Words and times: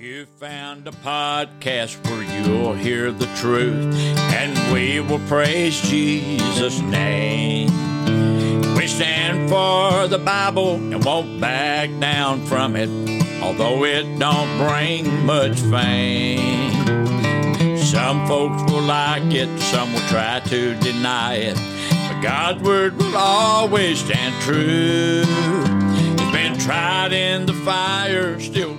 You 0.00 0.24
found 0.24 0.88
a 0.88 0.92
podcast 0.92 2.02
where 2.06 2.22
you'll 2.22 2.72
hear 2.72 3.12
the 3.12 3.26
truth, 3.36 3.94
and 4.32 4.72
we 4.72 4.98
will 4.98 5.18
praise 5.28 5.78
Jesus' 5.78 6.80
name. 6.80 7.68
We 8.76 8.86
stand 8.86 9.50
for 9.50 10.08
the 10.08 10.16
Bible 10.16 10.76
and 10.76 11.04
won't 11.04 11.38
back 11.38 11.90
down 12.00 12.46
from 12.46 12.76
it, 12.76 12.88
although 13.42 13.84
it 13.84 14.18
don't 14.18 14.56
bring 14.56 15.26
much 15.26 15.60
fame. 15.60 16.72
Some 17.76 18.26
folks 18.26 18.72
will 18.72 18.80
like 18.80 19.34
it, 19.34 19.50
some 19.60 19.92
will 19.92 20.08
try 20.08 20.40
to 20.46 20.76
deny 20.76 21.34
it, 21.34 21.56
but 22.08 22.22
God's 22.22 22.62
word 22.62 22.96
will 22.96 23.18
always 23.18 23.98
stand 23.98 24.34
true. 24.44 25.24
It's 25.26 26.32
been 26.32 26.58
tried 26.58 27.12
in 27.12 27.44
the 27.44 27.52
fire, 27.52 28.40
still 28.40 28.78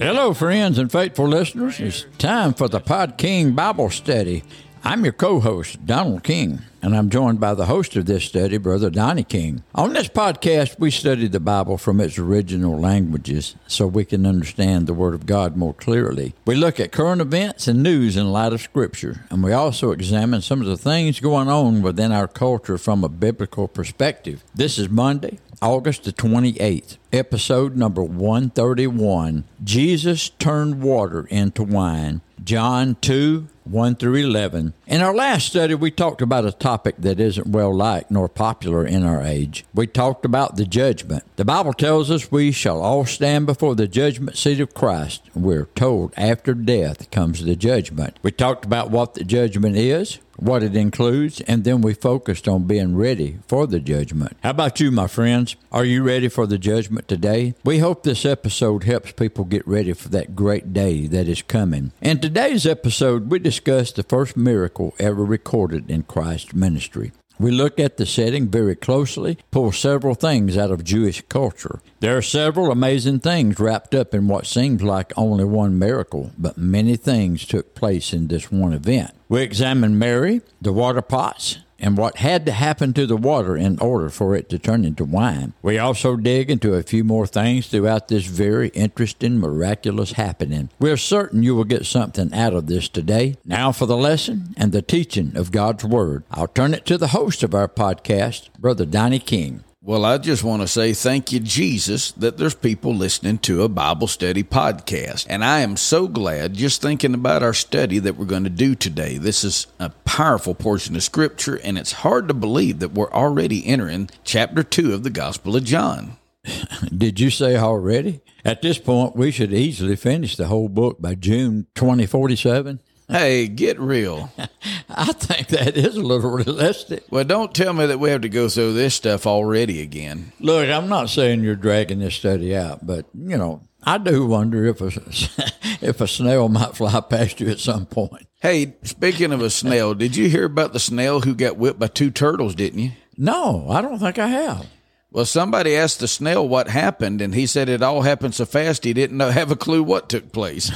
Hello, 0.00 0.32
friends 0.32 0.78
and 0.78 0.90
faithful 0.90 1.28
listeners. 1.28 1.78
It's 1.78 2.06
time 2.16 2.54
for 2.54 2.68
the 2.68 2.80
Pod 2.80 3.18
King 3.18 3.52
Bible 3.52 3.90
Study. 3.90 4.42
I'm 4.82 5.04
your 5.04 5.12
co 5.12 5.40
host, 5.40 5.84
Donald 5.84 6.24
King, 6.24 6.60
and 6.80 6.96
I'm 6.96 7.10
joined 7.10 7.38
by 7.38 7.52
the 7.52 7.66
host 7.66 7.96
of 7.96 8.06
this 8.06 8.24
study, 8.24 8.56
Brother 8.56 8.88
Donnie 8.88 9.24
King. 9.24 9.62
On 9.74 9.92
this 9.92 10.08
podcast, 10.08 10.78
we 10.78 10.90
study 10.90 11.28
the 11.28 11.38
Bible 11.38 11.76
from 11.76 12.00
its 12.00 12.18
original 12.18 12.80
languages 12.80 13.56
so 13.66 13.86
we 13.86 14.06
can 14.06 14.24
understand 14.24 14.86
the 14.86 14.94
Word 14.94 15.12
of 15.12 15.26
God 15.26 15.54
more 15.54 15.74
clearly. 15.74 16.34
We 16.46 16.54
look 16.54 16.80
at 16.80 16.92
current 16.92 17.20
events 17.20 17.68
and 17.68 17.82
news 17.82 18.16
in 18.16 18.32
light 18.32 18.54
of 18.54 18.62
Scripture, 18.62 19.26
and 19.28 19.44
we 19.44 19.52
also 19.52 19.90
examine 19.90 20.40
some 20.40 20.62
of 20.62 20.66
the 20.66 20.78
things 20.78 21.20
going 21.20 21.48
on 21.48 21.82
within 21.82 22.10
our 22.10 22.26
culture 22.26 22.78
from 22.78 23.04
a 23.04 23.10
biblical 23.10 23.68
perspective. 23.68 24.42
This 24.54 24.78
is 24.78 24.88
Monday, 24.88 25.40
August 25.60 26.04
the 26.04 26.12
28th, 26.12 26.96
episode 27.12 27.76
number 27.76 28.02
131 28.02 29.44
Jesus 29.62 30.30
turned 30.30 30.80
water 30.80 31.26
into 31.28 31.62
wine. 31.62 32.22
John 32.42 32.96
2 33.02 33.48
1 33.70 33.96
through 33.96 34.16
11. 34.16 34.72
In 34.86 35.00
our 35.00 35.14
last 35.14 35.46
study, 35.46 35.74
we 35.74 35.90
talked 35.92 36.20
about 36.20 36.44
a 36.44 36.52
topic 36.52 36.96
that 36.98 37.20
isn't 37.20 37.46
well 37.46 37.74
liked 37.74 38.10
nor 38.10 38.28
popular 38.28 38.84
in 38.84 39.04
our 39.04 39.22
age. 39.22 39.64
We 39.72 39.86
talked 39.86 40.24
about 40.24 40.56
the 40.56 40.66
judgment. 40.66 41.24
The 41.36 41.44
Bible 41.44 41.72
tells 41.72 42.10
us 42.10 42.32
we 42.32 42.50
shall 42.50 42.82
all 42.82 43.06
stand 43.06 43.46
before 43.46 43.76
the 43.76 43.86
judgment 43.86 44.36
seat 44.36 44.60
of 44.60 44.74
Christ. 44.74 45.22
We're 45.34 45.66
told 45.76 46.12
after 46.16 46.54
death 46.54 47.10
comes 47.10 47.44
the 47.44 47.54
judgment. 47.54 48.18
We 48.22 48.32
talked 48.32 48.64
about 48.64 48.90
what 48.90 49.14
the 49.14 49.24
judgment 49.24 49.76
is, 49.76 50.18
what 50.40 50.62
it 50.62 50.74
includes, 50.74 51.40
and 51.42 51.64
then 51.64 51.82
we 51.82 51.92
focused 51.92 52.48
on 52.48 52.64
being 52.64 52.96
ready 52.96 53.38
for 53.46 53.66
the 53.66 53.78
judgment. 53.78 54.36
How 54.42 54.50
about 54.50 54.80
you, 54.80 54.90
my 54.90 55.06
friends? 55.06 55.54
Are 55.70 55.84
you 55.84 56.02
ready 56.02 56.28
for 56.28 56.46
the 56.46 56.58
judgment 56.58 57.08
today? 57.08 57.54
We 57.62 57.78
hope 57.78 58.02
this 58.02 58.24
episode 58.24 58.84
helps 58.84 59.12
people 59.12 59.44
get 59.44 59.66
ready 59.68 59.92
for 59.92 60.08
that 60.08 60.34
great 60.34 60.72
day 60.72 61.06
that 61.08 61.28
is 61.28 61.42
coming. 61.42 61.92
In 62.00 62.20
today's 62.20 62.66
episode, 62.66 63.30
we 63.30 63.38
discuss 63.60 63.92
the 63.92 64.02
first 64.02 64.38
miracle 64.38 64.94
ever 64.98 65.22
recorded 65.22 65.90
in 65.90 66.02
Christ's 66.02 66.54
ministry. 66.54 67.12
We 67.38 67.50
look 67.50 67.78
at 67.78 67.98
the 67.98 68.06
setting 68.06 68.48
very 68.48 68.74
closely, 68.74 69.36
pull 69.50 69.70
several 69.72 70.14
things 70.14 70.56
out 70.56 70.70
of 70.70 70.82
Jewish 70.82 71.20
culture. 71.28 71.80
There 72.00 72.16
are 72.16 72.22
several 72.22 72.70
amazing 72.70 73.20
things 73.20 73.60
wrapped 73.60 73.94
up 73.94 74.14
in 74.14 74.28
what 74.28 74.46
seems 74.46 74.82
like 74.82 75.12
only 75.14 75.44
one 75.44 75.78
miracle, 75.78 76.30
but 76.38 76.56
many 76.56 76.96
things 76.96 77.44
took 77.44 77.74
place 77.74 78.14
in 78.14 78.28
this 78.28 78.50
one 78.50 78.72
event. 78.72 79.10
We 79.28 79.42
examine 79.42 79.98
Mary, 79.98 80.40
the 80.62 80.72
water 80.72 81.02
pots, 81.02 81.58
and 81.80 81.96
what 81.96 82.18
had 82.18 82.46
to 82.46 82.52
happen 82.52 82.92
to 82.92 83.06
the 83.06 83.16
water 83.16 83.56
in 83.56 83.78
order 83.78 84.08
for 84.08 84.34
it 84.34 84.48
to 84.50 84.58
turn 84.58 84.84
into 84.84 85.04
wine. 85.04 85.54
We 85.62 85.78
also 85.78 86.16
dig 86.16 86.50
into 86.50 86.74
a 86.74 86.82
few 86.82 87.04
more 87.04 87.26
things 87.26 87.66
throughout 87.68 88.08
this 88.08 88.26
very 88.26 88.68
interesting, 88.68 89.38
miraculous 89.38 90.12
happening. 90.12 90.70
We're 90.78 90.96
certain 90.96 91.42
you 91.42 91.54
will 91.54 91.64
get 91.64 91.86
something 91.86 92.32
out 92.34 92.54
of 92.54 92.66
this 92.66 92.88
today. 92.88 93.36
Now 93.44 93.72
for 93.72 93.86
the 93.86 93.96
lesson 93.96 94.54
and 94.56 94.72
the 94.72 94.82
teaching 94.82 95.36
of 95.36 95.52
God's 95.52 95.84
Word. 95.84 96.24
I'll 96.30 96.48
turn 96.48 96.74
it 96.74 96.86
to 96.86 96.98
the 96.98 97.08
host 97.08 97.42
of 97.42 97.54
our 97.54 97.68
podcast, 97.68 98.50
Brother 98.58 98.84
Donnie 98.86 99.18
King. 99.18 99.64
Well, 99.82 100.04
I 100.04 100.18
just 100.18 100.44
want 100.44 100.60
to 100.60 100.68
say 100.68 100.92
thank 100.92 101.32
you, 101.32 101.40
Jesus, 101.40 102.12
that 102.12 102.36
there's 102.36 102.54
people 102.54 102.94
listening 102.94 103.38
to 103.38 103.62
a 103.62 103.68
Bible 103.70 104.08
study 104.08 104.42
podcast. 104.42 105.24
And 105.26 105.42
I 105.42 105.60
am 105.60 105.78
so 105.78 106.06
glad 106.06 106.52
just 106.52 106.82
thinking 106.82 107.14
about 107.14 107.42
our 107.42 107.54
study 107.54 107.98
that 108.00 108.16
we're 108.16 108.26
going 108.26 108.44
to 108.44 108.50
do 108.50 108.74
today. 108.74 109.16
This 109.16 109.42
is 109.42 109.68
a 109.78 109.88
powerful 110.04 110.54
portion 110.54 110.96
of 110.96 111.02
Scripture, 111.02 111.58
and 111.64 111.78
it's 111.78 111.92
hard 111.92 112.28
to 112.28 112.34
believe 112.34 112.80
that 112.80 112.92
we're 112.92 113.10
already 113.10 113.66
entering 113.66 114.10
chapter 114.22 114.62
2 114.62 114.92
of 114.92 115.02
the 115.02 115.08
Gospel 115.08 115.56
of 115.56 115.64
John. 115.64 116.18
Did 116.94 117.18
you 117.18 117.30
say 117.30 117.56
already? 117.56 118.20
At 118.44 118.60
this 118.60 118.76
point, 118.76 119.16
we 119.16 119.30
should 119.30 119.54
easily 119.54 119.96
finish 119.96 120.36
the 120.36 120.48
whole 120.48 120.68
book 120.68 121.00
by 121.00 121.14
June 121.14 121.68
2047. 121.74 122.82
Hey, 123.08 123.48
get 123.48 123.80
real. 123.80 124.30
I 124.96 125.12
think 125.12 125.48
that 125.48 125.76
is 125.76 125.96
a 125.96 126.02
little 126.02 126.30
realistic. 126.30 127.04
Well, 127.10 127.24
don't 127.24 127.54
tell 127.54 127.72
me 127.72 127.86
that 127.86 128.00
we 128.00 128.10
have 128.10 128.22
to 128.22 128.28
go 128.28 128.48
through 128.48 128.74
this 128.74 128.94
stuff 128.94 129.26
already 129.26 129.80
again. 129.80 130.32
Look, 130.40 130.68
I'm 130.68 130.88
not 130.88 131.10
saying 131.10 131.42
you're 131.42 131.56
dragging 131.56 132.00
this 132.00 132.14
study 132.14 132.54
out, 132.56 132.86
but 132.86 133.06
you 133.14 133.36
know, 133.36 133.62
I 133.82 133.98
do 133.98 134.26
wonder 134.26 134.66
if 134.66 134.80
a 134.80 134.86
if 135.80 136.00
a 136.00 136.06
snail 136.08 136.48
might 136.48 136.76
fly 136.76 137.00
past 137.00 137.40
you 137.40 137.48
at 137.50 137.60
some 137.60 137.86
point. 137.86 138.26
Hey, 138.40 138.74
speaking 138.82 139.32
of 139.32 139.42
a 139.42 139.50
snail, 139.50 139.94
did 139.94 140.16
you 140.16 140.28
hear 140.28 140.44
about 140.44 140.72
the 140.72 140.80
snail 140.80 141.20
who 141.20 141.34
got 141.34 141.56
whipped 141.56 141.78
by 141.78 141.88
two 141.88 142.10
turtles, 142.10 142.54
didn't 142.54 142.78
you? 142.78 142.92
No, 143.16 143.66
I 143.68 143.82
don't 143.82 143.98
think 143.98 144.18
I 144.18 144.28
have. 144.28 144.66
Well, 145.12 145.24
somebody 145.24 145.74
asked 145.74 145.98
the 145.98 146.06
snail 146.06 146.46
what 146.46 146.68
happened, 146.68 147.20
and 147.20 147.34
he 147.34 147.46
said 147.46 147.68
it 147.68 147.82
all 147.82 148.02
happened 148.02 148.34
so 148.34 148.44
fast 148.44 148.84
he 148.84 148.92
didn't 148.92 149.16
know, 149.16 149.30
have 149.30 149.50
a 149.50 149.56
clue 149.56 149.82
what 149.82 150.08
took 150.08 150.32
place. 150.32 150.70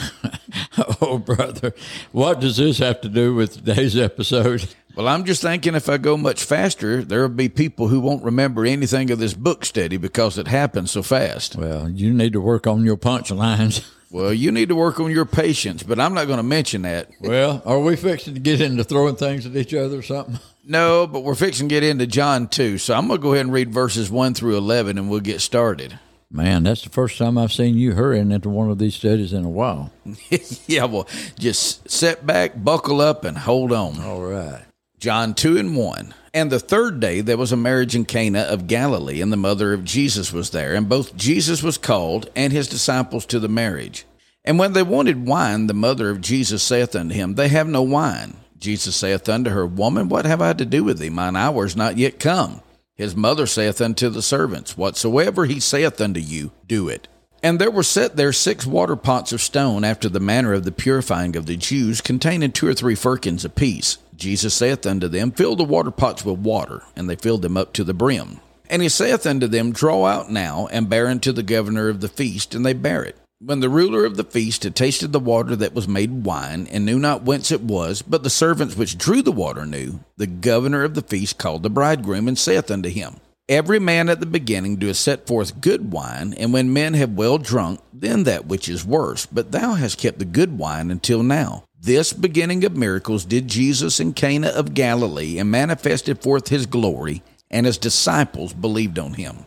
oh, 1.00 1.18
brother, 1.18 1.72
what 2.10 2.40
does 2.40 2.56
this 2.56 2.78
have 2.78 3.00
to 3.02 3.08
do 3.08 3.34
with 3.34 3.54
today's 3.54 3.96
episode? 3.96 4.68
Well, 4.96 5.08
I'm 5.08 5.24
just 5.24 5.42
thinking 5.42 5.74
if 5.74 5.88
I 5.88 5.98
go 5.98 6.16
much 6.16 6.44
faster, 6.44 7.02
there'll 7.02 7.28
be 7.28 7.48
people 7.48 7.88
who 7.88 7.98
won't 7.98 8.22
remember 8.22 8.64
anything 8.64 9.10
of 9.10 9.18
this 9.18 9.34
book 9.34 9.64
study 9.64 9.96
because 9.96 10.38
it 10.38 10.46
happened 10.46 10.88
so 10.88 11.02
fast. 11.02 11.56
Well, 11.56 11.88
you 11.88 12.12
need 12.12 12.32
to 12.34 12.40
work 12.40 12.68
on 12.68 12.84
your 12.84 12.96
punchlines. 12.96 13.84
Well, 14.12 14.32
you 14.32 14.52
need 14.52 14.68
to 14.68 14.76
work 14.76 15.00
on 15.00 15.10
your 15.10 15.24
patience, 15.24 15.82
but 15.82 15.98
I'm 15.98 16.14
not 16.14 16.28
going 16.28 16.36
to 16.36 16.44
mention 16.44 16.82
that. 16.82 17.10
Well, 17.20 17.60
are 17.66 17.80
we 17.80 17.96
fixing 17.96 18.34
to 18.34 18.40
get 18.40 18.60
into 18.60 18.84
throwing 18.84 19.16
things 19.16 19.46
at 19.46 19.56
each 19.56 19.74
other 19.74 19.98
or 19.98 20.02
something? 20.02 20.38
No, 20.66 21.06
but 21.06 21.20
we're 21.20 21.34
fixing 21.34 21.68
to 21.68 21.74
get 21.74 21.82
into 21.82 22.06
John 22.06 22.48
2. 22.48 22.78
So 22.78 22.94
I'm 22.94 23.06
going 23.06 23.20
to 23.20 23.22
go 23.22 23.32
ahead 23.32 23.44
and 23.44 23.52
read 23.52 23.70
verses 23.70 24.10
1 24.10 24.34
through 24.34 24.56
11 24.56 24.96
and 24.96 25.10
we'll 25.10 25.20
get 25.20 25.40
started. 25.40 25.98
Man, 26.30 26.64
that's 26.64 26.82
the 26.82 26.90
first 26.90 27.18
time 27.18 27.38
I've 27.38 27.52
seen 27.52 27.76
you 27.76 27.92
hurrying 27.92 28.32
into 28.32 28.48
one 28.48 28.70
of 28.70 28.78
these 28.78 28.94
studies 28.94 29.32
in 29.32 29.44
a 29.44 29.48
while. 29.48 29.92
yeah, 30.66 30.84
well, 30.84 31.06
just 31.38 31.88
sit 31.88 32.26
back, 32.26 32.52
buckle 32.56 33.00
up, 33.00 33.24
and 33.24 33.38
hold 33.38 33.72
on. 33.72 34.00
All 34.00 34.22
right. 34.22 34.62
John 34.98 35.34
2 35.34 35.58
and 35.58 35.76
1. 35.76 36.14
And 36.32 36.50
the 36.50 36.58
third 36.58 36.98
day 36.98 37.20
there 37.20 37.36
was 37.36 37.52
a 37.52 37.56
marriage 37.56 37.94
in 37.94 38.04
Cana 38.04 38.40
of 38.40 38.66
Galilee, 38.66 39.20
and 39.20 39.32
the 39.32 39.36
mother 39.36 39.72
of 39.72 39.84
Jesus 39.84 40.32
was 40.32 40.50
there. 40.50 40.74
And 40.74 40.88
both 40.88 41.16
Jesus 41.16 41.62
was 41.62 41.78
called 41.78 42.28
and 42.34 42.52
his 42.52 42.68
disciples 42.68 43.26
to 43.26 43.38
the 43.38 43.48
marriage. 43.48 44.06
And 44.44 44.58
when 44.58 44.72
they 44.72 44.82
wanted 44.82 45.26
wine, 45.26 45.68
the 45.68 45.74
mother 45.74 46.10
of 46.10 46.20
Jesus 46.20 46.62
saith 46.62 46.96
unto 46.96 47.14
him, 47.14 47.34
They 47.34 47.48
have 47.48 47.68
no 47.68 47.82
wine. 47.82 48.38
Jesus 48.58 48.96
saith 48.96 49.28
unto 49.28 49.50
her, 49.50 49.66
Woman, 49.66 50.08
what 50.08 50.26
have 50.26 50.40
I 50.40 50.52
to 50.54 50.64
do 50.64 50.84
with 50.84 50.98
thee? 50.98 51.10
Mine 51.10 51.36
hour 51.36 51.64
is 51.64 51.76
not 51.76 51.98
yet 51.98 52.18
come. 52.18 52.60
His 52.94 53.16
mother 53.16 53.46
saith 53.46 53.80
unto 53.80 54.08
the 54.08 54.22
servants, 54.22 54.76
Whatsoever 54.76 55.46
he 55.46 55.58
saith 55.60 56.00
unto 56.00 56.20
you, 56.20 56.52
do 56.66 56.88
it. 56.88 57.08
And 57.42 57.58
there 57.58 57.70
were 57.70 57.82
set 57.82 58.16
there 58.16 58.32
six 58.32 58.64
water 58.64 58.96
pots 58.96 59.32
of 59.32 59.42
stone, 59.42 59.84
after 59.84 60.08
the 60.08 60.20
manner 60.20 60.54
of 60.54 60.64
the 60.64 60.72
purifying 60.72 61.36
of 61.36 61.44
the 61.44 61.56
Jews, 61.56 62.00
containing 62.00 62.52
two 62.52 62.66
or 62.66 62.74
three 62.74 62.94
firkins 62.94 63.44
apiece. 63.44 63.98
Jesus 64.16 64.54
saith 64.54 64.86
unto 64.86 65.08
them, 65.08 65.30
Fill 65.30 65.56
the 65.56 65.64
water 65.64 65.90
pots 65.90 66.24
with 66.24 66.38
water. 66.38 66.84
And 66.96 67.10
they 67.10 67.16
filled 67.16 67.42
them 67.42 67.56
up 67.56 67.72
to 67.74 67.84
the 67.84 67.92
brim. 67.92 68.40
And 68.70 68.80
he 68.80 68.88
saith 68.88 69.26
unto 69.26 69.46
them, 69.46 69.72
Draw 69.72 70.06
out 70.06 70.30
now, 70.30 70.68
and 70.68 70.88
bear 70.88 71.08
unto 71.08 71.32
the 71.32 71.42
governor 71.42 71.88
of 71.88 72.00
the 72.00 72.08
feast. 72.08 72.54
And 72.54 72.64
they 72.64 72.72
bear 72.72 73.04
it. 73.04 73.18
When 73.40 73.60
the 73.60 73.68
ruler 73.68 74.04
of 74.04 74.16
the 74.16 74.24
feast 74.24 74.62
had 74.62 74.76
tasted 74.76 75.12
the 75.12 75.18
water 75.18 75.56
that 75.56 75.74
was 75.74 75.88
made 75.88 76.24
wine, 76.24 76.68
and 76.70 76.86
knew 76.86 76.98
not 76.98 77.24
whence 77.24 77.50
it 77.50 77.62
was, 77.62 78.00
but 78.00 78.22
the 78.22 78.30
servants 78.30 78.76
which 78.76 78.96
drew 78.96 79.22
the 79.22 79.32
water 79.32 79.66
knew, 79.66 80.00
the 80.16 80.28
governor 80.28 80.84
of 80.84 80.94
the 80.94 81.02
feast 81.02 81.36
called 81.36 81.62
the 81.62 81.68
bridegroom, 81.68 82.28
and 82.28 82.38
saith 82.38 82.70
unto 82.70 82.88
him, 82.88 83.16
Every 83.48 83.78
man 83.78 84.08
at 84.08 84.20
the 84.20 84.26
beginning 84.26 84.76
doeth 84.76 84.96
set 84.96 85.26
forth 85.26 85.60
good 85.60 85.92
wine, 85.92 86.32
and 86.38 86.52
when 86.52 86.72
men 86.72 86.94
have 86.94 87.12
well 87.12 87.36
drunk, 87.36 87.80
then 87.92 88.22
that 88.24 88.46
which 88.46 88.68
is 88.68 88.86
worse. 88.86 89.26
But 89.26 89.52
thou 89.52 89.74
hast 89.74 89.98
kept 89.98 90.18
the 90.20 90.24
good 90.24 90.56
wine 90.56 90.90
until 90.90 91.22
now. 91.22 91.64
This 91.78 92.14
beginning 92.14 92.64
of 92.64 92.76
miracles 92.76 93.26
did 93.26 93.48
Jesus 93.48 94.00
in 94.00 94.14
Cana 94.14 94.48
of 94.48 94.72
Galilee, 94.72 95.38
and 95.38 95.50
manifested 95.50 96.22
forth 96.22 96.48
his 96.48 96.64
glory, 96.64 97.22
and 97.50 97.66
his 97.66 97.76
disciples 97.76 98.54
believed 98.54 98.98
on 98.98 99.14
him. 99.14 99.44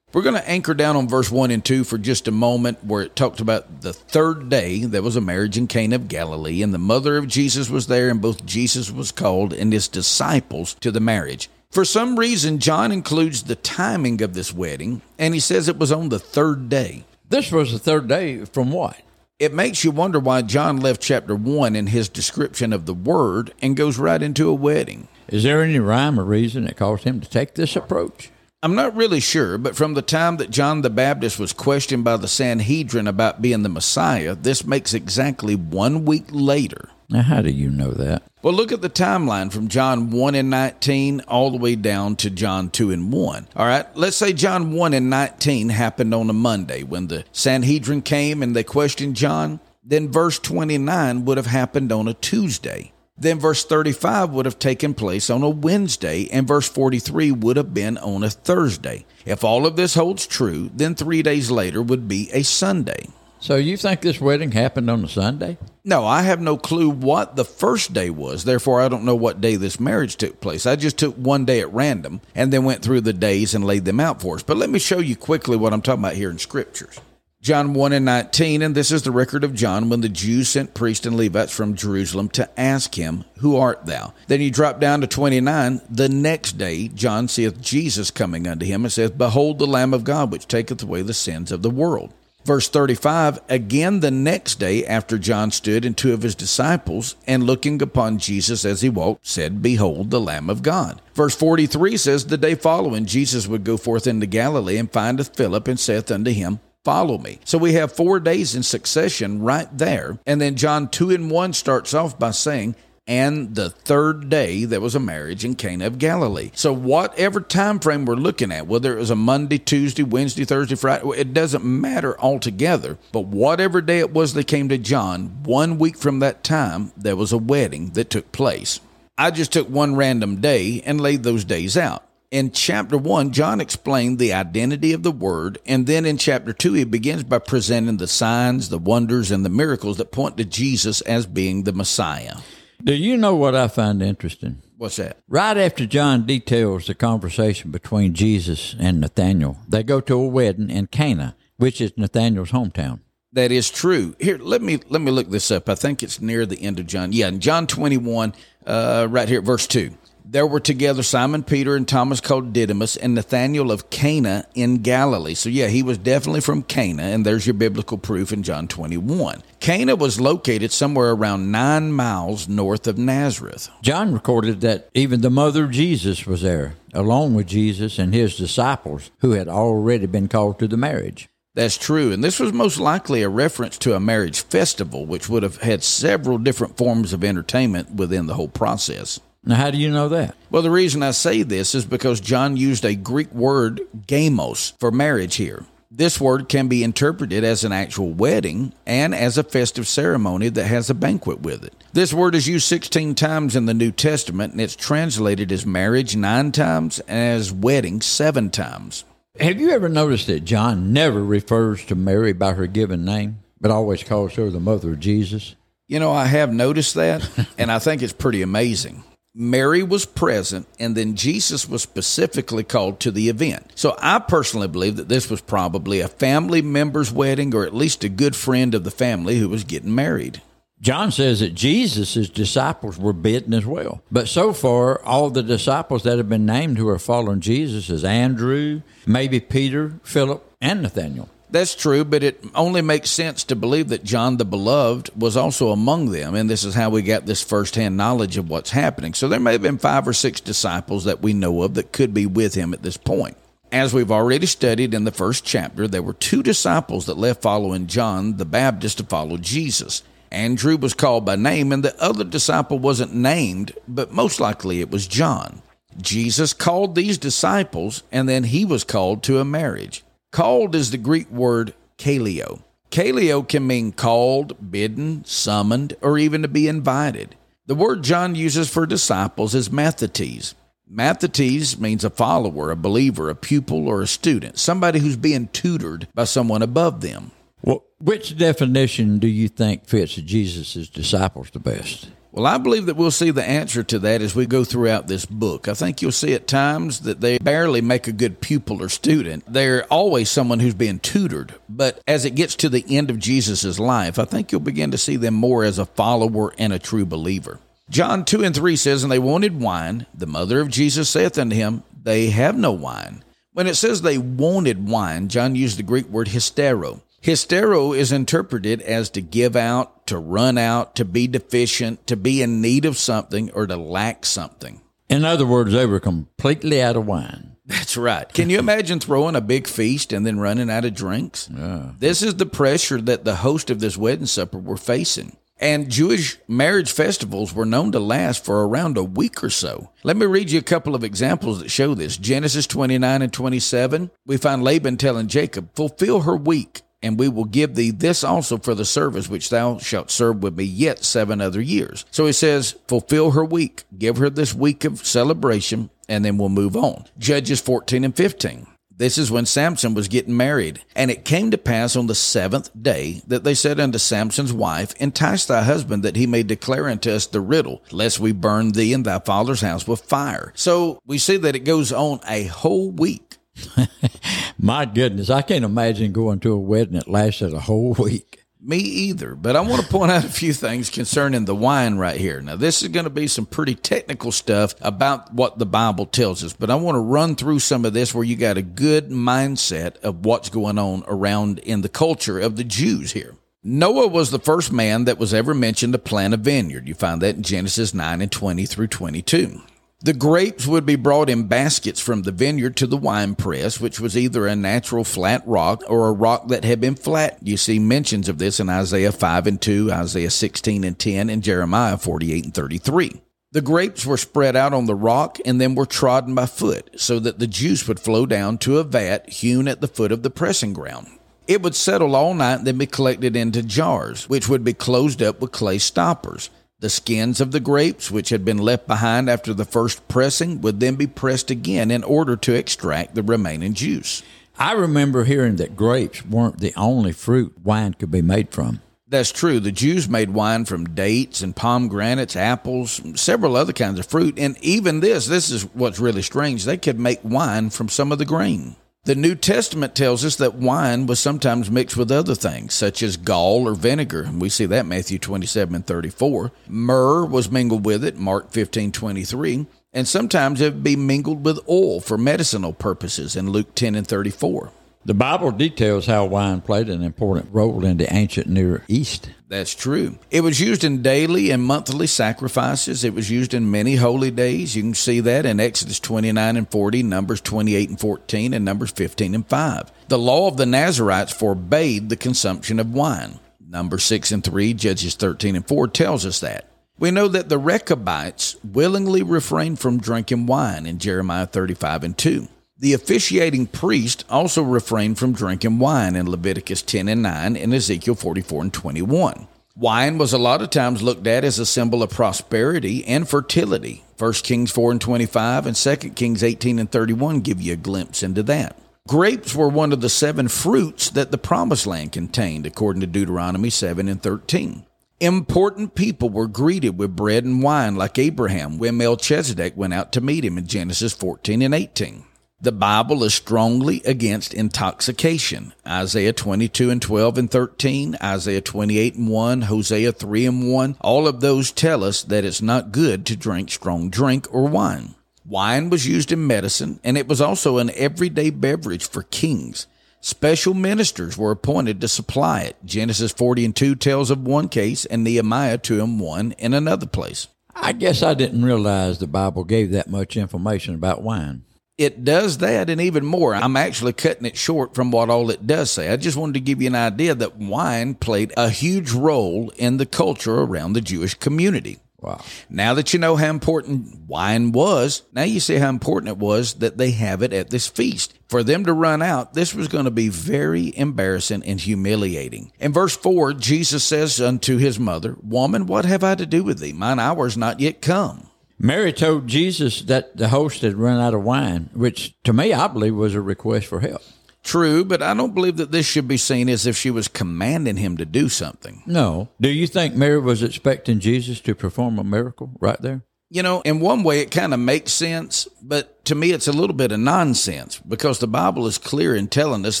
We're 0.16 0.22
going 0.22 0.34
to 0.36 0.48
anchor 0.48 0.72
down 0.72 0.96
on 0.96 1.08
verse 1.08 1.30
1 1.30 1.50
and 1.50 1.62
2 1.62 1.84
for 1.84 1.98
just 1.98 2.26
a 2.26 2.30
moment, 2.30 2.82
where 2.82 3.02
it 3.02 3.14
talked 3.14 3.38
about 3.38 3.82
the 3.82 3.92
third 3.92 4.48
day 4.48 4.78
there 4.78 5.02
was 5.02 5.14
a 5.14 5.20
marriage 5.20 5.58
in 5.58 5.66
Cana 5.66 5.96
of 5.96 6.08
Galilee, 6.08 6.62
and 6.62 6.72
the 6.72 6.78
mother 6.78 7.18
of 7.18 7.28
Jesus 7.28 7.68
was 7.68 7.86
there, 7.86 8.08
and 8.08 8.22
both 8.22 8.46
Jesus 8.46 8.90
was 8.90 9.12
called 9.12 9.52
and 9.52 9.74
his 9.74 9.88
disciples 9.88 10.72
to 10.80 10.90
the 10.90 11.00
marriage. 11.00 11.50
For 11.70 11.84
some 11.84 12.18
reason, 12.18 12.60
John 12.60 12.92
includes 12.92 13.42
the 13.42 13.56
timing 13.56 14.22
of 14.22 14.32
this 14.32 14.54
wedding, 14.54 15.02
and 15.18 15.34
he 15.34 15.40
says 15.40 15.68
it 15.68 15.76
was 15.76 15.92
on 15.92 16.08
the 16.08 16.18
third 16.18 16.70
day. 16.70 17.04
This 17.28 17.52
was 17.52 17.72
the 17.72 17.78
third 17.78 18.08
day 18.08 18.46
from 18.46 18.70
what? 18.70 18.96
It 19.38 19.52
makes 19.52 19.84
you 19.84 19.90
wonder 19.90 20.18
why 20.18 20.40
John 20.40 20.78
left 20.78 21.02
chapter 21.02 21.36
1 21.36 21.76
in 21.76 21.88
his 21.88 22.08
description 22.08 22.72
of 22.72 22.86
the 22.86 22.94
word 22.94 23.52
and 23.60 23.76
goes 23.76 23.98
right 23.98 24.22
into 24.22 24.48
a 24.48 24.54
wedding. 24.54 25.08
Is 25.28 25.42
there 25.42 25.60
any 25.60 25.78
rhyme 25.78 26.18
or 26.18 26.24
reason 26.24 26.64
that 26.64 26.78
caused 26.78 27.04
him 27.04 27.20
to 27.20 27.28
take 27.28 27.54
this 27.54 27.76
approach? 27.76 28.30
I'm 28.66 28.74
not 28.74 28.96
really 28.96 29.20
sure, 29.20 29.58
but 29.58 29.76
from 29.76 29.94
the 29.94 30.02
time 30.02 30.38
that 30.38 30.50
John 30.50 30.82
the 30.82 30.90
Baptist 30.90 31.38
was 31.38 31.52
questioned 31.52 32.02
by 32.02 32.16
the 32.16 32.26
Sanhedrin 32.26 33.06
about 33.06 33.40
being 33.40 33.62
the 33.62 33.68
Messiah, 33.68 34.34
this 34.34 34.66
makes 34.66 34.92
exactly 34.92 35.54
one 35.54 36.04
week 36.04 36.24
later. 36.32 36.88
Now, 37.08 37.22
how 37.22 37.42
do 37.42 37.50
you 37.50 37.70
know 37.70 37.92
that? 37.92 38.24
Well, 38.42 38.54
look 38.54 38.72
at 38.72 38.82
the 38.82 38.90
timeline 38.90 39.52
from 39.52 39.68
John 39.68 40.10
1 40.10 40.34
and 40.34 40.50
19 40.50 41.20
all 41.28 41.52
the 41.52 41.58
way 41.58 41.76
down 41.76 42.16
to 42.16 42.28
John 42.28 42.68
2 42.70 42.90
and 42.90 43.12
1. 43.12 43.46
All 43.54 43.66
right, 43.66 43.86
let's 43.96 44.16
say 44.16 44.32
John 44.32 44.72
1 44.72 44.94
and 44.94 45.08
19 45.08 45.68
happened 45.68 46.12
on 46.12 46.28
a 46.28 46.32
Monday 46.32 46.82
when 46.82 47.06
the 47.06 47.24
Sanhedrin 47.30 48.02
came 48.02 48.42
and 48.42 48.56
they 48.56 48.64
questioned 48.64 49.14
John. 49.14 49.60
Then 49.84 50.10
verse 50.10 50.40
29 50.40 51.24
would 51.24 51.36
have 51.36 51.46
happened 51.46 51.92
on 51.92 52.08
a 52.08 52.14
Tuesday. 52.14 52.90
Then 53.18 53.38
verse 53.38 53.64
35 53.64 54.30
would 54.30 54.44
have 54.44 54.58
taken 54.58 54.92
place 54.92 55.30
on 55.30 55.42
a 55.42 55.48
Wednesday, 55.48 56.28
and 56.30 56.46
verse 56.46 56.68
43 56.68 57.32
would 57.32 57.56
have 57.56 57.72
been 57.72 57.96
on 57.98 58.22
a 58.22 58.30
Thursday. 58.30 59.06
If 59.24 59.42
all 59.42 59.66
of 59.66 59.76
this 59.76 59.94
holds 59.94 60.26
true, 60.26 60.70
then 60.74 60.94
three 60.94 61.22
days 61.22 61.50
later 61.50 61.82
would 61.82 62.08
be 62.08 62.30
a 62.32 62.42
Sunday. 62.42 63.08
So 63.38 63.56
you 63.56 63.76
think 63.76 64.00
this 64.00 64.20
wedding 64.20 64.52
happened 64.52 64.90
on 64.90 65.04
a 65.04 65.08
Sunday? 65.08 65.56
No, 65.84 66.04
I 66.04 66.22
have 66.22 66.40
no 66.40 66.56
clue 66.56 66.90
what 66.90 67.36
the 67.36 67.44
first 67.44 67.92
day 67.92 68.10
was. 68.10 68.44
Therefore, 68.44 68.80
I 68.80 68.88
don't 68.88 69.04
know 69.04 69.14
what 69.14 69.40
day 69.40 69.56
this 69.56 69.78
marriage 69.78 70.16
took 70.16 70.40
place. 70.40 70.66
I 70.66 70.76
just 70.76 70.98
took 70.98 71.14
one 71.14 71.44
day 71.44 71.60
at 71.60 71.72
random 71.72 72.20
and 72.34 72.52
then 72.52 72.64
went 72.64 72.82
through 72.82 73.02
the 73.02 73.12
days 73.12 73.54
and 73.54 73.64
laid 73.64 73.84
them 73.84 74.00
out 74.00 74.20
for 74.20 74.36
us. 74.36 74.42
But 74.42 74.56
let 74.56 74.70
me 74.70 74.78
show 74.78 74.98
you 74.98 75.16
quickly 75.16 75.56
what 75.56 75.72
I'm 75.72 75.82
talking 75.82 76.02
about 76.02 76.14
here 76.14 76.30
in 76.30 76.38
scriptures. 76.38 76.98
John 77.46 77.74
1 77.74 77.92
and 77.92 78.04
19, 78.04 78.60
and 78.60 78.74
this 78.74 78.90
is 78.90 79.04
the 79.04 79.12
record 79.12 79.44
of 79.44 79.54
John 79.54 79.88
when 79.88 80.00
the 80.00 80.08
Jews 80.08 80.48
sent 80.48 80.74
priests 80.74 81.06
and 81.06 81.16
Levites 81.16 81.54
from 81.54 81.76
Jerusalem 81.76 82.28
to 82.30 82.50
ask 82.58 82.96
him, 82.96 83.24
Who 83.38 83.54
art 83.56 83.86
thou? 83.86 84.14
Then 84.26 84.40
you 84.40 84.50
drop 84.50 84.80
down 84.80 85.00
to 85.02 85.06
29. 85.06 85.80
The 85.88 86.08
next 86.08 86.58
day, 86.58 86.88
John 86.88 87.28
seeth 87.28 87.60
Jesus 87.60 88.10
coming 88.10 88.48
unto 88.48 88.66
him 88.66 88.84
and 88.84 88.92
saith, 88.92 89.16
Behold 89.16 89.60
the 89.60 89.66
Lamb 89.68 89.94
of 89.94 90.02
God, 90.02 90.32
which 90.32 90.48
taketh 90.48 90.82
away 90.82 91.02
the 91.02 91.14
sins 91.14 91.52
of 91.52 91.62
the 91.62 91.70
world. 91.70 92.12
Verse 92.44 92.68
35 92.68 93.38
Again 93.48 94.00
the 94.00 94.10
next 94.10 94.56
day, 94.56 94.84
after 94.84 95.16
John 95.16 95.52
stood 95.52 95.84
and 95.84 95.96
two 95.96 96.12
of 96.12 96.22
his 96.22 96.34
disciples, 96.34 97.14
and 97.28 97.44
looking 97.44 97.80
upon 97.80 98.18
Jesus 98.18 98.64
as 98.64 98.80
he 98.80 98.88
walked, 98.88 99.24
said, 99.24 99.62
Behold 99.62 100.10
the 100.10 100.20
Lamb 100.20 100.50
of 100.50 100.64
God. 100.64 101.00
Verse 101.14 101.36
43 101.36 101.96
says, 101.96 102.26
The 102.26 102.38
day 102.38 102.56
following, 102.56 103.06
Jesus 103.06 103.46
would 103.46 103.62
go 103.62 103.76
forth 103.76 104.08
into 104.08 104.26
Galilee 104.26 104.78
and 104.78 104.90
findeth 104.90 105.36
Philip 105.36 105.68
and 105.68 105.78
saith 105.78 106.10
unto 106.10 106.32
him, 106.32 106.58
follow 106.86 107.18
me. 107.18 107.40
So 107.44 107.58
we 107.58 107.72
have 107.72 107.90
four 107.90 108.20
days 108.20 108.54
in 108.54 108.62
succession 108.62 109.42
right 109.42 109.66
there. 109.76 110.20
And 110.24 110.40
then 110.40 110.54
John 110.54 110.88
2 110.88 111.10
and 111.10 111.32
1 111.32 111.52
starts 111.52 111.92
off 111.92 112.16
by 112.16 112.30
saying, 112.30 112.76
and 113.08 113.56
the 113.56 113.70
third 113.70 114.28
day 114.28 114.64
there 114.64 114.80
was 114.80 114.94
a 114.94 115.00
marriage 115.00 115.44
in 115.44 115.56
Cana 115.56 115.88
of 115.88 115.98
Galilee. 115.98 116.52
So 116.54 116.72
whatever 116.72 117.40
time 117.40 117.80
frame 117.80 118.04
we're 118.04 118.14
looking 118.14 118.52
at, 118.52 118.68
whether 118.68 118.96
it 118.96 119.00
was 119.00 119.10
a 119.10 119.16
Monday, 119.16 119.58
Tuesday, 119.58 120.04
Wednesday, 120.04 120.44
Thursday, 120.44 120.76
Friday, 120.76 121.08
it 121.16 121.34
doesn't 121.34 121.64
matter 121.64 122.16
altogether. 122.20 122.98
But 123.10 123.26
whatever 123.26 123.80
day 123.80 123.98
it 123.98 124.12
was 124.12 124.34
they 124.34 124.44
came 124.44 124.68
to 124.68 124.78
John, 124.78 125.42
one 125.42 125.78
week 125.78 125.96
from 125.96 126.20
that 126.20 126.44
time 126.44 126.92
there 126.96 127.16
was 127.16 127.32
a 127.32 127.38
wedding 127.38 127.90
that 127.90 128.10
took 128.10 128.30
place. 128.30 128.78
I 129.18 129.32
just 129.32 129.52
took 129.52 129.68
one 129.68 129.96
random 129.96 130.40
day 130.40 130.82
and 130.86 131.00
laid 131.00 131.24
those 131.24 131.44
days 131.44 131.76
out. 131.76 132.05
In 132.30 132.50
chapter 132.50 132.98
1, 132.98 133.32
John 133.32 133.60
explained 133.60 134.18
the 134.18 134.32
identity 134.32 134.92
of 134.92 135.04
the 135.04 135.12
Word, 135.12 135.58
and 135.64 135.86
then 135.86 136.04
in 136.04 136.18
chapter 136.18 136.52
2, 136.52 136.72
he 136.72 136.84
begins 136.84 137.22
by 137.22 137.38
presenting 137.38 137.98
the 137.98 138.08
signs, 138.08 138.68
the 138.68 138.78
wonders, 138.78 139.30
and 139.30 139.44
the 139.44 139.50
miracles 139.50 139.96
that 139.98 140.10
point 140.10 140.36
to 140.38 140.44
Jesus 140.44 141.00
as 141.02 141.24
being 141.26 141.62
the 141.62 141.72
Messiah. 141.72 142.36
Do 142.82 142.94
you 142.94 143.16
know 143.16 143.34
what 143.36 143.54
I 143.54 143.68
find 143.68 144.02
interesting? 144.02 144.62
What's 144.76 144.96
that? 144.96 145.18
Right 145.28 145.56
after 145.56 145.86
John 145.86 146.26
details 146.26 146.86
the 146.86 146.94
conversation 146.94 147.70
between 147.70 148.12
Jesus 148.12 148.74
and 148.78 149.00
Nathanael, 149.00 149.58
they 149.68 149.82
go 149.82 150.00
to 150.00 150.14
a 150.20 150.26
wedding 150.26 150.68
in 150.68 150.88
Cana, 150.88 151.36
which 151.56 151.80
is 151.80 151.96
Nathanael's 151.96 152.50
hometown. 152.50 153.00
That 153.32 153.52
is 153.52 153.70
true. 153.70 154.14
Here, 154.18 154.38
let 154.38 154.62
me 154.62 154.80
let 154.88 155.02
me 155.02 155.10
look 155.10 155.30
this 155.30 155.50
up. 155.50 155.68
I 155.68 155.74
think 155.74 156.02
it's 156.02 156.20
near 156.20 156.46
the 156.46 156.62
end 156.62 156.78
of 156.78 156.86
John. 156.86 157.12
Yeah, 157.12 157.28
in 157.28 157.40
John 157.40 157.66
twenty 157.66 157.96
one, 157.96 158.34
uh, 158.66 159.06
right 159.10 159.28
here, 159.28 159.42
verse 159.42 159.66
two. 159.66 159.90
There 160.28 160.46
were 160.46 160.58
together 160.58 161.04
Simon 161.04 161.44
Peter 161.44 161.76
and 161.76 161.86
Thomas 161.86 162.20
called 162.20 162.52
Didymus 162.52 162.96
and 162.96 163.14
Nathanael 163.14 163.70
of 163.70 163.90
Cana 163.90 164.44
in 164.56 164.78
Galilee. 164.78 165.34
So, 165.34 165.48
yeah, 165.48 165.68
he 165.68 165.84
was 165.84 165.98
definitely 165.98 166.40
from 166.40 166.64
Cana, 166.64 167.04
and 167.04 167.24
there's 167.24 167.46
your 167.46 167.54
biblical 167.54 167.96
proof 167.96 168.32
in 168.32 168.42
John 168.42 168.66
21. 168.66 169.44
Cana 169.60 169.94
was 169.94 170.20
located 170.20 170.72
somewhere 170.72 171.12
around 171.12 171.52
nine 171.52 171.92
miles 171.92 172.48
north 172.48 172.88
of 172.88 172.98
Nazareth. 172.98 173.68
John 173.82 174.12
recorded 174.12 174.62
that 174.62 174.88
even 174.94 175.20
the 175.20 175.30
mother 175.30 175.62
of 175.62 175.70
Jesus 175.70 176.26
was 176.26 176.42
there, 176.42 176.74
along 176.92 177.34
with 177.34 177.46
Jesus 177.46 177.96
and 177.96 178.12
his 178.12 178.36
disciples, 178.36 179.12
who 179.20 179.30
had 179.30 179.46
already 179.46 180.06
been 180.06 180.26
called 180.26 180.58
to 180.58 180.66
the 180.66 180.76
marriage. 180.76 181.28
That's 181.54 181.78
true. 181.78 182.10
And 182.10 182.24
this 182.24 182.40
was 182.40 182.52
most 182.52 182.80
likely 182.80 183.22
a 183.22 183.28
reference 183.28 183.78
to 183.78 183.94
a 183.94 184.00
marriage 184.00 184.40
festival, 184.40 185.06
which 185.06 185.28
would 185.28 185.44
have 185.44 185.58
had 185.58 185.84
several 185.84 186.36
different 186.36 186.76
forms 186.76 187.12
of 187.12 187.22
entertainment 187.22 187.94
within 187.94 188.26
the 188.26 188.34
whole 188.34 188.48
process. 188.48 189.20
Now, 189.46 189.54
how 189.54 189.70
do 189.70 189.78
you 189.78 189.90
know 189.90 190.08
that? 190.08 190.34
Well, 190.50 190.62
the 190.62 190.72
reason 190.72 191.04
I 191.04 191.12
say 191.12 191.44
this 191.44 191.76
is 191.76 191.86
because 191.86 192.20
John 192.20 192.56
used 192.56 192.84
a 192.84 192.96
Greek 192.96 193.32
word, 193.32 193.80
gamos, 194.08 194.76
for 194.80 194.90
marriage 194.90 195.36
here. 195.36 195.64
This 195.88 196.20
word 196.20 196.48
can 196.48 196.66
be 196.66 196.82
interpreted 196.82 197.44
as 197.44 197.62
an 197.62 197.70
actual 197.70 198.10
wedding 198.10 198.72
and 198.86 199.14
as 199.14 199.38
a 199.38 199.44
festive 199.44 199.86
ceremony 199.86 200.48
that 200.48 200.66
has 200.66 200.90
a 200.90 200.94
banquet 200.94 201.42
with 201.42 201.64
it. 201.64 201.72
This 201.92 202.12
word 202.12 202.34
is 202.34 202.48
used 202.48 202.66
16 202.66 203.14
times 203.14 203.54
in 203.54 203.66
the 203.66 203.72
New 203.72 203.92
Testament 203.92 204.52
and 204.52 204.60
it's 204.60 204.74
translated 204.74 205.52
as 205.52 205.64
marriage 205.64 206.16
nine 206.16 206.50
times 206.50 206.98
and 207.00 207.16
as 207.16 207.52
wedding 207.52 208.00
seven 208.00 208.50
times. 208.50 209.04
Have 209.38 209.60
you 209.60 209.70
ever 209.70 209.88
noticed 209.88 210.26
that 210.26 210.44
John 210.44 210.92
never 210.92 211.22
refers 211.22 211.84
to 211.86 211.94
Mary 211.94 212.32
by 212.32 212.54
her 212.54 212.66
given 212.66 213.04
name, 213.04 213.38
but 213.60 213.70
always 213.70 214.02
calls 214.02 214.34
her 214.34 214.50
the 214.50 214.58
mother 214.58 214.90
of 214.90 215.00
Jesus? 215.00 215.54
You 215.86 216.00
know, 216.00 216.12
I 216.12 216.26
have 216.26 216.52
noticed 216.52 216.94
that, 216.94 217.28
and 217.58 217.70
I 217.70 217.78
think 217.78 218.02
it's 218.02 218.12
pretty 218.12 218.42
amazing. 218.42 219.04
Mary 219.38 219.82
was 219.82 220.06
present, 220.06 220.66
and 220.78 220.96
then 220.96 221.14
Jesus 221.14 221.68
was 221.68 221.82
specifically 221.82 222.64
called 222.64 222.98
to 223.00 223.10
the 223.10 223.28
event. 223.28 223.70
So 223.74 223.94
I 224.00 224.18
personally 224.18 224.66
believe 224.66 224.96
that 224.96 225.10
this 225.10 225.28
was 225.28 225.42
probably 225.42 226.00
a 226.00 226.08
family 226.08 226.62
member's 226.62 227.12
wedding, 227.12 227.54
or 227.54 227.66
at 227.66 227.74
least 227.74 228.02
a 228.02 228.08
good 228.08 228.34
friend 228.34 228.74
of 228.74 228.84
the 228.84 228.90
family 228.90 229.38
who 229.38 229.50
was 229.50 229.64
getting 229.64 229.94
married. 229.94 230.40
John 230.80 231.10
says 231.10 231.40
that 231.40 231.54
Jesus' 231.54 232.28
disciples 232.30 232.98
were 232.98 233.12
bidden 233.12 233.52
as 233.52 233.66
well. 233.66 234.02
But 234.10 234.28
so 234.28 234.54
far, 234.54 235.02
all 235.02 235.28
the 235.28 235.42
disciples 235.42 236.02
that 236.04 236.16
have 236.16 236.28
been 236.28 236.46
named 236.46 236.78
who 236.78 236.88
are 236.88 236.98
following 236.98 237.40
Jesus 237.40 237.90
is 237.90 238.04
Andrew, 238.04 238.80
maybe 239.06 239.40
Peter, 239.40 239.94
Philip, 240.02 240.50
and 240.60 240.82
Nathanael. 240.82 241.28
That's 241.56 241.74
true, 241.74 242.04
but 242.04 242.22
it 242.22 242.44
only 242.54 242.82
makes 242.82 243.08
sense 243.08 243.42
to 243.44 243.56
believe 243.56 243.88
that 243.88 244.04
John 244.04 244.36
the 244.36 244.44
Beloved 244.44 245.10
was 245.18 245.38
also 245.38 245.70
among 245.70 246.10
them, 246.10 246.34
and 246.34 246.50
this 246.50 246.64
is 246.64 246.74
how 246.74 246.90
we 246.90 247.00
got 247.00 247.24
this 247.24 247.42
firsthand 247.42 247.96
knowledge 247.96 248.36
of 248.36 248.50
what's 248.50 248.72
happening. 248.72 249.14
So 249.14 249.26
there 249.26 249.40
may 249.40 249.52
have 249.52 249.62
been 249.62 249.78
five 249.78 250.06
or 250.06 250.12
six 250.12 250.38
disciples 250.38 251.04
that 251.04 251.22
we 251.22 251.32
know 251.32 251.62
of 251.62 251.72
that 251.72 251.92
could 251.92 252.12
be 252.12 252.26
with 252.26 252.52
him 252.52 252.74
at 252.74 252.82
this 252.82 252.98
point. 252.98 253.38
As 253.72 253.94
we've 253.94 254.10
already 254.10 254.44
studied 254.44 254.92
in 254.92 255.04
the 255.04 255.10
first 255.10 255.46
chapter, 255.46 255.88
there 255.88 256.02
were 256.02 256.12
two 256.12 256.42
disciples 256.42 257.06
that 257.06 257.16
left 257.16 257.40
following 257.40 257.86
John 257.86 258.36
the 258.36 258.44
Baptist 258.44 258.98
to 258.98 259.04
follow 259.04 259.38
Jesus. 259.38 260.02
Andrew 260.30 260.76
was 260.76 260.92
called 260.92 261.24
by 261.24 261.36
name, 261.36 261.72
and 261.72 261.82
the 261.82 261.98
other 261.98 262.24
disciple 262.24 262.78
wasn't 262.78 263.14
named, 263.14 263.72
but 263.88 264.12
most 264.12 264.40
likely 264.40 264.82
it 264.82 264.90
was 264.90 265.06
John. 265.06 265.62
Jesus 265.98 266.52
called 266.52 266.94
these 266.94 267.16
disciples, 267.16 268.02
and 268.12 268.28
then 268.28 268.44
he 268.44 268.66
was 268.66 268.84
called 268.84 269.22
to 269.22 269.38
a 269.38 269.44
marriage. 269.46 270.02
Called 270.32 270.74
is 270.74 270.90
the 270.90 270.98
Greek 270.98 271.30
word 271.30 271.74
kaleo. 271.98 272.62
Kaleo 272.90 273.46
can 273.46 273.66
mean 273.66 273.92
called, 273.92 274.70
bidden, 274.70 275.24
summoned, 275.24 275.94
or 276.00 276.18
even 276.18 276.42
to 276.42 276.48
be 276.48 276.68
invited. 276.68 277.36
The 277.66 277.74
word 277.74 278.02
John 278.04 278.34
uses 278.34 278.68
for 278.68 278.86
disciples 278.86 279.54
is 279.54 279.68
mathetes. 279.68 280.54
Mathetes 280.90 281.78
means 281.80 282.04
a 282.04 282.10
follower, 282.10 282.70
a 282.70 282.76
believer, 282.76 283.28
a 283.28 283.34
pupil, 283.34 283.88
or 283.88 284.02
a 284.02 284.06
student, 284.06 284.58
somebody 284.58 285.00
who's 285.00 285.16
being 285.16 285.48
tutored 285.48 286.06
by 286.14 286.24
someone 286.24 286.62
above 286.62 287.00
them. 287.00 287.32
Well, 287.62 287.84
which 287.98 288.36
definition 288.38 289.18
do 289.18 289.26
you 289.26 289.48
think 289.48 289.86
fits 289.86 290.14
Jesus' 290.14 290.88
disciples 290.88 291.50
the 291.50 291.58
best? 291.58 292.10
Well, 292.36 292.46
I 292.46 292.58
believe 292.58 292.84
that 292.84 292.96
we'll 292.96 293.10
see 293.10 293.30
the 293.30 293.42
answer 293.42 293.82
to 293.84 293.98
that 294.00 294.20
as 294.20 294.34
we 294.34 294.44
go 294.44 294.62
throughout 294.62 295.06
this 295.06 295.24
book. 295.24 295.68
I 295.68 295.72
think 295.72 296.02
you'll 296.02 296.12
see 296.12 296.34
at 296.34 296.46
times 296.46 297.00
that 297.00 297.22
they 297.22 297.38
barely 297.38 297.80
make 297.80 298.08
a 298.08 298.12
good 298.12 298.42
pupil 298.42 298.82
or 298.82 298.90
student. 298.90 299.44
They're 299.50 299.84
always 299.84 300.28
someone 300.28 300.60
who's 300.60 300.74
being 300.74 300.98
tutored. 300.98 301.54
But 301.66 301.98
as 302.06 302.26
it 302.26 302.34
gets 302.34 302.54
to 302.56 302.68
the 302.68 302.84
end 302.94 303.08
of 303.08 303.18
Jesus' 303.18 303.78
life, 303.78 304.18
I 304.18 304.26
think 304.26 304.52
you'll 304.52 304.60
begin 304.60 304.90
to 304.90 304.98
see 304.98 305.16
them 305.16 305.32
more 305.32 305.64
as 305.64 305.78
a 305.78 305.86
follower 305.86 306.52
and 306.58 306.74
a 306.74 306.78
true 306.78 307.06
believer. 307.06 307.58
John 307.88 308.22
2 308.26 308.44
and 308.44 308.54
3 308.54 308.76
says, 308.76 309.02
And 309.02 309.10
they 309.10 309.18
wanted 309.18 309.58
wine. 309.58 310.04
The 310.12 310.26
mother 310.26 310.60
of 310.60 310.68
Jesus 310.68 311.08
saith 311.08 311.38
unto 311.38 311.56
him, 311.56 311.84
They 312.02 312.28
have 312.28 312.58
no 312.58 312.70
wine. 312.70 313.24
When 313.54 313.66
it 313.66 313.76
says 313.76 314.02
they 314.02 314.18
wanted 314.18 314.86
wine, 314.86 315.28
John 315.28 315.54
used 315.54 315.78
the 315.78 315.82
Greek 315.82 316.06
word 316.10 316.28
hystero. 316.28 317.00
Hystero 317.26 317.96
is 317.96 318.12
interpreted 318.12 318.80
as 318.82 319.10
to 319.10 319.20
give 319.20 319.56
out, 319.56 320.06
to 320.06 320.16
run 320.16 320.56
out, 320.56 320.94
to 320.94 321.04
be 321.04 321.26
deficient, 321.26 322.06
to 322.06 322.16
be 322.16 322.40
in 322.40 322.60
need 322.60 322.84
of 322.84 322.96
something, 322.96 323.50
or 323.50 323.66
to 323.66 323.76
lack 323.76 324.24
something. 324.24 324.80
In 325.08 325.24
other 325.24 325.44
words, 325.44 325.72
they 325.72 325.86
were 325.86 325.98
completely 325.98 326.80
out 326.80 326.94
of 326.94 327.04
wine. 327.04 327.56
That's 327.66 327.96
right. 327.96 328.32
Can 328.32 328.48
you 328.48 328.60
imagine 328.60 329.00
throwing 329.00 329.34
a 329.34 329.40
big 329.40 329.66
feast 329.66 330.12
and 330.12 330.24
then 330.24 330.38
running 330.38 330.70
out 330.70 330.84
of 330.84 330.94
drinks? 330.94 331.50
Yeah. 331.52 331.94
This 331.98 332.22
is 332.22 332.36
the 332.36 332.46
pressure 332.46 333.00
that 333.00 333.24
the 333.24 333.34
host 333.34 333.70
of 333.70 333.80
this 333.80 333.96
wedding 333.96 334.26
supper 334.26 334.58
were 334.58 334.76
facing. 334.76 335.36
And 335.58 335.90
Jewish 335.90 336.38
marriage 336.46 336.92
festivals 336.92 337.54
were 337.54 337.64
known 337.64 337.90
to 337.92 337.98
last 337.98 338.44
for 338.44 338.68
around 338.68 338.98
a 338.98 339.02
week 339.02 339.42
or 339.42 339.50
so. 339.50 339.90
Let 340.04 340.16
me 340.16 340.26
read 340.26 340.50
you 340.50 340.58
a 340.58 340.62
couple 340.62 340.94
of 340.94 341.02
examples 341.02 341.58
that 341.58 341.70
show 341.70 341.94
this. 341.94 342.18
Genesis 342.18 342.66
29 342.66 343.22
and 343.22 343.32
27, 343.32 344.10
we 344.26 344.36
find 344.36 344.62
Laban 344.62 344.98
telling 344.98 345.28
Jacob, 345.28 345.74
Fulfill 345.74 346.20
her 346.20 346.36
week, 346.36 346.82
and 347.06 347.18
we 347.18 347.28
will 347.28 347.44
give 347.44 347.74
thee 347.74 347.90
this 347.90 348.22
also 348.22 348.58
for 348.58 348.74
the 348.74 348.84
service 348.84 349.28
which 349.28 349.48
thou 349.48 349.78
shalt 349.78 350.10
serve 350.10 350.42
with 350.42 350.56
me 350.56 350.64
yet 350.64 351.04
seven 351.04 351.40
other 351.40 351.60
years. 351.60 352.04
So 352.10 352.26
he 352.26 352.32
says, 352.32 352.76
Fulfill 352.88 353.30
her 353.30 353.44
week, 353.44 353.84
give 353.96 354.18
her 354.18 354.28
this 354.28 354.54
week 354.54 354.84
of 354.84 355.06
celebration, 355.06 355.90
and 356.08 356.24
then 356.24 356.36
we'll 356.36 356.48
move 356.48 356.76
on. 356.76 357.04
Judges 357.18 357.60
14 357.60 358.04
and 358.04 358.16
15. 358.16 358.66
This 358.98 359.18
is 359.18 359.30
when 359.30 359.44
Samson 359.44 359.92
was 359.92 360.08
getting 360.08 360.36
married. 360.36 360.80
And 360.94 361.10
it 361.10 361.26
came 361.26 361.50
to 361.50 361.58
pass 361.58 361.96
on 361.96 362.06
the 362.06 362.14
seventh 362.14 362.70
day 362.80 363.20
that 363.26 363.44
they 363.44 363.54
said 363.54 363.78
unto 363.78 363.98
Samson's 363.98 364.54
wife, 364.54 364.94
Entice 364.98 365.44
thy 365.44 365.62
husband 365.62 366.02
that 366.02 366.16
he 366.16 366.26
may 366.26 366.42
declare 366.42 366.88
unto 366.88 367.10
us 367.10 367.26
the 367.26 367.40
riddle, 367.42 367.82
lest 367.90 368.18
we 368.18 368.32
burn 368.32 368.72
thee 368.72 368.94
and 368.94 369.04
thy 369.04 369.18
father's 369.18 369.60
house 369.60 369.86
with 369.86 370.00
fire. 370.00 370.52
So 370.56 370.98
we 371.06 371.18
see 371.18 371.36
that 371.36 371.54
it 371.54 371.60
goes 371.60 371.92
on 371.92 372.20
a 372.26 372.44
whole 372.44 372.90
week. 372.90 373.36
My 374.58 374.86
goodness, 374.86 375.28
I 375.30 375.42
can't 375.42 375.64
imagine 375.64 376.12
going 376.12 376.40
to 376.40 376.52
a 376.52 376.58
wedding 376.58 376.94
that 376.94 377.08
lasted 377.08 377.52
a 377.52 377.60
whole 377.60 377.92
week. 377.98 378.42
Me 378.58 378.78
either, 378.78 379.36
but 379.36 379.54
I 379.54 379.60
want 379.60 379.82
to 379.82 379.88
point 379.88 380.10
out 380.10 380.24
a 380.24 380.28
few 380.28 380.52
things 380.52 380.90
concerning 380.90 381.44
the 381.44 381.54
wine 381.54 381.98
right 381.98 382.18
here. 382.18 382.40
Now, 382.40 382.56
this 382.56 382.82
is 382.82 382.88
going 382.88 383.04
to 383.04 383.10
be 383.10 383.28
some 383.28 383.46
pretty 383.46 383.76
technical 383.76 384.32
stuff 384.32 384.74
about 384.80 385.32
what 385.32 385.58
the 385.58 385.66
Bible 385.66 386.06
tells 386.06 386.42
us, 386.42 386.52
but 386.52 386.70
I 386.70 386.74
want 386.74 386.96
to 386.96 387.00
run 387.00 387.36
through 387.36 387.60
some 387.60 387.84
of 387.84 387.92
this 387.92 388.12
where 388.12 388.24
you 388.24 388.34
got 388.34 388.56
a 388.56 388.62
good 388.62 389.10
mindset 389.10 389.98
of 389.98 390.24
what's 390.24 390.48
going 390.48 390.78
on 390.78 391.04
around 391.06 391.60
in 391.60 391.82
the 391.82 391.88
culture 391.88 392.40
of 392.40 392.56
the 392.56 392.64
Jews 392.64 393.12
here. 393.12 393.36
Noah 393.62 394.08
was 394.08 394.30
the 394.30 394.38
first 394.38 394.72
man 394.72 395.04
that 395.04 395.18
was 395.18 395.34
ever 395.34 395.54
mentioned 395.54 395.92
to 395.92 395.98
plant 395.98 396.34
a 396.34 396.36
vineyard. 396.36 396.88
You 396.88 396.94
find 396.94 397.20
that 397.22 397.36
in 397.36 397.42
Genesis 397.42 397.92
9 397.92 398.22
and 398.22 398.32
20 398.32 398.64
through 398.66 398.88
22. 398.88 399.60
The 400.00 400.12
grapes 400.12 400.66
would 400.66 400.84
be 400.84 400.96
brought 400.96 401.30
in 401.30 401.48
baskets 401.48 402.00
from 402.00 402.22
the 402.22 402.30
vineyard 402.30 402.76
to 402.76 402.86
the 402.86 402.98
wine 402.98 403.34
press, 403.34 403.80
which 403.80 403.98
was 403.98 404.16
either 404.16 404.46
a 404.46 404.54
natural 404.54 405.04
flat 405.04 405.42
rock 405.46 405.82
or 405.88 406.06
a 406.06 406.12
rock 406.12 406.48
that 406.48 406.64
had 406.64 406.82
been 406.82 406.96
flat. 406.96 407.38
You 407.40 407.56
see 407.56 407.78
mentions 407.78 408.28
of 408.28 408.36
this 408.36 408.60
in 408.60 408.68
Isaiah 408.68 409.10
5 409.10 409.46
and 409.46 409.60
2, 409.60 409.90
Isaiah 409.90 410.30
16 410.30 410.84
and 410.84 410.98
10, 410.98 411.30
and 411.30 411.42
Jeremiah 411.42 411.96
48 411.96 412.44
and 412.44 412.54
33. 412.54 413.22
The 413.52 413.62
grapes 413.62 414.04
were 414.04 414.18
spread 414.18 414.54
out 414.54 414.74
on 414.74 414.84
the 414.84 414.94
rock 414.94 415.38
and 415.46 415.58
then 415.58 415.74
were 415.74 415.86
trodden 415.86 416.34
by 416.34 416.44
foot, 416.44 417.00
so 417.00 417.18
that 417.18 417.38
the 417.38 417.46
juice 417.46 417.88
would 417.88 417.98
flow 417.98 418.26
down 418.26 418.58
to 418.58 418.78
a 418.78 418.84
vat 418.84 419.30
hewn 419.30 419.66
at 419.66 419.80
the 419.80 419.88
foot 419.88 420.12
of 420.12 420.22
the 420.22 420.30
pressing 420.30 420.74
ground. 420.74 421.08
It 421.48 421.62
would 421.62 421.74
settle 421.74 422.14
all 422.14 422.34
night 422.34 422.56
and 422.56 422.66
then 422.66 422.76
be 422.76 422.86
collected 422.86 423.34
into 423.34 423.62
jars, 423.62 424.28
which 424.28 424.46
would 424.46 424.62
be 424.62 424.74
closed 424.74 425.22
up 425.22 425.40
with 425.40 425.52
clay 425.52 425.78
stoppers. 425.78 426.50
The 426.78 426.90
skins 426.90 427.40
of 427.40 427.52
the 427.52 427.60
grapes, 427.60 428.10
which 428.10 428.28
had 428.28 428.44
been 428.44 428.58
left 428.58 428.86
behind 428.86 429.30
after 429.30 429.54
the 429.54 429.64
first 429.64 430.06
pressing, 430.08 430.60
would 430.60 430.78
then 430.78 430.96
be 430.96 431.06
pressed 431.06 431.50
again 431.50 431.90
in 431.90 432.04
order 432.04 432.36
to 432.36 432.52
extract 432.52 433.14
the 433.14 433.22
remaining 433.22 433.72
juice. 433.72 434.22
I 434.58 434.72
remember 434.72 435.24
hearing 435.24 435.56
that 435.56 435.74
grapes 435.74 436.26
weren't 436.26 436.60
the 436.60 436.74
only 436.76 437.12
fruit 437.12 437.54
wine 437.64 437.94
could 437.94 438.10
be 438.10 438.20
made 438.20 438.50
from. 438.50 438.82
That's 439.08 439.32
true. 439.32 439.58
The 439.58 439.72
Jews 439.72 440.06
made 440.06 440.30
wine 440.30 440.66
from 440.66 440.94
dates 440.94 441.40
and 441.40 441.56
pomegranates, 441.56 442.36
apples, 442.36 443.00
several 443.14 443.56
other 443.56 443.72
kinds 443.72 443.98
of 443.98 444.06
fruit. 444.06 444.38
And 444.38 444.58
even 444.62 445.00
this, 445.00 445.26
this 445.26 445.50
is 445.50 445.62
what's 445.74 445.98
really 445.98 446.22
strange, 446.22 446.64
they 446.64 446.76
could 446.76 447.00
make 447.00 447.20
wine 447.22 447.70
from 447.70 447.88
some 447.88 448.12
of 448.12 448.18
the 448.18 448.26
grain. 448.26 448.76
The 449.06 449.14
New 449.14 449.36
Testament 449.36 449.94
tells 449.94 450.24
us 450.24 450.34
that 450.34 450.56
wine 450.56 451.06
was 451.06 451.20
sometimes 451.20 451.70
mixed 451.70 451.96
with 451.96 452.10
other 452.10 452.34
things, 452.34 452.74
such 452.74 453.04
as 453.04 453.16
gall 453.16 453.68
or 453.68 453.76
vinegar. 453.76 454.28
We 454.34 454.48
see 454.48 454.66
that 454.66 454.84
Matthew 454.84 455.20
27 455.20 455.76
and 455.76 455.86
34. 455.86 456.50
Myrrh 456.66 457.24
was 457.24 457.48
mingled 457.48 457.86
with 457.86 458.02
it, 458.02 458.18
Mark 458.18 458.50
15, 458.50 458.90
23. 458.90 459.66
And 459.92 460.08
sometimes 460.08 460.60
it 460.60 460.74
would 460.74 460.82
be 460.82 460.96
mingled 460.96 461.44
with 461.44 461.60
oil 461.68 462.00
for 462.00 462.18
medicinal 462.18 462.72
purposes 462.72 463.36
in 463.36 463.50
Luke 463.50 463.76
10 463.76 463.94
and 463.94 464.08
34. 464.08 464.72
The 465.06 465.14
Bible 465.14 465.52
details 465.52 466.06
how 466.06 466.24
wine 466.24 466.62
played 466.62 466.88
an 466.88 467.04
important 467.04 467.50
role 467.52 467.84
in 467.84 467.96
the 467.96 468.12
ancient 468.12 468.48
Near 468.48 468.82
East. 468.88 469.30
That's 469.46 469.72
true. 469.72 470.18
It 470.32 470.40
was 470.40 470.60
used 470.60 470.82
in 470.82 471.00
daily 471.00 471.52
and 471.52 471.62
monthly 471.62 472.08
sacrifices. 472.08 473.04
It 473.04 473.14
was 473.14 473.30
used 473.30 473.54
in 473.54 473.70
many 473.70 473.94
holy 473.94 474.32
days. 474.32 474.74
You 474.74 474.82
can 474.82 474.94
see 474.94 475.20
that 475.20 475.46
in 475.46 475.60
Exodus 475.60 476.00
29 476.00 476.56
and 476.56 476.68
40, 476.68 477.04
Numbers 477.04 477.40
28 477.40 477.88
and 477.88 478.00
14, 478.00 478.52
and 478.52 478.64
Numbers 478.64 478.90
15 478.90 479.36
and 479.36 479.46
5. 479.46 479.92
The 480.08 480.18
law 480.18 480.48
of 480.48 480.56
the 480.56 480.66
Nazarites 480.66 481.32
forbade 481.32 482.08
the 482.08 482.16
consumption 482.16 482.80
of 482.80 482.92
wine. 482.92 483.38
Numbers 483.64 484.02
6 484.02 484.32
and 484.32 484.42
3, 484.42 484.74
Judges 484.74 485.14
13 485.14 485.54
and 485.54 485.68
4 485.68 485.86
tells 485.86 486.26
us 486.26 486.40
that. 486.40 486.68
We 486.98 487.12
know 487.12 487.28
that 487.28 487.48
the 487.48 487.58
Rechabites 487.58 488.56
willingly 488.64 489.22
refrained 489.22 489.78
from 489.78 490.00
drinking 490.00 490.46
wine 490.46 490.84
in 490.84 490.98
Jeremiah 490.98 491.46
35 491.46 492.02
and 492.02 492.18
2. 492.18 492.48
The 492.78 492.92
officiating 492.92 493.68
priest 493.68 494.26
also 494.28 494.62
refrained 494.62 495.18
from 495.18 495.32
drinking 495.32 495.78
wine 495.78 496.14
in 496.14 496.30
Leviticus 496.30 496.82
10 496.82 497.08
and 497.08 497.22
9 497.22 497.56
and 497.56 497.72
Ezekiel 497.72 498.14
44 498.14 498.64
and 498.64 498.72
21. 498.72 499.48
Wine 499.74 500.18
was 500.18 500.34
a 500.34 500.38
lot 500.38 500.60
of 500.60 500.68
times 500.68 501.02
looked 501.02 501.26
at 501.26 501.42
as 501.42 501.58
a 501.58 501.64
symbol 501.64 502.02
of 502.02 502.10
prosperity 502.10 503.02
and 503.06 503.26
fertility. 503.26 504.04
1 504.18 504.32
Kings 504.34 504.70
4 504.70 504.90
and 504.90 505.00
25 505.00 505.66
and 505.66 505.74
2 505.74 505.96
Kings 506.10 506.44
18 506.44 506.78
and 506.78 506.92
31 506.92 507.40
give 507.40 507.62
you 507.62 507.72
a 507.72 507.76
glimpse 507.76 508.22
into 508.22 508.42
that. 508.42 508.76
Grapes 509.08 509.54
were 509.54 509.68
one 509.68 509.94
of 509.94 510.02
the 510.02 510.10
seven 510.10 510.46
fruits 510.46 511.08
that 511.08 511.30
the 511.30 511.38
promised 511.38 511.86
land 511.86 512.12
contained, 512.12 512.66
according 512.66 513.00
to 513.00 513.06
Deuteronomy 513.06 513.70
7 513.70 514.06
and 514.06 514.22
13. 514.22 514.84
Important 515.18 515.94
people 515.94 516.28
were 516.28 516.46
greeted 516.46 516.98
with 516.98 517.16
bread 517.16 517.44
and 517.44 517.62
wine, 517.62 517.96
like 517.96 518.18
Abraham 518.18 518.76
when 518.76 518.98
Melchizedek 518.98 519.74
went 519.78 519.94
out 519.94 520.12
to 520.12 520.20
meet 520.20 520.44
him 520.44 520.58
in 520.58 520.66
Genesis 520.66 521.14
14 521.14 521.62
and 521.62 521.74
18. 521.74 522.25
The 522.58 522.72
Bible 522.72 523.22
is 523.22 523.34
strongly 523.34 524.00
against 524.06 524.54
intoxication. 524.54 525.74
Isaiah 525.86 526.32
22 526.32 526.88
and 526.88 527.02
12 527.02 527.36
and 527.36 527.50
13, 527.50 528.16
Isaiah 528.22 528.62
28 528.62 529.14
and 529.14 529.28
1, 529.28 529.62
Hosea 529.62 530.12
3 530.12 530.46
and 530.46 530.72
1, 530.72 530.96
all 531.02 531.28
of 531.28 531.40
those 531.40 531.70
tell 531.70 532.02
us 532.02 532.22
that 532.22 532.46
it's 532.46 532.62
not 532.62 532.92
good 532.92 533.26
to 533.26 533.36
drink 533.36 533.70
strong 533.70 534.08
drink 534.08 534.46
or 534.50 534.66
wine. 534.66 535.16
Wine 535.44 535.90
was 535.90 536.08
used 536.08 536.32
in 536.32 536.46
medicine, 536.46 536.98
and 537.04 537.18
it 537.18 537.28
was 537.28 537.42
also 537.42 537.76
an 537.76 537.90
everyday 537.90 538.48
beverage 538.48 539.06
for 539.06 539.24
kings. 539.24 539.86
Special 540.22 540.72
ministers 540.72 541.36
were 541.36 541.50
appointed 541.50 542.00
to 542.00 542.08
supply 542.08 542.62
it. 542.62 542.76
Genesis 542.86 543.32
40 543.32 543.66
and 543.66 543.76
2 543.76 543.94
tells 543.96 544.30
of 544.30 544.40
one 544.46 544.70
case, 544.70 545.04
and 545.04 545.22
Nehemiah 545.22 545.76
2 545.76 546.02
and 546.02 546.18
1 546.18 546.52
in 546.52 546.72
another 546.72 547.06
place. 547.06 547.48
I 547.74 547.92
guess 547.92 548.22
I 548.22 548.32
didn't 548.32 548.64
realize 548.64 549.18
the 549.18 549.26
Bible 549.26 549.64
gave 549.64 549.90
that 549.90 550.08
much 550.08 550.38
information 550.38 550.94
about 550.94 551.22
wine 551.22 551.66
it 551.98 552.24
does 552.24 552.58
that 552.58 552.90
and 552.90 553.00
even 553.00 553.24
more. 553.24 553.54
I'm 553.54 553.76
actually 553.76 554.12
cutting 554.12 554.44
it 554.44 554.56
short 554.56 554.94
from 554.94 555.10
what 555.10 555.30
all 555.30 555.50
it 555.50 555.66
does 555.66 555.90
say. 555.90 556.10
I 556.10 556.16
just 556.16 556.36
wanted 556.36 556.54
to 556.54 556.60
give 556.60 556.82
you 556.82 556.88
an 556.88 556.94
idea 556.94 557.34
that 557.34 557.56
wine 557.56 558.14
played 558.14 558.52
a 558.56 558.68
huge 558.68 559.12
role 559.12 559.70
in 559.76 559.96
the 559.96 560.06
culture 560.06 560.58
around 560.60 560.92
the 560.92 561.00
Jewish 561.00 561.34
community. 561.34 561.98
Wow. 562.20 562.40
Now 562.70 562.94
that 562.94 563.12
you 563.12 563.18
know 563.18 563.36
how 563.36 563.50
important 563.50 564.26
wine 564.26 564.72
was, 564.72 565.22
now 565.32 565.42
you 565.42 565.60
see 565.60 565.76
how 565.76 565.90
important 565.90 566.30
it 566.30 566.38
was 566.38 566.74
that 566.74 566.96
they 566.98 567.10
have 567.12 567.42
it 567.42 567.52
at 567.52 567.70
this 567.70 567.86
feast. 567.86 568.38
For 568.48 568.62
them 568.62 568.84
to 568.86 568.92
run 568.92 569.22
out, 569.22 569.54
this 569.54 569.74
was 569.74 569.88
going 569.88 570.06
to 570.06 570.10
be 570.10 570.28
very 570.28 570.96
embarrassing 570.96 571.62
and 571.64 571.80
humiliating. 571.80 572.72
In 572.78 572.92
verse 572.92 573.16
4, 573.16 573.52
Jesus 573.54 574.02
says 574.02 574.40
unto 574.40 574.76
his 574.78 574.98
mother, 574.98 575.36
Woman, 575.42 575.86
what 575.86 576.04
have 576.04 576.24
I 576.24 576.34
to 576.36 576.46
do 576.46 576.64
with 576.64 576.78
thee? 576.80 576.92
Mine 576.92 577.18
hour 577.18 577.46
is 577.46 577.56
not 577.56 577.80
yet 577.80 578.00
come. 578.00 578.48
Mary 578.78 579.12
told 579.12 579.46
Jesus 579.46 580.02
that 580.02 580.36
the 580.36 580.48
host 580.48 580.82
had 580.82 580.94
run 580.94 581.20
out 581.20 581.34
of 581.34 581.42
wine, 581.42 581.90
which 581.94 582.34
to 582.44 582.52
me, 582.52 582.72
I 582.72 582.86
believe, 582.88 583.14
was 583.14 583.34
a 583.34 583.40
request 583.40 583.86
for 583.86 584.00
help. 584.00 584.22
True, 584.62 585.04
but 585.04 585.22
I 585.22 585.32
don't 585.32 585.54
believe 585.54 585.76
that 585.76 585.92
this 585.92 586.06
should 586.06 586.26
be 586.26 586.36
seen 586.36 586.68
as 586.68 586.86
if 586.86 586.96
she 586.96 587.10
was 587.10 587.28
commanding 587.28 587.96
him 587.96 588.16
to 588.16 588.24
do 588.24 588.48
something. 588.48 589.02
No. 589.06 589.48
Do 589.60 589.68
you 589.68 589.86
think 589.86 590.14
Mary 590.14 590.40
was 590.40 590.62
expecting 590.62 591.20
Jesus 591.20 591.60
to 591.60 591.74
perform 591.74 592.18
a 592.18 592.24
miracle 592.24 592.72
right 592.80 593.00
there? 593.00 593.22
You 593.48 593.62
know, 593.62 593.80
in 593.82 594.00
one 594.00 594.24
way, 594.24 594.40
it 594.40 594.50
kind 594.50 594.74
of 594.74 594.80
makes 594.80 595.12
sense, 595.12 595.68
but 595.80 596.24
to 596.24 596.34
me, 596.34 596.50
it's 596.50 596.66
a 596.66 596.72
little 596.72 596.96
bit 596.96 597.12
of 597.12 597.20
nonsense 597.20 598.00
because 598.00 598.40
the 598.40 598.48
Bible 598.48 598.88
is 598.88 598.98
clear 598.98 599.36
in 599.36 599.46
telling 599.46 599.86
us 599.86 600.00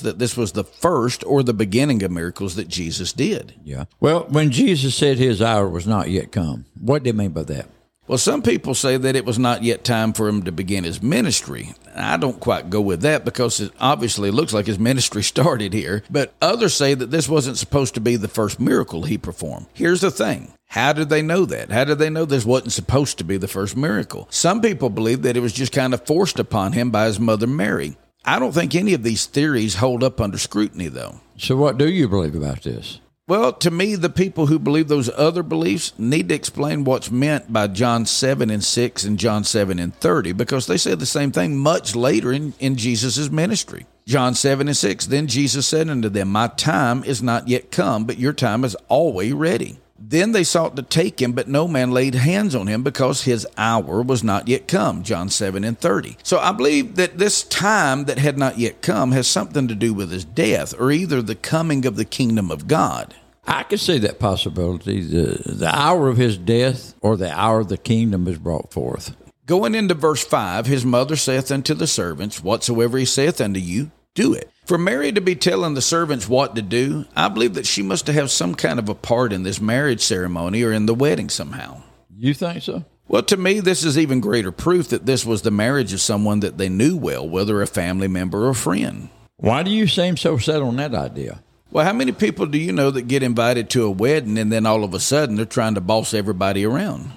that 0.00 0.18
this 0.18 0.36
was 0.36 0.50
the 0.50 0.64
first 0.64 1.22
or 1.24 1.44
the 1.44 1.54
beginning 1.54 2.02
of 2.02 2.10
miracles 2.10 2.56
that 2.56 2.66
Jesus 2.66 3.12
did. 3.12 3.54
Yeah. 3.62 3.84
Well, 4.00 4.26
when 4.28 4.50
Jesus 4.50 4.96
said 4.96 5.18
his 5.18 5.40
hour 5.40 5.68
was 5.68 5.86
not 5.86 6.10
yet 6.10 6.32
come, 6.32 6.64
what 6.76 7.04
did 7.04 7.14
he 7.14 7.18
mean 7.18 7.30
by 7.30 7.44
that? 7.44 7.68
Well, 8.08 8.18
some 8.18 8.42
people 8.42 8.74
say 8.74 8.96
that 8.96 9.16
it 9.16 9.24
was 9.24 9.38
not 9.38 9.64
yet 9.64 9.82
time 9.82 10.12
for 10.12 10.28
him 10.28 10.44
to 10.44 10.52
begin 10.52 10.84
his 10.84 11.02
ministry. 11.02 11.74
I 11.94 12.16
don't 12.16 12.38
quite 12.38 12.70
go 12.70 12.80
with 12.80 13.00
that 13.00 13.24
because 13.24 13.58
it 13.60 13.72
obviously 13.80 14.30
looks 14.30 14.52
like 14.52 14.66
his 14.66 14.78
ministry 14.78 15.22
started 15.24 15.72
here. 15.72 16.04
But 16.10 16.32
others 16.40 16.74
say 16.74 16.94
that 16.94 17.10
this 17.10 17.28
wasn't 17.28 17.58
supposed 17.58 17.94
to 17.94 18.00
be 18.00 18.16
the 18.16 18.28
first 18.28 18.60
miracle 18.60 19.02
he 19.02 19.18
performed. 19.18 19.66
Here's 19.74 20.00
the 20.00 20.10
thing 20.10 20.52
how 20.68 20.92
did 20.92 21.08
they 21.08 21.22
know 21.22 21.44
that? 21.46 21.70
How 21.70 21.84
did 21.84 21.98
they 21.98 22.10
know 22.10 22.24
this 22.24 22.44
wasn't 22.44 22.72
supposed 22.72 23.18
to 23.18 23.24
be 23.24 23.36
the 23.36 23.48
first 23.48 23.76
miracle? 23.76 24.26
Some 24.30 24.60
people 24.60 24.90
believe 24.90 25.22
that 25.22 25.36
it 25.36 25.40
was 25.40 25.52
just 25.52 25.72
kind 25.72 25.94
of 25.94 26.06
forced 26.06 26.38
upon 26.38 26.72
him 26.72 26.90
by 26.90 27.06
his 27.06 27.20
mother 27.20 27.46
Mary. 27.46 27.96
I 28.24 28.40
don't 28.40 28.52
think 28.52 28.74
any 28.74 28.92
of 28.92 29.04
these 29.04 29.26
theories 29.26 29.76
hold 29.76 30.02
up 30.02 30.20
under 30.20 30.38
scrutiny, 30.38 30.88
though. 30.88 31.20
So, 31.38 31.56
what 31.56 31.78
do 31.78 31.88
you 31.88 32.08
believe 32.08 32.34
about 32.34 32.62
this? 32.62 33.00
Well, 33.28 33.52
to 33.54 33.72
me, 33.72 33.96
the 33.96 34.08
people 34.08 34.46
who 34.46 34.60
believe 34.60 34.86
those 34.86 35.10
other 35.10 35.42
beliefs 35.42 35.92
need 35.98 36.28
to 36.28 36.34
explain 36.36 36.84
what's 36.84 37.10
meant 37.10 37.52
by 37.52 37.66
John 37.66 38.06
7 38.06 38.50
and 38.50 38.62
6 38.62 39.02
and 39.02 39.18
John 39.18 39.42
7 39.42 39.80
and 39.80 39.92
30 39.96 40.30
because 40.30 40.68
they 40.68 40.76
said 40.76 41.00
the 41.00 41.06
same 41.06 41.32
thing 41.32 41.58
much 41.58 41.96
later 41.96 42.32
in, 42.32 42.54
in 42.60 42.76
Jesus' 42.76 43.28
ministry. 43.28 43.86
John 44.06 44.34
7 44.34 44.68
and 44.68 44.76
6, 44.76 45.06
then 45.06 45.26
Jesus 45.26 45.66
said 45.66 45.90
unto 45.90 46.08
them, 46.08 46.28
My 46.28 46.46
time 46.46 47.02
is 47.02 47.20
not 47.20 47.48
yet 47.48 47.72
come, 47.72 48.04
but 48.04 48.18
your 48.18 48.32
time 48.32 48.62
is 48.62 48.76
always 48.88 49.32
ready. 49.32 49.80
Then 49.98 50.32
they 50.32 50.44
sought 50.44 50.76
to 50.76 50.82
take 50.82 51.20
him, 51.20 51.32
but 51.32 51.48
no 51.48 51.66
man 51.66 51.90
laid 51.90 52.14
hands 52.14 52.54
on 52.54 52.66
him 52.66 52.82
because 52.82 53.22
his 53.22 53.46
hour 53.56 54.02
was 54.02 54.22
not 54.22 54.46
yet 54.46 54.68
come. 54.68 55.02
John 55.02 55.28
7 55.28 55.64
and 55.64 55.78
30. 55.78 56.18
So 56.22 56.38
I 56.38 56.52
believe 56.52 56.96
that 56.96 57.18
this 57.18 57.42
time 57.42 58.04
that 58.04 58.18
had 58.18 58.38
not 58.38 58.58
yet 58.58 58.82
come 58.82 59.12
has 59.12 59.26
something 59.26 59.68
to 59.68 59.74
do 59.74 59.94
with 59.94 60.10
his 60.10 60.24
death 60.24 60.74
or 60.78 60.92
either 60.92 61.22
the 61.22 61.34
coming 61.34 61.86
of 61.86 61.96
the 61.96 62.04
kingdom 62.04 62.50
of 62.50 62.68
God. 62.68 63.14
I 63.46 63.62
could 63.62 63.80
see 63.80 63.98
that 63.98 64.18
possibility. 64.18 65.00
The, 65.00 65.40
the 65.46 65.74
hour 65.74 66.08
of 66.08 66.16
his 66.16 66.36
death 66.36 66.94
or 67.00 67.16
the 67.16 67.32
hour 67.32 67.60
of 67.60 67.68
the 67.68 67.78
kingdom 67.78 68.26
is 68.28 68.38
brought 68.38 68.72
forth. 68.72 69.16
Going 69.46 69.76
into 69.76 69.94
verse 69.94 70.24
5, 70.24 70.66
his 70.66 70.84
mother 70.84 71.14
saith 71.14 71.52
unto 71.52 71.72
the 71.72 71.86
servants, 71.86 72.42
Whatsoever 72.42 72.98
he 72.98 73.04
saith 73.04 73.40
unto 73.40 73.60
you, 73.60 73.92
do 74.14 74.34
it. 74.34 74.50
For 74.66 74.78
Mary 74.78 75.12
to 75.12 75.20
be 75.20 75.36
telling 75.36 75.74
the 75.74 75.80
servants 75.80 76.28
what 76.28 76.56
to 76.56 76.62
do, 76.62 77.04
I 77.14 77.28
believe 77.28 77.54
that 77.54 77.68
she 77.68 77.84
must 77.84 78.08
have 78.08 78.32
some 78.32 78.56
kind 78.56 78.80
of 78.80 78.88
a 78.88 78.96
part 78.96 79.32
in 79.32 79.44
this 79.44 79.60
marriage 79.60 80.00
ceremony 80.00 80.64
or 80.64 80.72
in 80.72 80.86
the 80.86 80.94
wedding 80.94 81.28
somehow. 81.28 81.82
You 82.18 82.34
think 82.34 82.64
so? 82.64 82.84
Well, 83.06 83.22
to 83.22 83.36
me, 83.36 83.60
this 83.60 83.84
is 83.84 83.96
even 83.96 84.18
greater 84.18 84.50
proof 84.50 84.88
that 84.88 85.06
this 85.06 85.24
was 85.24 85.42
the 85.42 85.52
marriage 85.52 85.92
of 85.92 86.00
someone 86.00 86.40
that 86.40 86.58
they 86.58 86.68
knew 86.68 86.96
well, 86.96 87.28
whether 87.28 87.62
a 87.62 87.66
family 87.68 88.08
member 88.08 88.48
or 88.48 88.54
friend. 88.54 89.08
Why 89.36 89.62
do 89.62 89.70
you 89.70 89.86
seem 89.86 90.16
so 90.16 90.36
set 90.36 90.60
on 90.60 90.74
that 90.76 90.96
idea? 90.96 91.44
Well, 91.76 91.84
how 91.84 91.92
many 91.92 92.12
people 92.12 92.46
do 92.46 92.56
you 92.56 92.72
know 92.72 92.90
that 92.90 93.02
get 93.02 93.22
invited 93.22 93.68
to 93.68 93.84
a 93.84 93.90
wedding 93.90 94.38
and 94.38 94.50
then 94.50 94.64
all 94.64 94.82
of 94.82 94.94
a 94.94 94.98
sudden 94.98 95.36
they're 95.36 95.44
trying 95.44 95.74
to 95.74 95.82
boss 95.82 96.14
everybody 96.14 96.64
around? 96.64 97.10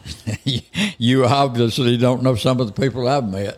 you 0.98 1.24
obviously 1.24 1.96
don't 1.96 2.24
know 2.24 2.36
some 2.36 2.60
of 2.60 2.68
the 2.68 2.74
people 2.74 3.08
I've 3.08 3.24
met. 3.24 3.58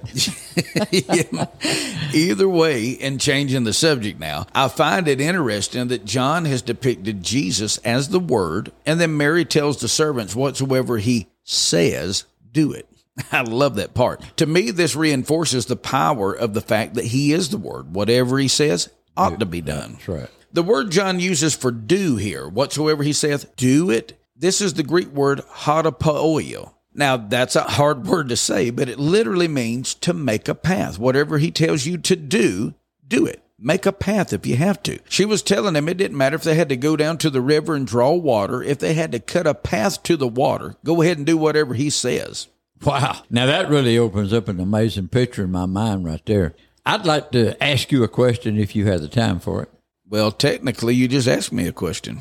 Either 2.13 2.47
way, 2.47 2.89
in 2.89 3.17
changing 3.17 3.63
the 3.63 3.73
subject 3.73 4.19
now, 4.19 4.45
I 4.53 4.67
find 4.67 5.07
it 5.07 5.19
interesting 5.19 5.87
that 5.87 6.05
John 6.05 6.45
has 6.45 6.61
depicted 6.61 7.23
Jesus 7.23 7.79
as 7.79 8.09
the 8.09 8.19
Word, 8.19 8.71
and 8.85 9.01
then 9.01 9.17
Mary 9.17 9.43
tells 9.43 9.81
the 9.81 9.87
servants, 9.87 10.35
whatsoever 10.35 10.99
he 10.99 11.29
says, 11.43 12.25
do 12.51 12.73
it. 12.73 12.87
I 13.31 13.41
love 13.41 13.73
that 13.77 13.95
part. 13.95 14.21
To 14.37 14.45
me, 14.45 14.69
this 14.69 14.95
reinforces 14.95 15.65
the 15.65 15.75
power 15.75 16.31
of 16.31 16.53
the 16.53 16.61
fact 16.61 16.93
that 16.93 17.05
he 17.05 17.33
is 17.33 17.49
the 17.49 17.57
Word. 17.57 17.95
Whatever 17.95 18.37
he 18.37 18.47
says 18.47 18.91
ought 19.17 19.39
to 19.39 19.47
be 19.47 19.61
done. 19.61 19.93
That's 19.93 20.07
right. 20.07 20.29
The 20.53 20.63
word 20.63 20.91
John 20.91 21.19
uses 21.19 21.55
for 21.55 21.71
do 21.71 22.17
here, 22.17 22.47
whatsoever 22.47 23.03
he 23.03 23.13
saith, 23.13 23.55
do 23.55 23.89
it. 23.89 24.19
This 24.35 24.59
is 24.59 24.73
the 24.73 24.83
Greek 24.83 25.09
word 25.09 25.39
hadapoio. 25.39 26.73
Now, 26.93 27.15
that's 27.15 27.55
a 27.55 27.63
hard 27.63 28.05
word 28.07 28.29
to 28.29 28.35
say, 28.35 28.69
but 28.69 28.89
it 28.89 28.99
literally 28.99 29.47
means 29.47 29.93
to 29.95 30.13
make 30.13 30.49
a 30.49 30.55
path. 30.55 30.99
Whatever 30.99 31.37
he 31.37 31.51
tells 31.51 31.85
you 31.85 31.97
to 31.99 32.15
do, 32.15 32.73
do 33.07 33.25
it. 33.25 33.41
Make 33.57 33.85
a 33.85 33.93
path 33.93 34.33
if 34.33 34.45
you 34.45 34.55
have 34.57 34.81
to. 34.83 34.99
She 35.07 35.23
was 35.23 35.43
telling 35.43 35.75
him 35.75 35.87
it 35.87 35.97
didn't 35.97 36.17
matter 36.17 36.35
if 36.35 36.43
they 36.43 36.55
had 36.55 36.69
to 36.69 36.75
go 36.75 36.95
down 36.97 37.17
to 37.19 37.29
the 37.29 37.41
river 37.41 37.75
and 37.75 37.85
draw 37.85 38.13
water, 38.13 38.63
if 38.63 38.79
they 38.79 38.93
had 38.93 39.11
to 39.11 39.19
cut 39.19 39.45
a 39.45 39.53
path 39.53 40.01
to 40.03 40.17
the 40.17 40.27
water, 40.27 40.75
go 40.83 41.01
ahead 41.01 41.17
and 41.17 41.25
do 41.25 41.37
whatever 41.37 41.75
he 41.75 41.89
says. 41.89 42.47
Wow. 42.83 43.21
Now, 43.29 43.45
that 43.45 43.69
really 43.69 43.97
opens 43.97 44.33
up 44.33 44.47
an 44.47 44.59
amazing 44.59 45.09
picture 45.09 45.43
in 45.43 45.51
my 45.51 45.67
mind 45.67 46.03
right 46.03 46.25
there. 46.25 46.55
I'd 46.85 47.05
like 47.05 47.31
to 47.31 47.61
ask 47.63 47.91
you 47.91 48.03
a 48.03 48.07
question 48.07 48.57
if 48.57 48.75
you 48.75 48.87
have 48.87 49.01
the 49.01 49.07
time 49.07 49.39
for 49.39 49.61
it. 49.61 49.69
Well, 50.11 50.33
technically, 50.33 50.93
you 50.93 51.07
just 51.07 51.29
asked 51.29 51.53
me 51.53 51.67
a 51.67 51.71
question. 51.71 52.19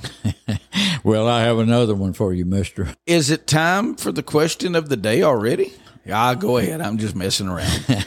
well, 1.03 1.27
I 1.27 1.43
have 1.43 1.59
another 1.59 1.97
one 1.97 2.13
for 2.13 2.33
you, 2.33 2.45
mister. 2.45 2.95
Is 3.05 3.31
it 3.31 3.49
time 3.49 3.97
for 3.97 4.13
the 4.13 4.23
question 4.23 4.77
of 4.77 4.89
the 4.89 4.97
day 4.97 5.25
already? 5.25 5.73
Yeah, 6.07 6.37
go 6.37 6.59
ahead. 6.59 6.81
I'm 6.81 6.99
just 6.99 7.17
messing 7.17 7.49
around. 7.49 8.07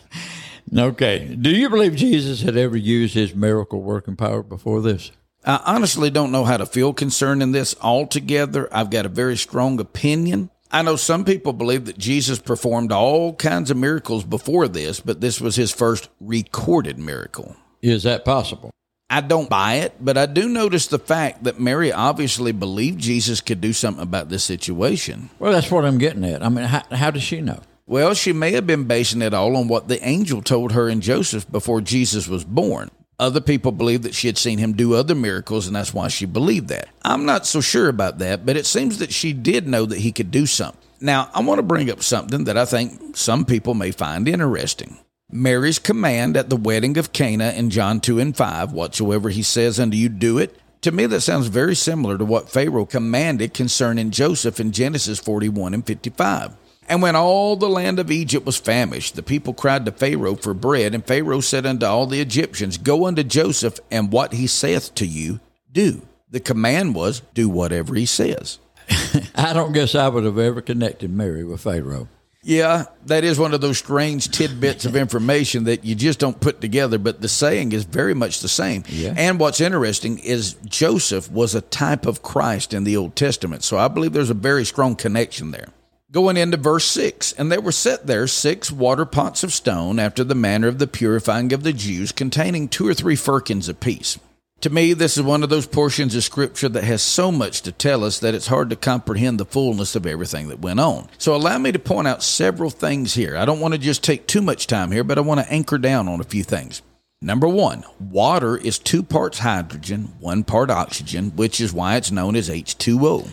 okay. 0.74 1.36
Do 1.38 1.50
you 1.50 1.68
believe 1.68 1.94
Jesus 1.94 2.40
had 2.40 2.56
ever 2.56 2.78
used 2.78 3.12
his 3.12 3.34
miracle 3.34 3.82
working 3.82 4.16
power 4.16 4.42
before 4.42 4.80
this? 4.80 5.10
I 5.44 5.60
honestly 5.66 6.08
don't 6.08 6.32
know 6.32 6.44
how 6.44 6.56
to 6.56 6.64
feel 6.64 6.94
concerning 6.94 7.52
this 7.52 7.76
altogether. 7.82 8.66
I've 8.72 8.88
got 8.88 9.04
a 9.04 9.10
very 9.10 9.36
strong 9.36 9.78
opinion. 9.78 10.48
I 10.70 10.80
know 10.80 10.96
some 10.96 11.26
people 11.26 11.52
believe 11.52 11.84
that 11.84 11.98
Jesus 11.98 12.38
performed 12.38 12.92
all 12.92 13.34
kinds 13.34 13.70
of 13.70 13.76
miracles 13.76 14.24
before 14.24 14.68
this, 14.68 15.00
but 15.00 15.20
this 15.20 15.38
was 15.38 15.56
his 15.56 15.70
first 15.70 16.08
recorded 16.18 16.98
miracle. 16.98 17.56
Is 17.82 18.04
that 18.04 18.24
possible? 18.24 18.70
I 19.10 19.22
don't 19.22 19.48
buy 19.48 19.76
it, 19.76 19.94
but 20.00 20.18
I 20.18 20.26
do 20.26 20.48
notice 20.48 20.86
the 20.86 20.98
fact 20.98 21.44
that 21.44 21.58
Mary 21.58 21.90
obviously 21.92 22.52
believed 22.52 23.00
Jesus 23.00 23.40
could 23.40 23.60
do 23.60 23.72
something 23.72 24.02
about 24.02 24.28
this 24.28 24.44
situation. 24.44 25.30
Well, 25.38 25.52
that's 25.52 25.70
what 25.70 25.86
I'm 25.86 25.96
getting 25.96 26.24
at. 26.24 26.42
I 26.42 26.50
mean, 26.50 26.66
how, 26.66 26.82
how 26.90 27.10
does 27.10 27.22
she 27.22 27.40
know? 27.40 27.60
Well, 27.86 28.12
she 28.12 28.34
may 28.34 28.52
have 28.52 28.66
been 28.66 28.84
basing 28.84 29.22
it 29.22 29.32
all 29.32 29.56
on 29.56 29.66
what 29.66 29.88
the 29.88 30.06
angel 30.06 30.42
told 30.42 30.72
her 30.72 30.90
and 30.90 31.00
Joseph 31.00 31.50
before 31.50 31.80
Jesus 31.80 32.28
was 32.28 32.44
born. 32.44 32.90
Other 33.18 33.40
people 33.40 33.72
believe 33.72 34.02
that 34.02 34.14
she 34.14 34.26
had 34.26 34.36
seen 34.36 34.58
him 34.58 34.74
do 34.74 34.94
other 34.94 35.14
miracles, 35.14 35.66
and 35.66 35.74
that's 35.74 35.94
why 35.94 36.08
she 36.08 36.26
believed 36.26 36.68
that. 36.68 36.88
I'm 37.02 37.24
not 37.24 37.46
so 37.46 37.62
sure 37.62 37.88
about 37.88 38.18
that, 38.18 38.44
but 38.44 38.56
it 38.56 38.66
seems 38.66 38.98
that 38.98 39.12
she 39.12 39.32
did 39.32 39.66
know 39.66 39.86
that 39.86 39.98
he 39.98 40.12
could 40.12 40.30
do 40.30 40.44
something. 40.44 40.80
Now, 41.00 41.30
I 41.32 41.40
want 41.40 41.58
to 41.58 41.64
bring 41.64 41.90
up 41.90 42.02
something 42.02 42.44
that 42.44 42.58
I 42.58 42.64
think 42.64 43.16
some 43.16 43.44
people 43.44 43.74
may 43.74 43.90
find 43.90 44.28
interesting. 44.28 44.98
Mary's 45.30 45.78
command 45.78 46.38
at 46.38 46.48
the 46.48 46.56
wedding 46.56 46.96
of 46.96 47.12
Cana 47.12 47.50
in 47.50 47.68
John 47.68 48.00
2 48.00 48.18
and 48.18 48.34
5, 48.34 48.72
whatsoever 48.72 49.28
he 49.28 49.42
says 49.42 49.78
unto 49.78 49.94
you, 49.94 50.08
do 50.08 50.38
it. 50.38 50.58
To 50.82 50.90
me, 50.90 51.04
that 51.04 51.20
sounds 51.20 51.48
very 51.48 51.74
similar 51.74 52.16
to 52.16 52.24
what 52.24 52.48
Pharaoh 52.48 52.86
commanded 52.86 53.52
concerning 53.52 54.10
Joseph 54.10 54.58
in 54.58 54.72
Genesis 54.72 55.18
41 55.18 55.74
and 55.74 55.86
55. 55.86 56.56
And 56.88 57.02
when 57.02 57.14
all 57.14 57.56
the 57.56 57.68
land 57.68 57.98
of 57.98 58.10
Egypt 58.10 58.46
was 58.46 58.56
famished, 58.56 59.16
the 59.16 59.22
people 59.22 59.52
cried 59.52 59.84
to 59.84 59.92
Pharaoh 59.92 60.36
for 60.36 60.54
bread, 60.54 60.94
and 60.94 61.06
Pharaoh 61.06 61.42
said 61.42 61.66
unto 61.66 61.84
all 61.84 62.06
the 62.06 62.22
Egyptians, 62.22 62.78
Go 62.78 63.06
unto 63.06 63.22
Joseph, 63.22 63.78
and 63.90 64.10
what 64.10 64.32
he 64.32 64.46
saith 64.46 64.94
to 64.94 65.06
you, 65.06 65.40
do. 65.70 66.06
The 66.30 66.40
command 66.40 66.94
was, 66.94 67.20
Do 67.34 67.50
whatever 67.50 67.94
he 67.94 68.06
says. 68.06 68.60
I 69.34 69.52
don't 69.52 69.72
guess 69.72 69.94
I 69.94 70.08
would 70.08 70.24
have 70.24 70.38
ever 70.38 70.62
connected 70.62 71.10
Mary 71.10 71.44
with 71.44 71.60
Pharaoh. 71.60 72.08
Yeah, 72.48 72.86
that 73.04 73.24
is 73.24 73.38
one 73.38 73.52
of 73.52 73.60
those 73.60 73.76
strange 73.76 74.30
tidbits 74.30 74.86
of 74.86 74.96
information 74.96 75.64
that 75.64 75.84
you 75.84 75.94
just 75.94 76.18
don't 76.18 76.40
put 76.40 76.62
together, 76.62 76.96
but 76.96 77.20
the 77.20 77.28
saying 77.28 77.72
is 77.72 77.84
very 77.84 78.14
much 78.14 78.40
the 78.40 78.48
same. 78.48 78.84
Yeah. 78.88 79.12
And 79.18 79.38
what's 79.38 79.60
interesting 79.60 80.18
is 80.20 80.54
Joseph 80.64 81.30
was 81.30 81.54
a 81.54 81.60
type 81.60 82.06
of 82.06 82.22
Christ 82.22 82.72
in 82.72 82.84
the 82.84 82.96
Old 82.96 83.16
Testament. 83.16 83.64
So 83.64 83.76
I 83.76 83.88
believe 83.88 84.14
there's 84.14 84.30
a 84.30 84.34
very 84.34 84.64
strong 84.64 84.96
connection 84.96 85.50
there. 85.50 85.68
Going 86.10 86.38
into 86.38 86.56
verse 86.56 86.86
6, 86.86 87.32
and 87.32 87.52
there 87.52 87.60
were 87.60 87.70
set 87.70 88.06
there 88.06 88.26
six 88.26 88.72
water 88.72 89.04
pots 89.04 89.44
of 89.44 89.52
stone 89.52 89.98
after 89.98 90.24
the 90.24 90.34
manner 90.34 90.68
of 90.68 90.78
the 90.78 90.86
purifying 90.86 91.52
of 91.52 91.64
the 91.64 91.74
Jews, 91.74 92.12
containing 92.12 92.68
two 92.68 92.88
or 92.88 92.94
three 92.94 93.16
firkins 93.16 93.68
apiece. 93.68 94.18
To 94.62 94.70
me, 94.70 94.92
this 94.92 95.16
is 95.16 95.22
one 95.22 95.44
of 95.44 95.50
those 95.50 95.68
portions 95.68 96.16
of 96.16 96.24
Scripture 96.24 96.68
that 96.68 96.82
has 96.82 97.00
so 97.00 97.30
much 97.30 97.62
to 97.62 97.70
tell 97.70 98.02
us 98.02 98.18
that 98.18 98.34
it's 98.34 98.48
hard 98.48 98.70
to 98.70 98.76
comprehend 98.76 99.38
the 99.38 99.44
fullness 99.44 99.94
of 99.94 100.04
everything 100.04 100.48
that 100.48 100.58
went 100.58 100.80
on. 100.80 101.08
So, 101.16 101.36
allow 101.36 101.58
me 101.58 101.70
to 101.70 101.78
point 101.78 102.08
out 102.08 102.24
several 102.24 102.68
things 102.68 103.14
here. 103.14 103.36
I 103.36 103.44
don't 103.44 103.60
want 103.60 103.74
to 103.74 103.78
just 103.78 104.02
take 104.02 104.26
too 104.26 104.42
much 104.42 104.66
time 104.66 104.90
here, 104.90 105.04
but 105.04 105.16
I 105.16 105.20
want 105.20 105.38
to 105.38 105.52
anchor 105.52 105.78
down 105.78 106.08
on 106.08 106.20
a 106.20 106.24
few 106.24 106.42
things. 106.42 106.82
Number 107.22 107.46
one, 107.46 107.84
water 108.00 108.56
is 108.56 108.80
two 108.80 109.04
parts 109.04 109.38
hydrogen, 109.38 110.12
one 110.18 110.42
part 110.42 110.70
oxygen, 110.70 111.30
which 111.36 111.60
is 111.60 111.72
why 111.72 111.96
it's 111.96 112.10
known 112.10 112.34
as 112.34 112.48
H2O. 112.48 113.28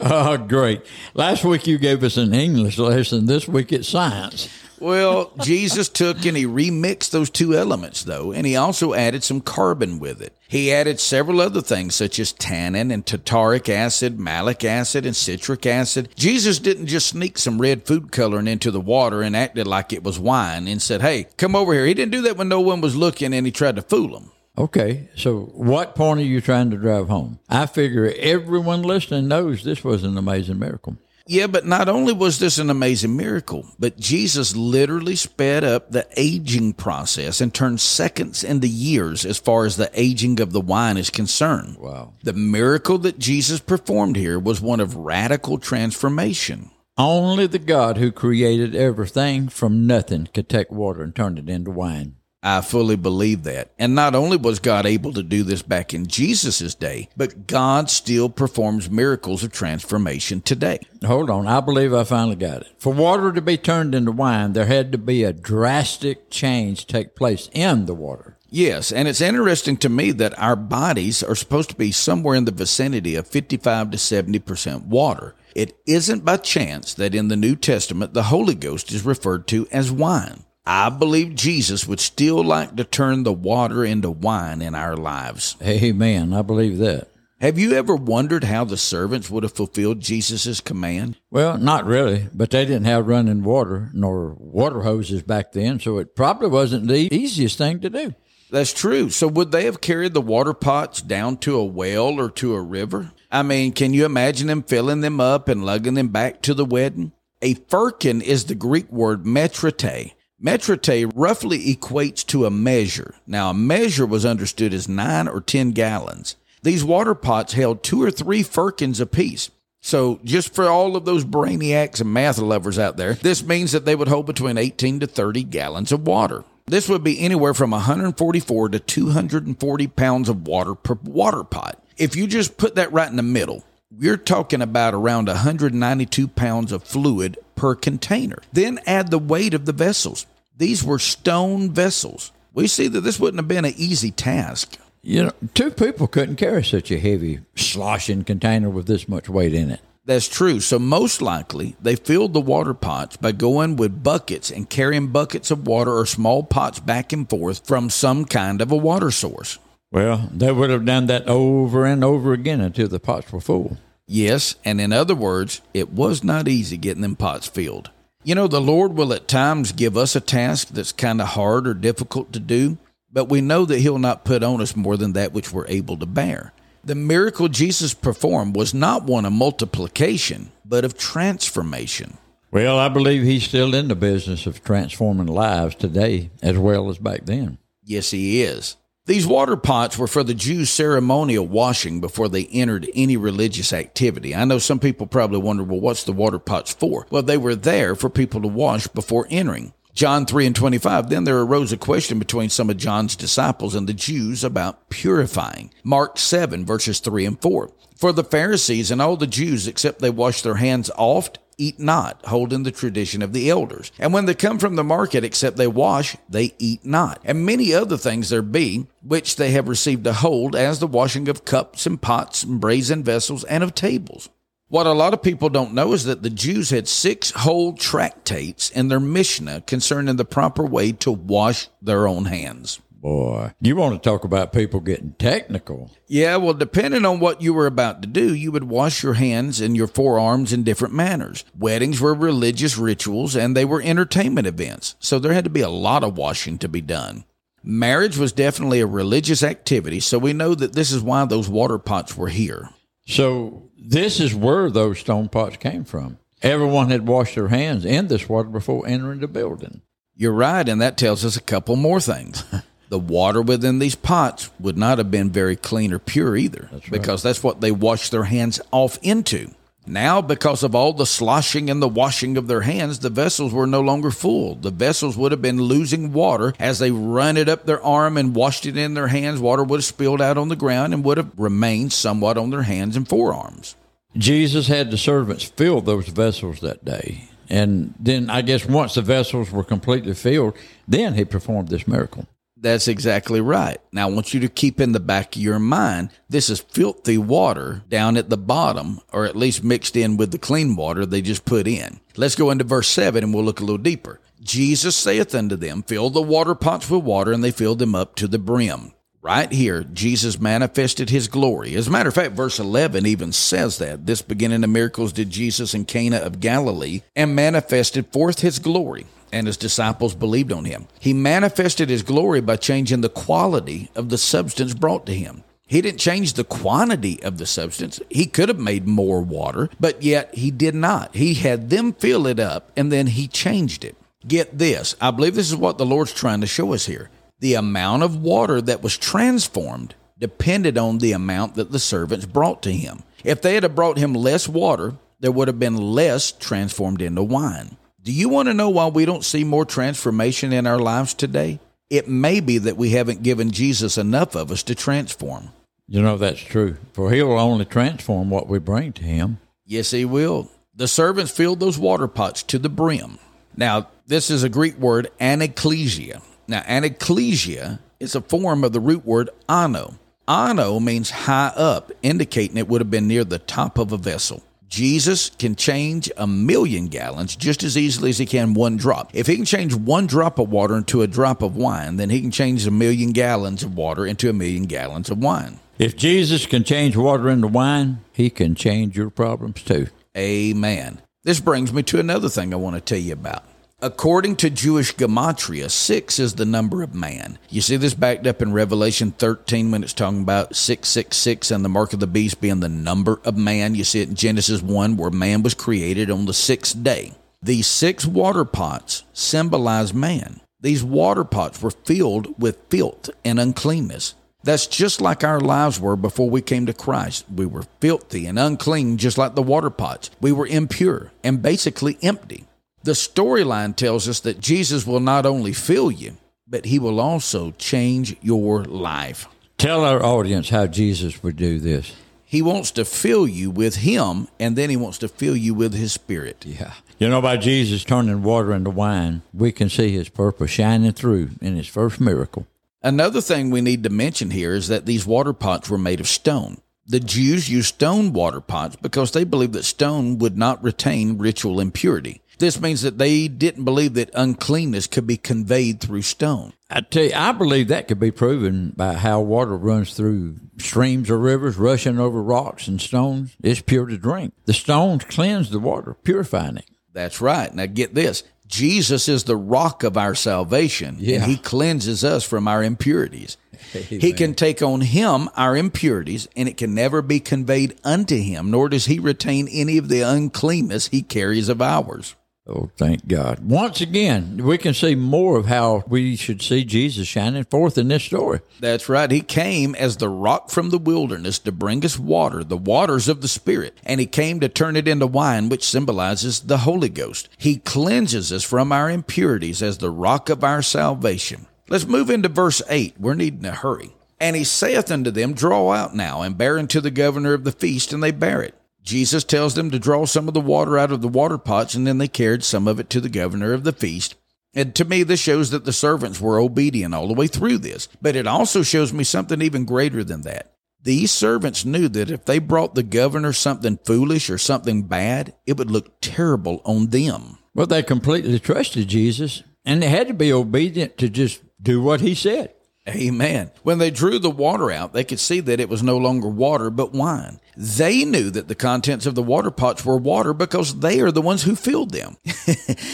oh, 0.00 0.36
great. 0.36 0.82
Last 1.14 1.44
week 1.44 1.66
you 1.68 1.78
gave 1.78 2.02
us 2.02 2.16
an 2.16 2.34
English 2.34 2.78
lesson. 2.78 3.26
This 3.26 3.46
week 3.46 3.72
it's 3.72 3.88
science. 3.88 4.48
Well, 4.82 5.30
Jesus 5.40 5.88
took 5.88 6.26
and 6.26 6.36
he 6.36 6.44
remixed 6.44 7.10
those 7.10 7.30
two 7.30 7.54
elements, 7.54 8.02
though, 8.02 8.32
and 8.32 8.44
he 8.44 8.56
also 8.56 8.94
added 8.94 9.22
some 9.22 9.40
carbon 9.40 10.00
with 10.00 10.20
it. 10.20 10.36
He 10.48 10.72
added 10.72 10.98
several 10.98 11.40
other 11.40 11.62
things, 11.62 11.94
such 11.94 12.18
as 12.18 12.32
tannin 12.32 12.90
and 12.90 13.06
tartaric 13.06 13.68
acid, 13.68 14.18
malic 14.18 14.64
acid, 14.64 15.06
and 15.06 15.14
citric 15.14 15.66
acid. 15.66 16.08
Jesus 16.16 16.58
didn't 16.58 16.88
just 16.88 17.06
sneak 17.06 17.38
some 17.38 17.60
red 17.60 17.86
food 17.86 18.10
coloring 18.10 18.48
into 18.48 18.72
the 18.72 18.80
water 18.80 19.22
and 19.22 19.36
acted 19.36 19.68
like 19.68 19.92
it 19.92 20.02
was 20.02 20.18
wine 20.18 20.66
and 20.66 20.82
said, 20.82 21.00
Hey, 21.00 21.28
come 21.36 21.54
over 21.54 21.72
here. 21.72 21.86
He 21.86 21.94
didn't 21.94 22.10
do 22.10 22.22
that 22.22 22.36
when 22.36 22.48
no 22.48 22.60
one 22.60 22.80
was 22.80 22.96
looking 22.96 23.32
and 23.32 23.46
he 23.46 23.52
tried 23.52 23.76
to 23.76 23.82
fool 23.82 24.08
them. 24.08 24.32
Okay, 24.58 25.08
so 25.16 25.44
what 25.54 25.94
point 25.94 26.20
are 26.20 26.24
you 26.24 26.40
trying 26.40 26.70
to 26.72 26.76
drive 26.76 27.08
home? 27.08 27.38
I 27.48 27.66
figure 27.66 28.12
everyone 28.18 28.82
listening 28.82 29.28
knows 29.28 29.62
this 29.62 29.84
was 29.84 30.02
an 30.02 30.18
amazing 30.18 30.58
miracle. 30.58 30.96
Yeah, 31.26 31.46
but 31.46 31.66
not 31.66 31.88
only 31.88 32.12
was 32.12 32.38
this 32.38 32.58
an 32.58 32.70
amazing 32.70 33.16
miracle, 33.16 33.66
but 33.78 33.98
Jesus 33.98 34.56
literally 34.56 35.16
sped 35.16 35.64
up 35.64 35.90
the 35.90 36.06
aging 36.16 36.74
process 36.74 37.40
and 37.40 37.52
turned 37.52 37.80
seconds 37.80 38.42
into 38.42 38.66
years 38.66 39.24
as 39.24 39.38
far 39.38 39.64
as 39.64 39.76
the 39.76 39.90
aging 39.94 40.40
of 40.40 40.52
the 40.52 40.60
wine 40.60 40.96
is 40.96 41.10
concerned. 41.10 41.76
Wow. 41.78 42.14
The 42.22 42.32
miracle 42.32 42.98
that 42.98 43.18
Jesus 43.18 43.60
performed 43.60 44.16
here 44.16 44.38
was 44.38 44.60
one 44.60 44.80
of 44.80 44.96
radical 44.96 45.58
transformation. 45.58 46.70
Only 46.98 47.46
the 47.46 47.58
God 47.58 47.96
who 47.96 48.12
created 48.12 48.74
everything 48.74 49.48
from 49.48 49.86
nothing 49.86 50.28
could 50.34 50.48
take 50.48 50.70
water 50.70 51.02
and 51.02 51.14
turn 51.14 51.38
it 51.38 51.48
into 51.48 51.70
wine. 51.70 52.16
I 52.42 52.60
fully 52.60 52.96
believe 52.96 53.44
that. 53.44 53.70
And 53.78 53.94
not 53.94 54.14
only 54.16 54.36
was 54.36 54.58
God 54.58 54.84
able 54.84 55.12
to 55.12 55.22
do 55.22 55.44
this 55.44 55.62
back 55.62 55.94
in 55.94 56.08
Jesus' 56.08 56.74
day, 56.74 57.08
but 57.16 57.46
God 57.46 57.88
still 57.88 58.28
performs 58.28 58.90
miracles 58.90 59.44
of 59.44 59.52
transformation 59.52 60.40
today. 60.40 60.80
Hold 61.04 61.30
on, 61.30 61.46
I 61.46 61.60
believe 61.60 61.94
I 61.94 62.02
finally 62.02 62.36
got 62.36 62.62
it. 62.62 62.68
For 62.78 62.92
water 62.92 63.32
to 63.32 63.40
be 63.40 63.56
turned 63.56 63.94
into 63.94 64.10
wine, 64.10 64.54
there 64.54 64.66
had 64.66 64.90
to 64.92 64.98
be 64.98 65.22
a 65.22 65.32
drastic 65.32 66.30
change 66.30 66.86
take 66.86 67.14
place 67.14 67.48
in 67.52 67.86
the 67.86 67.94
water. 67.94 68.36
Yes, 68.54 68.92
and 68.92 69.08
it's 69.08 69.22
interesting 69.22 69.78
to 69.78 69.88
me 69.88 70.10
that 70.10 70.38
our 70.38 70.56
bodies 70.56 71.22
are 71.22 71.34
supposed 71.34 71.70
to 71.70 71.76
be 71.76 71.90
somewhere 71.90 72.34
in 72.34 72.44
the 72.44 72.50
vicinity 72.50 73.14
of 73.14 73.26
55 73.26 73.92
to 73.92 73.96
70% 73.96 74.86
water. 74.86 75.34
It 75.54 75.78
isn't 75.86 76.24
by 76.24 76.36
chance 76.38 76.92
that 76.94 77.14
in 77.14 77.28
the 77.28 77.36
New 77.36 77.56
Testament 77.56 78.12
the 78.12 78.24
Holy 78.24 78.54
Ghost 78.54 78.92
is 78.92 79.06
referred 79.06 79.46
to 79.48 79.66
as 79.70 79.90
wine. 79.90 80.44
I 80.64 80.90
believe 80.90 81.34
Jesus 81.34 81.86
would 81.86 82.00
still 82.00 82.42
like 82.44 82.76
to 82.76 82.84
turn 82.84 83.24
the 83.24 83.32
water 83.32 83.84
into 83.84 84.10
wine 84.10 84.62
in 84.62 84.74
our 84.74 84.96
lives. 84.96 85.56
Amen. 85.62 86.32
I 86.32 86.42
believe 86.42 86.78
that. 86.78 87.08
Have 87.40 87.58
you 87.58 87.72
ever 87.72 87.96
wondered 87.96 88.44
how 88.44 88.64
the 88.64 88.76
servants 88.76 89.28
would 89.28 89.42
have 89.42 89.54
fulfilled 89.54 89.98
Jesus' 89.98 90.60
command? 90.60 91.18
Well, 91.28 91.58
not 91.58 91.84
really, 91.84 92.28
but 92.32 92.50
they 92.50 92.64
didn't 92.64 92.84
have 92.84 93.08
running 93.08 93.42
water 93.42 93.90
nor 93.92 94.36
water 94.38 94.82
hoses 94.82 95.24
back 95.24 95.50
then, 95.50 95.80
so 95.80 95.98
it 95.98 96.14
probably 96.14 96.46
wasn't 96.46 96.86
the 96.86 97.12
easiest 97.12 97.58
thing 97.58 97.80
to 97.80 97.90
do. 97.90 98.14
That's 98.52 98.72
true. 98.72 99.10
So, 99.10 99.26
would 99.26 99.50
they 99.50 99.64
have 99.64 99.80
carried 99.80 100.14
the 100.14 100.20
water 100.20 100.54
pots 100.54 101.02
down 101.02 101.38
to 101.38 101.56
a 101.56 101.64
well 101.64 102.20
or 102.20 102.30
to 102.30 102.54
a 102.54 102.62
river? 102.62 103.10
I 103.28 103.42
mean, 103.42 103.72
can 103.72 103.92
you 103.92 104.04
imagine 104.04 104.46
them 104.46 104.62
filling 104.62 105.00
them 105.00 105.20
up 105.20 105.48
and 105.48 105.66
lugging 105.66 105.94
them 105.94 106.08
back 106.08 106.42
to 106.42 106.54
the 106.54 106.64
wedding? 106.64 107.10
A 107.40 107.54
firkin 107.54 108.20
is 108.20 108.44
the 108.44 108.54
Greek 108.54 108.88
word 108.92 109.24
metrite, 109.24 110.12
Metrite 110.42 111.12
roughly 111.14 111.72
equates 111.72 112.26
to 112.26 112.46
a 112.46 112.50
measure. 112.50 113.14
Now, 113.28 113.50
a 113.50 113.54
measure 113.54 114.04
was 114.04 114.26
understood 114.26 114.74
as 114.74 114.88
nine 114.88 115.28
or 115.28 115.40
10 115.40 115.70
gallons. 115.70 116.34
These 116.62 116.82
water 116.82 117.14
pots 117.14 117.52
held 117.52 117.82
two 117.82 118.02
or 118.02 118.10
three 118.10 118.42
firkins 118.42 118.98
apiece. 118.98 119.50
So, 119.80 120.18
just 120.24 120.52
for 120.52 120.68
all 120.68 120.96
of 120.96 121.04
those 121.04 121.24
brainiacs 121.24 122.00
and 122.00 122.12
math 122.12 122.38
lovers 122.38 122.76
out 122.76 122.96
there, 122.96 123.14
this 123.14 123.44
means 123.44 123.70
that 123.70 123.84
they 123.84 123.94
would 123.94 124.08
hold 124.08 124.26
between 124.26 124.58
18 124.58 125.00
to 125.00 125.06
30 125.06 125.44
gallons 125.44 125.92
of 125.92 126.06
water. 126.06 126.42
This 126.66 126.88
would 126.88 127.04
be 127.04 127.20
anywhere 127.20 127.54
from 127.54 127.70
144 127.70 128.68
to 128.70 128.78
240 128.80 129.86
pounds 129.88 130.28
of 130.28 130.46
water 130.46 130.74
per 130.74 130.94
water 131.04 131.44
pot. 131.44 131.80
If 131.96 132.16
you 132.16 132.26
just 132.26 132.56
put 132.56 132.74
that 132.74 132.92
right 132.92 133.10
in 133.10 133.16
the 133.16 133.22
middle, 133.22 133.64
you're 133.96 134.16
talking 134.16 134.62
about 134.62 134.94
around 134.94 135.28
192 135.28 136.28
pounds 136.28 136.72
of 136.72 136.82
fluid 136.82 137.38
per 137.54 137.74
container. 137.74 138.38
Then 138.52 138.80
add 138.86 139.10
the 139.10 139.18
weight 139.18 139.54
of 139.54 139.66
the 139.66 139.72
vessels. 139.72 140.26
These 140.56 140.84
were 140.84 140.98
stone 140.98 141.70
vessels. 141.70 142.32
We 142.52 142.66
see 142.66 142.88
that 142.88 143.00
this 143.00 143.18
wouldn't 143.18 143.38
have 143.38 143.48
been 143.48 143.64
an 143.64 143.74
easy 143.76 144.10
task. 144.10 144.76
You 145.02 145.24
know, 145.24 145.32
two 145.54 145.70
people 145.70 146.06
couldn't 146.06 146.36
carry 146.36 146.62
such 146.62 146.90
a 146.90 146.98
heavy, 146.98 147.40
sloshing 147.56 148.22
container 148.24 148.70
with 148.70 148.86
this 148.86 149.08
much 149.08 149.28
weight 149.28 149.54
in 149.54 149.70
it. 149.70 149.80
That's 150.04 150.28
true. 150.28 150.60
So, 150.60 150.78
most 150.78 151.22
likely, 151.22 151.76
they 151.80 151.96
filled 151.96 152.32
the 152.32 152.40
water 152.40 152.74
pots 152.74 153.16
by 153.16 153.32
going 153.32 153.76
with 153.76 154.02
buckets 154.02 154.50
and 154.50 154.68
carrying 154.68 155.08
buckets 155.08 155.50
of 155.50 155.66
water 155.66 155.92
or 155.92 156.06
small 156.06 156.42
pots 156.42 156.80
back 156.80 157.12
and 157.12 157.28
forth 157.28 157.66
from 157.66 157.88
some 157.88 158.24
kind 158.24 158.60
of 158.60 158.72
a 158.72 158.76
water 158.76 159.10
source. 159.12 159.58
Well, 159.92 160.28
they 160.32 160.50
would 160.50 160.70
have 160.70 160.84
done 160.84 161.06
that 161.06 161.28
over 161.28 161.84
and 161.84 162.02
over 162.02 162.32
again 162.32 162.60
until 162.60 162.88
the 162.88 162.98
pots 162.98 163.32
were 163.32 163.40
full. 163.40 163.76
Yes, 164.06 164.56
and 164.64 164.80
in 164.80 164.92
other 164.92 165.14
words, 165.14 165.60
it 165.72 165.90
was 165.90 166.24
not 166.24 166.48
easy 166.48 166.76
getting 166.76 167.02
them 167.02 167.16
pots 167.16 167.46
filled. 167.46 167.90
You 168.24 168.36
know, 168.36 168.46
the 168.46 168.60
Lord 168.60 168.92
will 168.94 169.12
at 169.12 169.26
times 169.26 169.72
give 169.72 169.96
us 169.96 170.14
a 170.14 170.20
task 170.20 170.68
that's 170.68 170.92
kind 170.92 171.20
of 171.20 171.28
hard 171.28 171.66
or 171.66 171.74
difficult 171.74 172.32
to 172.32 172.38
do, 172.38 172.78
but 173.12 173.28
we 173.28 173.40
know 173.40 173.64
that 173.64 173.80
He'll 173.80 173.98
not 173.98 174.24
put 174.24 174.44
on 174.44 174.60
us 174.60 174.76
more 174.76 174.96
than 174.96 175.14
that 175.14 175.32
which 175.32 175.52
we're 175.52 175.66
able 175.66 175.96
to 175.96 176.06
bear. 176.06 176.52
The 176.84 176.94
miracle 176.94 177.48
Jesus 177.48 177.94
performed 177.94 178.54
was 178.54 178.72
not 178.72 179.02
one 179.02 179.24
of 179.24 179.32
multiplication, 179.32 180.52
but 180.64 180.84
of 180.84 180.96
transformation. 180.96 182.16
Well, 182.52 182.78
I 182.78 182.88
believe 182.88 183.24
He's 183.24 183.42
still 183.42 183.74
in 183.74 183.88
the 183.88 183.96
business 183.96 184.46
of 184.46 184.62
transforming 184.62 185.26
lives 185.26 185.74
today 185.74 186.30
as 186.42 186.56
well 186.56 186.90
as 186.90 186.98
back 186.98 187.24
then. 187.24 187.58
Yes, 187.82 188.12
He 188.12 188.42
is. 188.42 188.76
These 189.06 189.26
water 189.26 189.56
pots 189.56 189.98
were 189.98 190.06
for 190.06 190.22
the 190.22 190.32
Jews' 190.32 190.70
ceremonial 190.70 191.44
washing 191.44 192.00
before 192.00 192.28
they 192.28 192.46
entered 192.46 192.88
any 192.94 193.16
religious 193.16 193.72
activity. 193.72 194.32
I 194.32 194.44
know 194.44 194.58
some 194.58 194.78
people 194.78 195.08
probably 195.08 195.38
wonder, 195.38 195.64
well, 195.64 195.80
what's 195.80 196.04
the 196.04 196.12
water 196.12 196.38
pots 196.38 196.72
for? 196.72 197.08
Well, 197.10 197.24
they 197.24 197.36
were 197.36 197.56
there 197.56 197.96
for 197.96 198.08
people 198.08 198.40
to 198.42 198.48
wash 198.48 198.86
before 198.86 199.26
entering. 199.28 199.72
John 199.92 200.24
3 200.24 200.46
and 200.46 200.54
25, 200.54 201.10
then 201.10 201.24
there 201.24 201.40
arose 201.40 201.72
a 201.72 201.76
question 201.76 202.20
between 202.20 202.48
some 202.48 202.70
of 202.70 202.76
John's 202.76 203.16
disciples 203.16 203.74
and 203.74 203.88
the 203.88 203.92
Jews 203.92 204.44
about 204.44 204.88
purifying. 204.88 205.72
Mark 205.82 206.16
7 206.16 206.64
verses 206.64 207.00
3 207.00 207.26
and 207.26 207.42
4. 207.42 207.72
For 207.96 208.12
the 208.12 208.22
Pharisees 208.22 208.92
and 208.92 209.02
all 209.02 209.16
the 209.16 209.26
Jews, 209.26 209.66
except 209.66 209.98
they 209.98 210.10
wash 210.10 210.42
their 210.42 210.54
hands 210.54 210.92
oft 210.96 211.40
eat 211.62 211.78
not, 211.78 212.24
holding 212.26 212.64
the 212.64 212.72
tradition 212.72 213.22
of 213.22 213.32
the 213.32 213.48
elders. 213.48 213.92
And 213.98 214.12
when 214.12 214.26
they 214.26 214.34
come 214.34 214.58
from 214.58 214.74
the 214.76 214.84
market, 214.84 215.22
except 215.22 215.56
they 215.56 215.68
wash, 215.68 216.16
they 216.28 216.54
eat 216.58 216.84
not. 216.84 217.20
And 217.24 217.46
many 217.46 217.72
other 217.72 217.96
things 217.96 218.30
there 218.30 218.42
be, 218.42 218.86
which 219.02 219.36
they 219.36 219.52
have 219.52 219.68
received 219.68 220.06
a 220.06 220.12
hold, 220.12 220.56
as 220.56 220.80
the 220.80 220.86
washing 220.86 221.28
of 221.28 221.44
cups 221.44 221.86
and 221.86 222.02
pots 222.02 222.42
and 222.42 222.60
brazen 222.60 223.04
vessels 223.04 223.44
and 223.44 223.62
of 223.62 223.74
tables. 223.74 224.28
What 224.68 224.86
a 224.86 224.92
lot 224.92 225.12
of 225.12 225.22
people 225.22 225.50
don't 225.50 225.74
know 225.74 225.92
is 225.92 226.04
that 226.04 226.22
the 226.22 226.30
Jews 226.30 226.70
had 226.70 226.88
six 226.88 227.30
whole 227.30 227.74
tractates 227.74 228.70
in 228.70 228.88
their 228.88 229.00
Mishnah 229.00 229.60
concerning 229.66 230.16
the 230.16 230.24
proper 230.24 230.64
way 230.64 230.92
to 230.92 231.12
wash 231.12 231.68
their 231.82 232.08
own 232.08 232.24
hands. 232.24 232.80
Boy, 233.02 233.52
you 233.60 233.74
want 233.74 234.00
to 234.00 234.08
talk 234.08 234.22
about 234.22 234.52
people 234.52 234.78
getting 234.78 235.14
technical. 235.14 235.90
Yeah, 236.06 236.36
well, 236.36 236.54
depending 236.54 237.04
on 237.04 237.18
what 237.18 237.42
you 237.42 237.52
were 237.52 237.66
about 237.66 238.00
to 238.02 238.06
do, 238.06 238.32
you 238.32 238.52
would 238.52 238.62
wash 238.62 239.02
your 239.02 239.14
hands 239.14 239.60
and 239.60 239.76
your 239.76 239.88
forearms 239.88 240.52
in 240.52 240.62
different 240.62 240.94
manners. 240.94 241.44
Weddings 241.58 242.00
were 242.00 242.14
religious 242.14 242.78
rituals 242.78 243.34
and 243.34 243.56
they 243.56 243.64
were 243.64 243.82
entertainment 243.82 244.46
events, 244.46 244.94
so 245.00 245.18
there 245.18 245.32
had 245.32 245.42
to 245.42 245.50
be 245.50 245.62
a 245.62 245.68
lot 245.68 246.04
of 246.04 246.16
washing 246.16 246.58
to 246.58 246.68
be 246.68 246.80
done. 246.80 247.24
Marriage 247.64 248.16
was 248.16 248.30
definitely 248.30 248.78
a 248.78 248.86
religious 248.86 249.42
activity, 249.42 249.98
so 249.98 250.16
we 250.16 250.32
know 250.32 250.54
that 250.54 250.74
this 250.74 250.92
is 250.92 251.02
why 251.02 251.24
those 251.24 251.48
water 251.48 251.78
pots 251.78 252.16
were 252.16 252.28
here. 252.28 252.68
So, 253.08 253.68
this 253.76 254.20
is 254.20 254.32
where 254.32 254.70
those 254.70 255.00
stone 255.00 255.28
pots 255.28 255.56
came 255.56 255.82
from. 255.82 256.18
Everyone 256.40 256.90
had 256.90 257.08
washed 257.08 257.34
their 257.34 257.48
hands 257.48 257.84
in 257.84 258.06
this 258.06 258.28
water 258.28 258.48
before 258.48 258.86
entering 258.86 259.18
the 259.18 259.28
building. 259.28 259.82
You're 260.14 260.32
right, 260.32 260.68
and 260.68 260.80
that 260.80 260.96
tells 260.96 261.24
us 261.24 261.36
a 261.36 261.40
couple 261.40 261.74
more 261.74 262.00
things. 262.00 262.44
the 262.92 262.98
water 262.98 263.40
within 263.40 263.78
these 263.78 263.94
pots 263.94 264.50
would 264.60 264.76
not 264.76 264.98
have 264.98 265.10
been 265.10 265.30
very 265.30 265.56
clean 265.56 265.94
or 265.94 265.98
pure 265.98 266.36
either, 266.36 266.68
that's 266.70 266.84
right. 266.84 267.00
because 267.00 267.22
that's 267.22 267.42
what 267.42 267.62
they 267.62 267.72
washed 267.72 268.10
their 268.10 268.24
hands 268.24 268.60
off 268.70 268.98
into. 269.00 269.50
Now, 269.86 270.20
because 270.20 270.62
of 270.62 270.74
all 270.74 270.92
the 270.92 271.06
sloshing 271.06 271.70
and 271.70 271.80
the 271.80 271.88
washing 271.88 272.36
of 272.36 272.48
their 272.48 272.60
hands, 272.60 272.98
the 272.98 273.08
vessels 273.08 273.50
were 273.50 273.66
no 273.66 273.80
longer 273.80 274.10
full. 274.10 274.56
The 274.56 274.70
vessels 274.70 275.16
would 275.16 275.32
have 275.32 275.40
been 275.40 275.62
losing 275.62 276.12
water 276.12 276.52
as 276.60 276.80
they 276.80 276.90
run 276.90 277.38
it 277.38 277.48
up 277.48 277.64
their 277.64 277.82
arm 277.82 278.18
and 278.18 278.34
washed 278.34 278.66
it 278.66 278.76
in 278.76 278.92
their 278.92 279.08
hands. 279.08 279.40
Water 279.40 279.64
would 279.64 279.78
have 279.78 279.84
spilled 279.84 280.20
out 280.20 280.36
on 280.36 280.48
the 280.48 280.54
ground 280.54 280.92
and 280.92 281.02
would 281.02 281.16
have 281.16 281.32
remained 281.38 281.94
somewhat 281.94 282.36
on 282.36 282.50
their 282.50 282.62
hands 282.62 282.94
and 282.94 283.08
forearms. 283.08 283.74
Jesus 284.18 284.68
had 284.68 284.90
the 284.90 284.98
servants 284.98 285.44
fill 285.44 285.80
those 285.80 286.08
vessels 286.08 286.60
that 286.60 286.84
day. 286.84 287.30
And 287.48 287.94
then 287.98 288.28
I 288.28 288.42
guess 288.42 288.66
once 288.66 288.96
the 288.96 289.02
vessels 289.02 289.50
were 289.50 289.64
completely 289.64 290.12
filled, 290.12 290.58
then 290.86 291.14
he 291.14 291.24
performed 291.24 291.68
this 291.68 291.88
miracle. 291.88 292.26
That's 292.62 292.86
exactly 292.86 293.40
right. 293.40 293.78
Now, 293.90 294.08
I 294.08 294.12
want 294.12 294.32
you 294.32 294.38
to 294.40 294.48
keep 294.48 294.80
in 294.80 294.92
the 294.92 295.00
back 295.00 295.34
of 295.34 295.42
your 295.42 295.58
mind 295.58 296.10
this 296.30 296.48
is 296.48 296.60
filthy 296.60 297.18
water 297.18 297.82
down 297.88 298.16
at 298.16 298.30
the 298.30 298.38
bottom, 298.38 299.00
or 299.12 299.26
at 299.26 299.34
least 299.34 299.64
mixed 299.64 299.96
in 299.96 300.16
with 300.16 300.30
the 300.30 300.38
clean 300.38 300.76
water 300.76 301.04
they 301.04 301.22
just 301.22 301.44
put 301.44 301.66
in. 301.66 301.98
Let's 302.16 302.36
go 302.36 302.52
into 302.52 302.62
verse 302.62 302.88
7 302.88 303.24
and 303.24 303.34
we'll 303.34 303.44
look 303.44 303.58
a 303.58 303.64
little 303.64 303.78
deeper. 303.78 304.20
Jesus 304.40 304.94
saith 304.94 305.34
unto 305.34 305.56
them, 305.56 305.82
Fill 305.82 306.10
the 306.10 306.22
water 306.22 306.54
pots 306.54 306.88
with 306.88 307.02
water, 307.02 307.32
and 307.32 307.42
they 307.42 307.50
filled 307.50 307.80
them 307.80 307.96
up 307.96 308.14
to 308.16 308.28
the 308.28 308.38
brim. 308.38 308.92
Right 309.20 309.50
here, 309.52 309.82
Jesus 309.82 310.40
manifested 310.40 311.10
his 311.10 311.28
glory. 311.28 311.74
As 311.74 311.88
a 311.88 311.90
matter 311.90 312.08
of 312.08 312.14
fact, 312.14 312.32
verse 312.32 312.58
11 312.60 313.06
even 313.06 313.32
says 313.32 313.78
that. 313.78 314.06
This 314.06 314.22
beginning 314.22 314.62
of 314.62 314.70
miracles 314.70 315.12
did 315.12 315.30
Jesus 315.30 315.74
in 315.74 315.84
Cana 315.84 316.18
of 316.18 316.40
Galilee 316.40 317.02
and 317.14 317.34
manifested 317.34 318.12
forth 318.12 318.40
his 318.40 318.58
glory 318.58 319.06
and 319.32 319.46
his 319.46 319.56
disciples 319.56 320.14
believed 320.14 320.52
on 320.52 320.66
him. 320.66 320.86
He 321.00 321.12
manifested 321.12 321.88
his 321.88 322.02
glory 322.02 322.40
by 322.40 322.56
changing 322.56 323.00
the 323.00 323.08
quality 323.08 323.90
of 323.94 324.10
the 324.10 324.18
substance 324.18 324.74
brought 324.74 325.06
to 325.06 325.14
him. 325.14 325.42
He 325.66 325.80
didn't 325.80 326.00
change 326.00 326.34
the 326.34 326.44
quantity 326.44 327.22
of 327.22 327.38
the 327.38 327.46
substance. 327.46 327.98
He 328.10 328.26
could 328.26 328.50
have 328.50 328.58
made 328.58 328.86
more 328.86 329.22
water, 329.22 329.70
but 329.80 330.02
yet 330.02 330.34
he 330.34 330.50
did 330.50 330.74
not. 330.74 331.14
He 331.14 331.34
had 331.34 331.70
them 331.70 331.94
fill 331.94 332.26
it 332.26 332.38
up 332.38 332.70
and 332.76 332.92
then 332.92 333.06
he 333.06 333.26
changed 333.26 333.82
it. 333.84 333.96
Get 334.28 334.58
this. 334.58 334.94
I 335.00 335.10
believe 335.10 335.34
this 335.34 335.50
is 335.50 335.56
what 335.56 335.78
the 335.78 335.86
Lord's 335.86 336.12
trying 336.12 336.42
to 336.42 336.46
show 336.46 336.74
us 336.74 336.86
here. 336.86 337.08
The 337.40 337.54
amount 337.54 338.02
of 338.02 338.22
water 338.22 338.60
that 338.60 338.82
was 338.82 338.98
transformed 338.98 339.94
depended 340.18 340.78
on 340.78 340.98
the 340.98 341.12
amount 341.12 341.54
that 341.54 341.72
the 341.72 341.78
servants 341.78 342.26
brought 342.26 342.62
to 342.62 342.72
him. 342.72 343.02
If 343.24 343.40
they 343.40 343.54
had 343.54 343.74
brought 343.74 343.98
him 343.98 344.14
less 344.14 344.46
water, 344.46 344.94
there 345.20 345.32
would 345.32 345.48
have 345.48 345.58
been 345.58 345.76
less 345.76 346.32
transformed 346.32 347.00
into 347.00 347.22
wine. 347.22 347.76
Do 348.04 348.10
you 348.10 348.28
want 348.28 348.48
to 348.48 348.54
know 348.54 348.68
why 348.68 348.88
we 348.88 349.04
don't 349.04 349.24
see 349.24 349.44
more 349.44 349.64
transformation 349.64 350.52
in 350.52 350.66
our 350.66 350.80
lives 350.80 351.14
today? 351.14 351.60
It 351.88 352.08
may 352.08 352.40
be 352.40 352.58
that 352.58 352.76
we 352.76 352.90
haven't 352.90 353.22
given 353.22 353.52
Jesus 353.52 353.96
enough 353.96 354.34
of 354.34 354.50
us 354.50 354.64
to 354.64 354.74
transform. 354.74 355.50
You 355.86 356.02
know, 356.02 356.16
that's 356.16 356.40
true. 356.40 356.78
For 356.94 357.12
he'll 357.12 357.38
only 357.38 357.64
transform 357.64 358.28
what 358.28 358.48
we 358.48 358.58
bring 358.58 358.92
to 358.94 359.04
him. 359.04 359.38
Yes, 359.64 359.92
he 359.92 360.04
will. 360.04 360.50
The 360.74 360.88
servants 360.88 361.30
filled 361.30 361.60
those 361.60 361.78
water 361.78 362.08
pots 362.08 362.42
to 362.44 362.58
the 362.58 362.68
brim. 362.68 363.18
Now, 363.56 363.86
this 364.08 364.30
is 364.30 364.42
a 364.42 364.48
Greek 364.48 364.76
word, 364.78 365.08
anacclesia. 365.20 366.22
Now, 366.48 366.62
anacclesia 366.62 367.78
is 368.00 368.16
a 368.16 368.20
form 368.20 368.64
of 368.64 368.72
the 368.72 368.80
root 368.80 369.04
word 369.04 369.30
ano. 369.48 369.94
Ano 370.26 370.80
means 370.80 371.10
high 371.10 371.52
up, 371.54 371.92
indicating 372.02 372.56
it 372.56 372.66
would 372.66 372.80
have 372.80 372.90
been 372.90 373.06
near 373.06 373.22
the 373.22 373.38
top 373.38 373.78
of 373.78 373.92
a 373.92 373.96
vessel. 373.96 374.42
Jesus 374.72 375.28
can 375.28 375.54
change 375.54 376.10
a 376.16 376.26
million 376.26 376.86
gallons 376.86 377.36
just 377.36 377.62
as 377.62 377.76
easily 377.76 378.08
as 378.08 378.16
he 378.16 378.24
can 378.24 378.54
one 378.54 378.78
drop. 378.78 379.10
If 379.12 379.26
he 379.26 379.36
can 379.36 379.44
change 379.44 379.74
one 379.74 380.06
drop 380.06 380.38
of 380.38 380.48
water 380.48 380.78
into 380.78 381.02
a 381.02 381.06
drop 381.06 381.42
of 381.42 381.54
wine, 381.54 381.98
then 381.98 382.08
he 382.08 382.22
can 382.22 382.30
change 382.30 382.66
a 382.66 382.70
million 382.70 383.10
gallons 383.10 383.62
of 383.62 383.76
water 383.76 384.06
into 384.06 384.30
a 384.30 384.32
million 384.32 384.62
gallons 384.62 385.10
of 385.10 385.18
wine. 385.18 385.60
If 385.78 385.94
Jesus 385.94 386.46
can 386.46 386.64
change 386.64 386.96
water 386.96 387.28
into 387.28 387.48
wine, 387.48 387.98
he 388.14 388.30
can 388.30 388.54
change 388.54 388.96
your 388.96 389.10
problems 389.10 389.62
too. 389.62 389.88
Amen. 390.16 391.02
This 391.22 391.38
brings 391.38 391.70
me 391.70 391.82
to 391.82 392.00
another 392.00 392.30
thing 392.30 392.54
I 392.54 392.56
want 392.56 392.76
to 392.76 392.80
tell 392.80 392.98
you 392.98 393.12
about. 393.12 393.44
According 393.84 394.36
to 394.36 394.48
Jewish 394.48 394.94
gematria, 394.94 395.68
six 395.68 396.20
is 396.20 396.36
the 396.36 396.44
number 396.44 396.84
of 396.84 396.94
man. 396.94 397.36
You 397.50 397.60
see 397.60 397.74
this 397.76 397.94
backed 397.94 398.28
up 398.28 398.40
in 398.40 398.52
Revelation 398.52 399.10
13 399.10 399.72
when 399.72 399.82
it's 399.82 399.92
talking 399.92 400.22
about 400.22 400.54
666 400.54 401.50
and 401.50 401.64
the 401.64 401.68
mark 401.68 401.92
of 401.92 401.98
the 401.98 402.06
beast 402.06 402.40
being 402.40 402.60
the 402.60 402.68
number 402.68 403.20
of 403.24 403.36
man. 403.36 403.74
You 403.74 403.82
see 403.82 404.00
it 404.00 404.08
in 404.08 404.14
Genesis 404.14 404.62
1 404.62 404.96
where 404.96 405.10
man 405.10 405.42
was 405.42 405.54
created 405.54 406.12
on 406.12 406.26
the 406.26 406.32
sixth 406.32 406.80
day. 406.84 407.14
These 407.42 407.66
six 407.66 408.06
water 408.06 408.44
pots 408.44 409.02
symbolize 409.12 409.92
man. 409.92 410.40
These 410.60 410.84
water 410.84 411.24
pots 411.24 411.60
were 411.60 411.72
filled 411.72 412.40
with 412.40 412.58
filth 412.70 413.10
and 413.24 413.40
uncleanness. 413.40 414.14
That's 414.44 414.68
just 414.68 415.00
like 415.00 415.24
our 415.24 415.40
lives 415.40 415.80
were 415.80 415.96
before 415.96 416.30
we 416.30 416.40
came 416.40 416.66
to 416.66 416.72
Christ. 416.72 417.24
We 417.34 417.46
were 417.46 417.64
filthy 417.80 418.26
and 418.26 418.38
unclean, 418.38 418.98
just 418.98 419.18
like 419.18 419.34
the 419.34 419.42
water 419.42 419.70
pots. 419.70 420.10
We 420.20 420.30
were 420.30 420.46
impure 420.46 421.10
and 421.24 421.42
basically 421.42 421.98
empty. 422.00 422.46
The 422.84 422.92
storyline 422.92 423.76
tells 423.76 424.08
us 424.08 424.20
that 424.20 424.40
Jesus 424.40 424.86
will 424.86 425.00
not 425.00 425.24
only 425.24 425.52
fill 425.52 425.90
you, 425.90 426.16
but 426.46 426.64
he 426.64 426.78
will 426.78 427.00
also 427.00 427.52
change 427.52 428.16
your 428.20 428.64
life. 428.64 429.28
Tell 429.56 429.84
our 429.84 430.02
audience 430.02 430.48
how 430.50 430.66
Jesus 430.66 431.22
would 431.22 431.36
do 431.36 431.60
this. 431.60 431.94
He 432.24 432.42
wants 432.42 432.70
to 432.72 432.84
fill 432.84 433.28
you 433.28 433.50
with 433.50 433.76
him, 433.76 434.26
and 434.40 434.56
then 434.56 434.70
he 434.70 434.76
wants 434.76 434.98
to 434.98 435.08
fill 435.08 435.36
you 435.36 435.54
with 435.54 435.74
his 435.74 435.92
spirit. 435.92 436.44
Yeah. 436.46 436.72
You 436.98 437.08
know, 437.08 437.20
by 437.20 437.36
Jesus 437.36 437.84
turning 437.84 438.22
water 438.22 438.52
into 438.52 438.70
wine, 438.70 439.22
we 439.34 439.52
can 439.52 439.68
see 439.68 439.90
his 439.90 440.08
purpose 440.08 440.50
shining 440.50 440.92
through 440.92 441.30
in 441.40 441.56
his 441.56 441.68
first 441.68 442.00
miracle. 442.00 442.46
Another 442.82 443.20
thing 443.20 443.50
we 443.50 443.60
need 443.60 443.84
to 443.84 443.90
mention 443.90 444.30
here 444.30 444.54
is 444.54 444.68
that 444.68 444.86
these 444.86 445.06
water 445.06 445.32
pots 445.32 445.70
were 445.70 445.78
made 445.78 446.00
of 446.00 446.08
stone. 446.08 446.60
The 446.86 447.00
Jews 447.00 447.48
used 447.48 447.68
stone 447.68 448.12
water 448.12 448.40
pots 448.40 448.76
because 448.76 449.12
they 449.12 449.24
believed 449.24 449.52
that 449.52 449.64
stone 449.64 450.18
would 450.18 450.36
not 450.36 450.64
retain 450.64 451.18
ritual 451.18 451.60
impurity. 451.60 452.22
This 452.42 452.60
means 452.60 452.82
that 452.82 452.98
they 452.98 453.28
didn't 453.28 453.62
believe 453.62 453.94
that 453.94 454.10
uncleanness 454.14 454.88
could 454.88 455.06
be 455.06 455.16
conveyed 455.16 455.80
through 455.80 456.02
stone. 456.02 456.52
I 456.68 456.80
tell 456.80 457.04
you, 457.04 457.12
I 457.14 457.30
believe 457.30 457.68
that 457.68 457.86
could 457.86 458.00
be 458.00 458.10
proven 458.10 458.72
by 458.76 458.94
how 458.94 459.20
water 459.20 459.56
runs 459.56 459.94
through 459.94 460.40
streams 460.58 461.08
or 461.08 461.18
rivers, 461.18 461.56
rushing 461.56 462.00
over 462.00 462.20
rocks 462.20 462.66
and 462.66 462.80
stones. 462.80 463.36
It's 463.44 463.62
pure 463.62 463.86
to 463.86 463.96
drink. 463.96 464.34
The 464.46 464.54
stones 464.54 465.04
cleanse 465.04 465.50
the 465.50 465.60
water, 465.60 465.94
purifying 466.02 466.56
it. 466.56 466.64
That's 466.92 467.20
right. 467.20 467.54
Now 467.54 467.66
get 467.66 467.94
this. 467.94 468.24
Jesus 468.48 469.08
is 469.08 469.22
the 469.22 469.36
rock 469.36 469.84
of 469.84 469.96
our 469.96 470.16
salvation, 470.16 470.96
Yeah. 470.98 471.18
and 471.18 471.24
he 471.30 471.36
cleanses 471.36 472.02
us 472.02 472.24
from 472.24 472.48
our 472.48 472.64
impurities. 472.64 473.36
He 473.72 474.12
can 474.12 474.34
take 474.34 474.62
on 474.62 474.80
him 474.80 475.28
our 475.36 475.56
impurities, 475.56 476.26
and 476.34 476.48
it 476.48 476.56
can 476.56 476.74
never 476.74 477.02
be 477.02 477.20
conveyed 477.20 477.76
unto 477.84 478.16
him, 478.16 478.50
nor 478.50 478.68
does 478.68 478.86
he 478.86 478.98
retain 478.98 479.46
any 479.46 479.78
of 479.78 479.86
the 479.86 480.00
uncleanness 480.00 480.88
he 480.88 481.02
carries 481.02 481.48
of 481.48 481.62
ours. 481.62 482.16
Oh, 482.44 482.70
thank 482.76 483.06
God. 483.06 483.38
Once 483.38 483.80
again, 483.80 484.38
we 484.38 484.58
can 484.58 484.74
see 484.74 484.96
more 484.96 485.36
of 485.36 485.46
how 485.46 485.84
we 485.86 486.16
should 486.16 486.42
see 486.42 486.64
Jesus 486.64 487.06
shining 487.06 487.44
forth 487.44 487.78
in 487.78 487.86
this 487.86 488.02
story. 488.02 488.40
That's 488.58 488.88
right. 488.88 489.08
He 489.10 489.20
came 489.20 489.76
as 489.76 489.96
the 489.96 490.08
rock 490.08 490.50
from 490.50 490.70
the 490.70 490.78
wilderness 490.78 491.38
to 491.40 491.52
bring 491.52 491.84
us 491.84 491.96
water, 491.96 492.42
the 492.42 492.56
waters 492.56 493.06
of 493.06 493.20
the 493.20 493.28
Spirit. 493.28 493.78
And 493.84 494.00
he 494.00 494.06
came 494.06 494.40
to 494.40 494.48
turn 494.48 494.74
it 494.74 494.88
into 494.88 495.06
wine, 495.06 495.50
which 495.50 495.68
symbolizes 495.68 496.40
the 496.40 496.58
Holy 496.58 496.88
Ghost. 496.88 497.28
He 497.38 497.58
cleanses 497.58 498.32
us 498.32 498.42
from 498.42 498.72
our 498.72 498.90
impurities 498.90 499.62
as 499.62 499.78
the 499.78 499.90
rock 499.90 500.28
of 500.28 500.42
our 500.42 500.62
salvation. 500.62 501.46
Let's 501.68 501.86
move 501.86 502.10
into 502.10 502.28
verse 502.28 502.60
8. 502.68 502.96
We're 502.98 503.14
needing 503.14 503.42
to 503.42 503.52
hurry. 503.52 503.94
And 504.18 504.34
he 504.34 504.42
saith 504.42 504.90
unto 504.90 505.12
them, 505.12 505.32
Draw 505.32 505.72
out 505.72 505.94
now, 505.94 506.22
and 506.22 506.36
bear 506.36 506.58
unto 506.58 506.80
the 506.80 506.90
governor 506.90 507.34
of 507.34 507.44
the 507.44 507.52
feast, 507.52 507.92
and 507.92 508.02
they 508.02 508.10
bear 508.10 508.42
it. 508.42 508.56
Jesus 508.82 509.24
tells 509.24 509.54
them 509.54 509.70
to 509.70 509.78
draw 509.78 510.06
some 510.06 510.28
of 510.28 510.34
the 510.34 510.40
water 510.40 510.78
out 510.78 510.92
of 510.92 511.02
the 511.02 511.08
water 511.08 511.38
pots, 511.38 511.74
and 511.74 511.86
then 511.86 511.98
they 511.98 512.08
carried 512.08 512.42
some 512.42 512.66
of 512.66 512.80
it 512.80 512.90
to 512.90 513.00
the 513.00 513.08
governor 513.08 513.52
of 513.52 513.64
the 513.64 513.72
feast. 513.72 514.16
And 514.54 514.74
to 514.74 514.84
me, 514.84 515.02
this 515.02 515.20
shows 515.20 515.50
that 515.50 515.64
the 515.64 515.72
servants 515.72 516.20
were 516.20 516.38
obedient 516.38 516.94
all 516.94 517.08
the 517.08 517.14
way 517.14 517.26
through 517.26 517.58
this. 517.58 517.88
But 518.02 518.16
it 518.16 518.26
also 518.26 518.62
shows 518.62 518.92
me 518.92 519.04
something 519.04 519.40
even 519.40 519.64
greater 519.64 520.04
than 520.04 520.22
that. 520.22 520.52
These 520.82 521.12
servants 521.12 521.64
knew 521.64 521.88
that 521.88 522.10
if 522.10 522.24
they 522.24 522.38
brought 522.40 522.74
the 522.74 522.82
governor 522.82 523.32
something 523.32 523.78
foolish 523.84 524.28
or 524.28 524.36
something 524.36 524.82
bad, 524.82 525.34
it 525.46 525.56
would 525.56 525.70
look 525.70 526.00
terrible 526.00 526.60
on 526.64 526.88
them. 526.88 527.38
Well, 527.54 527.66
they 527.66 527.82
completely 527.82 528.38
trusted 528.40 528.88
Jesus, 528.88 529.42
and 529.64 529.80
they 529.82 529.88
had 529.88 530.08
to 530.08 530.14
be 530.14 530.32
obedient 530.32 530.98
to 530.98 531.08
just 531.08 531.40
do 531.62 531.80
what 531.80 532.00
he 532.00 532.14
said. 532.14 532.52
Amen. 532.88 533.52
When 533.62 533.78
they 533.78 533.92
drew 533.92 534.18
the 534.18 534.30
water 534.30 534.70
out, 534.70 534.92
they 534.92 535.04
could 535.04 535.20
see 535.20 535.38
that 535.40 535.60
it 535.60 535.68
was 535.68 535.82
no 535.82 535.96
longer 535.96 536.28
water, 536.28 536.68
but 536.68 536.92
wine. 536.92 537.38
They 537.56 538.04
knew 538.04 538.30
that 538.30 538.48
the 538.48 538.56
contents 538.56 539.06
of 539.06 539.14
the 539.14 539.22
water 539.22 539.52
pots 539.52 539.84
were 539.84 539.96
water 539.96 540.34
because 540.34 540.80
they 540.80 541.00
are 541.00 541.12
the 541.12 541.22
ones 541.22 541.44
who 541.44 541.54
filled 541.54 541.92
them. 541.92 542.16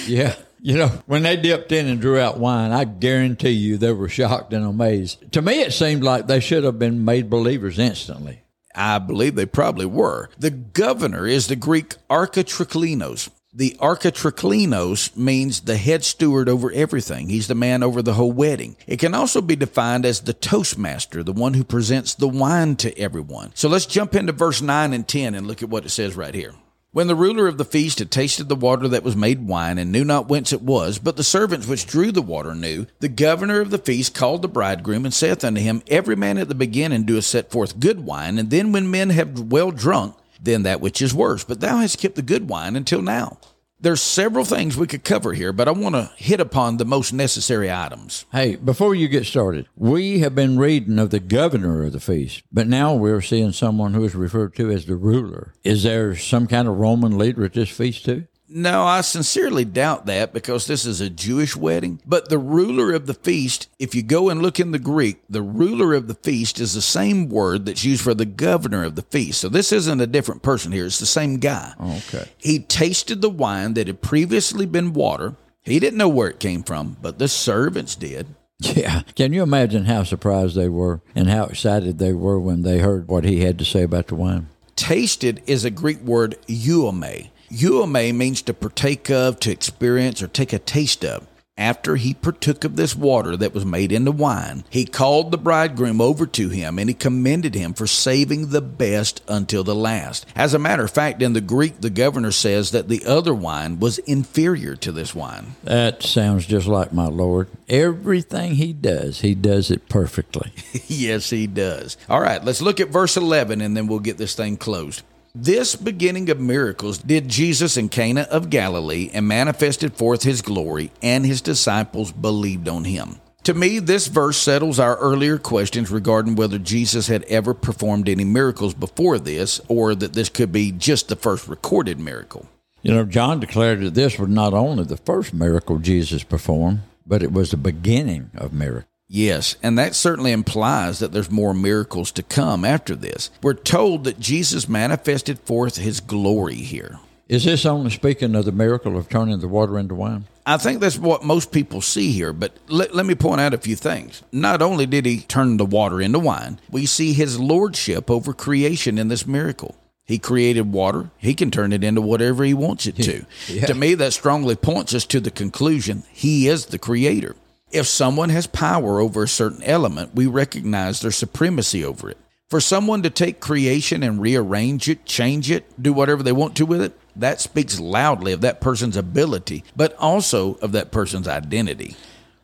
Yeah. 0.07 0.35
You 0.61 0.77
know, 0.77 0.89
when 1.07 1.23
they 1.23 1.37
dipped 1.37 1.71
in 1.71 1.87
and 1.87 2.01
drew 2.01 2.19
out 2.19 2.39
wine, 2.41 2.73
I 2.73 2.85
guarantee 2.85 3.51
you 3.51 3.77
they 3.77 3.93
were 3.93 4.09
shocked 4.09 4.53
and 4.53 4.65
amazed. 4.65 5.31
To 5.33 5.43
me, 5.43 5.61
it 5.61 5.73
seemed 5.73 6.03
like 6.03 6.27
they 6.27 6.41
should 6.41 6.65
have 6.65 6.81
been 6.81 7.05
made 7.05 7.31
believers 7.31 7.79
instantly. 7.79 8.43
I 8.75 8.99
believe 8.99 9.37
they 9.37 9.47
probably 9.47 9.87
were. 9.87 10.31
The 10.39 10.51
governor 10.51 11.27
is 11.27 11.47
the 11.47 11.57
Greek 11.57 11.95
architriklinos. 12.11 13.31
The 13.59 13.77
architriklinos 13.81 15.17
means 15.17 15.63
the 15.63 15.77
head 15.77 16.05
steward 16.05 16.49
over 16.49 16.71
everything. 16.71 17.29
He's 17.29 17.49
the 17.49 17.57
man 17.57 17.83
over 17.83 18.03
the 18.03 18.15
whole 18.15 18.31
wedding. 18.31 18.77
It 18.87 19.01
can 19.01 19.15
also 19.15 19.41
be 19.41 19.57
defined 19.57 20.07
as 20.07 20.21
the 20.21 20.33
toastmaster, 20.33 21.25
the 21.25 21.33
one 21.33 21.55
who 21.55 21.65
presents 21.65 22.15
the 22.15 22.29
wine 22.29 22.77
to 22.77 22.97
everyone. 22.97 23.51
So 23.57 23.69
let's 23.69 23.85
jump 23.85 24.15
into 24.15 24.31
verse 24.31 24.63
9 24.63 24.93
and 24.93 25.09
10 25.09 25.35
and 25.35 25.49
look 25.49 25.61
at 25.61 25.69
what 25.69 25.85
it 25.85 25.89
says 25.89 26.15
right 26.15 26.37
here. 26.37 26.55
When 26.93 27.09
the 27.09 27.17
ruler 27.17 27.49
of 27.49 27.59
the 27.59 27.65
feast 27.65 27.99
had 27.99 28.13
tasted 28.13 28.49
the 28.49 28.55
water 28.55 28.87
that 28.87 29.03
was 29.03 29.17
made 29.17 29.49
wine, 29.49 29.77
and 29.77 29.91
knew 29.91 30.05
not 30.05 30.29
whence 30.29 30.53
it 30.53 30.63
was, 30.63 31.01
but 31.01 31.17
the 31.17 31.25
servants 31.25 31.67
which 31.67 31.85
drew 31.85 32.13
the 32.13 32.23
water 32.23 32.55
knew, 32.55 32.87
the 33.01 33.09
governor 33.09 33.61
of 33.61 33.71
the 33.71 33.79
feast 33.79 34.15
called 34.15 34.43
the 34.43 34.49
bridegroom, 34.49 35.05
and 35.05 35.13
saith 35.13 35.43
unto 35.43 35.61
him, 35.61 35.83
Every 35.89 36.15
man 36.15 36.39
at 36.39 36.47
the 36.47 36.55
beginning 36.55 37.03
doeth 37.03 37.25
set 37.25 37.51
forth 37.51 37.81
good 37.81 38.05
wine, 38.05 38.39
and 38.39 38.51
then 38.51 38.71
when 38.71 38.89
men 38.89 39.11
have 39.11 39.51
well 39.51 39.73
drunk, 39.73 40.15
then 40.41 40.63
that 40.63 40.81
which 40.81 41.03
is 41.03 41.15
worse. 41.15 41.45
But 41.45 41.61
thou 41.61 41.79
hast 41.79 41.99
kept 41.99 42.17
the 42.17 42.23
good 42.23 42.49
wine 42.49 42.77
until 42.77 43.03
now. 43.03 43.39
There's 43.81 44.03
several 44.03 44.45
things 44.45 44.77
we 44.77 44.89
could 44.89 45.05
cover 45.05 45.35
here, 45.35 45.53
but 45.53 45.69
I 45.69 45.71
want 45.71 45.95
to 45.95 46.11
hit 46.17 46.41
upon 46.41 46.79
the 46.79 46.85
most 46.85 47.13
necessary 47.13 47.71
items. 47.71 48.25
Hey, 48.33 48.57
before 48.57 48.93
you 48.93 49.07
get 49.07 49.25
started, 49.25 49.69
we 49.77 50.19
have 50.19 50.35
been 50.35 50.59
reading 50.59 50.99
of 50.99 51.11
the 51.11 51.21
governor 51.21 51.85
of 51.85 51.93
the 51.93 52.01
feast, 52.01 52.43
but 52.51 52.67
now 52.67 52.95
we're 52.95 53.21
seeing 53.21 53.53
someone 53.53 53.95
who 53.95 54.05
is 54.05 54.17
referred 54.17 54.57
to 54.57 54.73
as 54.73 54.87
the 54.87 54.97
ruler. 54.97 55.55
Is 55.63 55.85
there 55.85 56.17
some 56.17 56.49
kind 56.49 56.67
of 56.67 56.77
Roman 56.77 57.17
leader 57.17 57.45
at 57.45 57.53
this 57.53 57.71
feast 57.71 58.05
too? 58.05 58.27
No, 58.51 58.85
I 58.85 59.03
sincerely 59.03 59.65
doubt 59.65 60.07
that 60.07 60.33
because 60.33 60.67
this 60.67 60.87
is 60.87 61.01
a 61.01 61.11
Jewish 61.11 61.55
wedding. 61.55 62.01
But 62.07 62.31
the 62.31 62.39
ruler 62.39 62.95
of 62.95 63.07
the 63.07 63.15
feast, 63.15 63.69
if 63.79 63.95
you 63.95 64.03
go 64.03 64.31
and 64.31 64.41
look 64.41 64.59
in 64.59 64.71
the 64.71 64.79
Greek, 64.79 65.21
the 65.29 65.43
ruler 65.43 65.93
of 65.93 66.09
the 66.09 66.15
feast 66.15 66.59
is 66.59 66.73
the 66.73 66.81
same 66.81 67.29
word 67.29 67.67
that's 67.67 67.85
used 67.85 68.03
for 68.03 68.15
the 68.15 68.25
governor 68.25 68.85
of 68.85 68.95
the 68.95 69.03
feast. 69.03 69.41
So 69.41 69.49
this 69.49 69.71
isn't 69.71 70.01
a 70.01 70.07
different 70.07 70.43
person 70.43 70.73
here, 70.73 70.87
it's 70.87 70.99
the 70.99 71.07
same 71.07 71.39
guy. 71.39 71.75
Oh, 71.79 71.97
okay. 72.09 72.29
He 72.39 72.61
tasted 72.61 73.21
the 73.21 73.31
wine 73.31 73.75
that 73.75 73.87
had 73.87 74.01
previously 74.01 74.65
been 74.65 74.95
water. 74.95 75.35
He 75.63 75.79
didn't 75.79 75.99
know 75.99 76.09
where 76.09 76.29
it 76.29 76.41
came 76.41 76.63
from, 76.63 76.97
but 77.03 77.19
the 77.19 77.29
servants 77.29 77.95
did. 77.95 78.29
Yeah. 78.61 79.03
Can 79.15 79.33
you 79.33 79.43
imagine 79.43 79.85
how 79.85 80.03
surprised 80.03 80.57
they 80.57 80.69
were 80.69 81.01
and 81.15 81.29
how 81.29 81.45
excited 81.45 81.99
they 81.99 82.13
were 82.13 82.41
when 82.41 82.63
they 82.63 82.79
heard 82.79 83.09
what 83.09 83.25
he 83.25 83.41
had 83.41 83.59
to 83.59 83.65
say 83.65 83.83
about 83.83 84.09
the 84.09 84.15
wine? 84.15 84.49
Tasted 84.75 85.43
is 85.47 85.65
a 85.65 85.71
Greek 85.71 86.01
word 86.01 86.37
euome. 86.47 87.31
Euome 87.51 88.15
means 88.15 88.43
to 88.43 88.55
partake 88.55 89.11
of, 89.11 89.41
to 89.41 89.51
experience, 89.51 90.23
or 90.23 90.29
take 90.29 90.53
a 90.53 90.59
taste 90.59 91.05
of 91.05 91.27
after 91.59 91.97
he 91.97 92.15
partook 92.15 92.63
of 92.65 92.77
this 92.77 92.95
water 92.95 93.37
that 93.37 93.53
was 93.53 93.67
made 93.67 93.91
into 93.91 94.13
wine, 94.13 94.65
he 94.71 94.85
called 94.85 95.31
the 95.31 95.37
bridegroom 95.37 96.01
over 96.01 96.25
to 96.25 96.49
him 96.49 96.79
and 96.79 96.89
he 96.89 96.95
commended 96.95 97.55
him 97.55 97.75
for 97.75 97.87
saving 97.87 98.51
the 98.51 98.63
best 98.63 99.21
until 99.29 99.65
the 99.65 99.75
last. 99.75 100.25
As 100.37 100.55
a 100.55 100.59
matter 100.59 100.85
of 100.85 100.91
fact, 100.93 101.21
in 101.21 101.33
the 101.33 101.41
Greek, 101.41 101.81
the 101.81 101.91
governor 101.91 102.31
says 102.31 102.71
that 102.71 102.89
the 102.89 103.05
other 103.05 103.35
wine 103.35 103.81
was 103.81 103.99
inferior 103.99 104.77
to 104.77 104.93
this 104.93 105.15
wine. 105.15 105.57
That 105.65 106.03
sounds 106.03 106.47
just 106.47 106.69
like 106.69 106.93
my 106.93 107.09
Lord. 107.09 107.49
Everything 107.69 108.55
he 108.55 108.73
does, 108.73 109.21
he 109.21 109.35
does 109.35 109.71
it 109.71 109.89
perfectly. 109.89 110.53
yes, 110.87 111.31
he 111.31 111.49
does. 111.49 111.97
All 112.09 112.21
right, 112.21 112.43
let's 112.43 112.63
look 112.63 112.79
at 112.79 112.89
verse 112.89 113.17
11 113.17 113.61
and 113.61 113.77
then 113.77 113.89
we'll 113.89 113.99
get 113.99 114.17
this 114.17 114.37
thing 114.37 114.57
closed. 114.57 115.03
This 115.35 115.77
beginning 115.77 116.31
of 116.31 116.41
miracles 116.41 116.99
did 116.99 117.29
Jesus 117.29 117.77
in 117.77 117.91
Cana 117.91 118.23
of 118.31 118.49
Galilee 118.49 119.11
and 119.13 119.29
manifested 119.29 119.95
forth 119.95 120.23
his 120.23 120.41
glory, 120.41 120.91
and 121.03 121.27
his 121.27 121.43
disciples 121.43 122.13
believed 122.13 122.67
on 122.67 122.85
him. 122.85 123.21
To 123.45 123.55
me, 123.55 123.79
this 123.79 124.07
verse 124.09 124.39
settles 124.39 124.79
our 124.79 124.97
earlier 124.97 125.39
questions 125.39 125.91
regarding 125.91 126.35
whether 126.35 126.59
Jesus 126.59 127.09
had 127.09 127.25
ever 127.25 127.55
performed 127.55 128.09
any 128.09 128.25
miracles 128.25 128.75
before 128.75 129.19
this, 129.19 129.61
or 129.69 129.95
that 129.95 130.15
this 130.15 130.29
could 130.29 130.51
be 130.51 130.73
just 130.73 131.09
the 131.09 131.17
first 131.17 131.47
recorded 131.47 132.01
miracle. 132.01 132.49
You 132.83 132.95
know, 132.95 133.05
John 133.05 133.41
declared 133.41 133.81
that 133.81 133.95
this 133.95 134.19
was 134.19 134.31
not 134.31 134.55
only 134.55 134.85
the 134.85 134.97
first 134.97 135.35
miracle 135.35 135.79
Jesus 135.79 136.23
performed, 136.23 136.81
but 137.07 137.23
it 137.23 137.33
was 137.33 137.51
the 137.51 137.57
beginning 137.57 138.31
of 138.35 138.53
miracles. 138.53 138.87
Yes, 139.09 139.57
and 139.63 139.79
that 139.79 139.95
certainly 139.95 140.33
implies 140.33 140.99
that 140.99 141.13
there's 141.13 141.31
more 141.31 141.55
miracles 141.55 142.13
to 142.13 142.23
come 142.23 142.65
after 142.65 142.95
this. 142.95 143.31
We're 143.43 143.55
told 143.55 144.05
that 144.05 144.21
Jesus 144.21 144.69
manifested 144.69 145.39
forth 145.41 145.77
his 145.77 146.01
glory 146.01 146.57
here. 146.57 147.01
Is 147.27 147.45
this 147.45 147.65
only 147.67 147.91
speaking 147.91 148.35
of 148.35 148.45
the 148.45 148.53
miracle 148.53 148.97
of 148.97 149.09
turning 149.09 149.41
the 149.41 149.49
water 149.49 149.79
into 149.79 149.95
wine? 149.95 150.25
I 150.47 150.57
think 150.57 150.81
that's 150.81 150.99
what 150.99 151.25
most 151.25 151.53
people 151.53 151.83
see 151.83 152.11
here, 152.13 152.33
but 152.33 152.53
let, 152.69 152.95
let 152.95 153.05
me 153.05 153.15
point 153.15 153.41
out 153.41 153.53
a 153.53 153.59
few 153.59 153.77
things. 153.77 154.23
Not 154.33 154.63
only 154.63 154.87
did 154.87 155.05
he 155.05 155.21
turn 155.21 155.59
the 155.59 155.67
water 155.67 156.01
into 156.01 156.19
wine, 156.19 156.59
we 156.71 156.87
see 156.87 157.13
his 157.13 157.39
lordship 157.39 158.11
over 158.11 158.33
creation 158.33 158.99
in 158.99 159.09
this 159.09 159.27
miracle. 159.27 159.77
He 160.07 160.19
created 160.19 160.73
water. 160.73 161.11
He 161.19 161.35
can 161.35 161.51
turn 161.51 161.75
it 161.75 161.85
into 161.85 162.01
whatever 162.01 162.45
he 162.45 162.55
wants 162.55 162.87
it 162.87 162.97
to. 162.97 163.27
yeah. 163.47 163.67
To 163.67 163.75
me, 163.75 163.95
that 163.95 164.15
strongly 164.15 164.57
points 164.57 164.95
us 164.95 165.05
to 165.07 165.21
the 165.21 165.31
conclusion 165.31 166.05
he 166.11 166.49
is 166.49 166.67
the 166.67 166.79
creator. 166.79 167.37
If 167.71 167.87
someone 167.87 168.31
has 168.31 168.47
power 168.47 169.01
over 169.01 169.25
a 169.25 169.29
certain 169.29 169.63
element, 169.63 170.15
we 170.15 170.27
recognize 170.27 171.01
their 171.01 171.11
supremacy 171.11 171.85
over 171.85 172.09
it. 172.11 172.19
For 172.49 172.61
someone 172.61 173.03
to 173.03 173.11
take 173.11 173.41
creation 173.41 174.03
and 174.03 174.23
rearrange 174.23 174.89
it, 174.89 175.05
change 175.05 175.51
it, 175.51 175.67
do 175.81 175.93
whatever 175.93 176.23
they 176.23 176.33
want 176.33 176.57
to 176.57 176.65
with 176.67 176.81
it, 176.81 176.99
that 177.15 177.43
speaks 177.43 177.79
loudly 177.79 178.33
of 178.33 178.41
that 178.41 178.63
person's 178.63 178.97
ability, 178.97 179.65
but 179.77 179.95
also 179.99 180.55
of 180.55 180.73
that 180.73 180.91
person's 180.91 181.29
identity. 181.29 181.95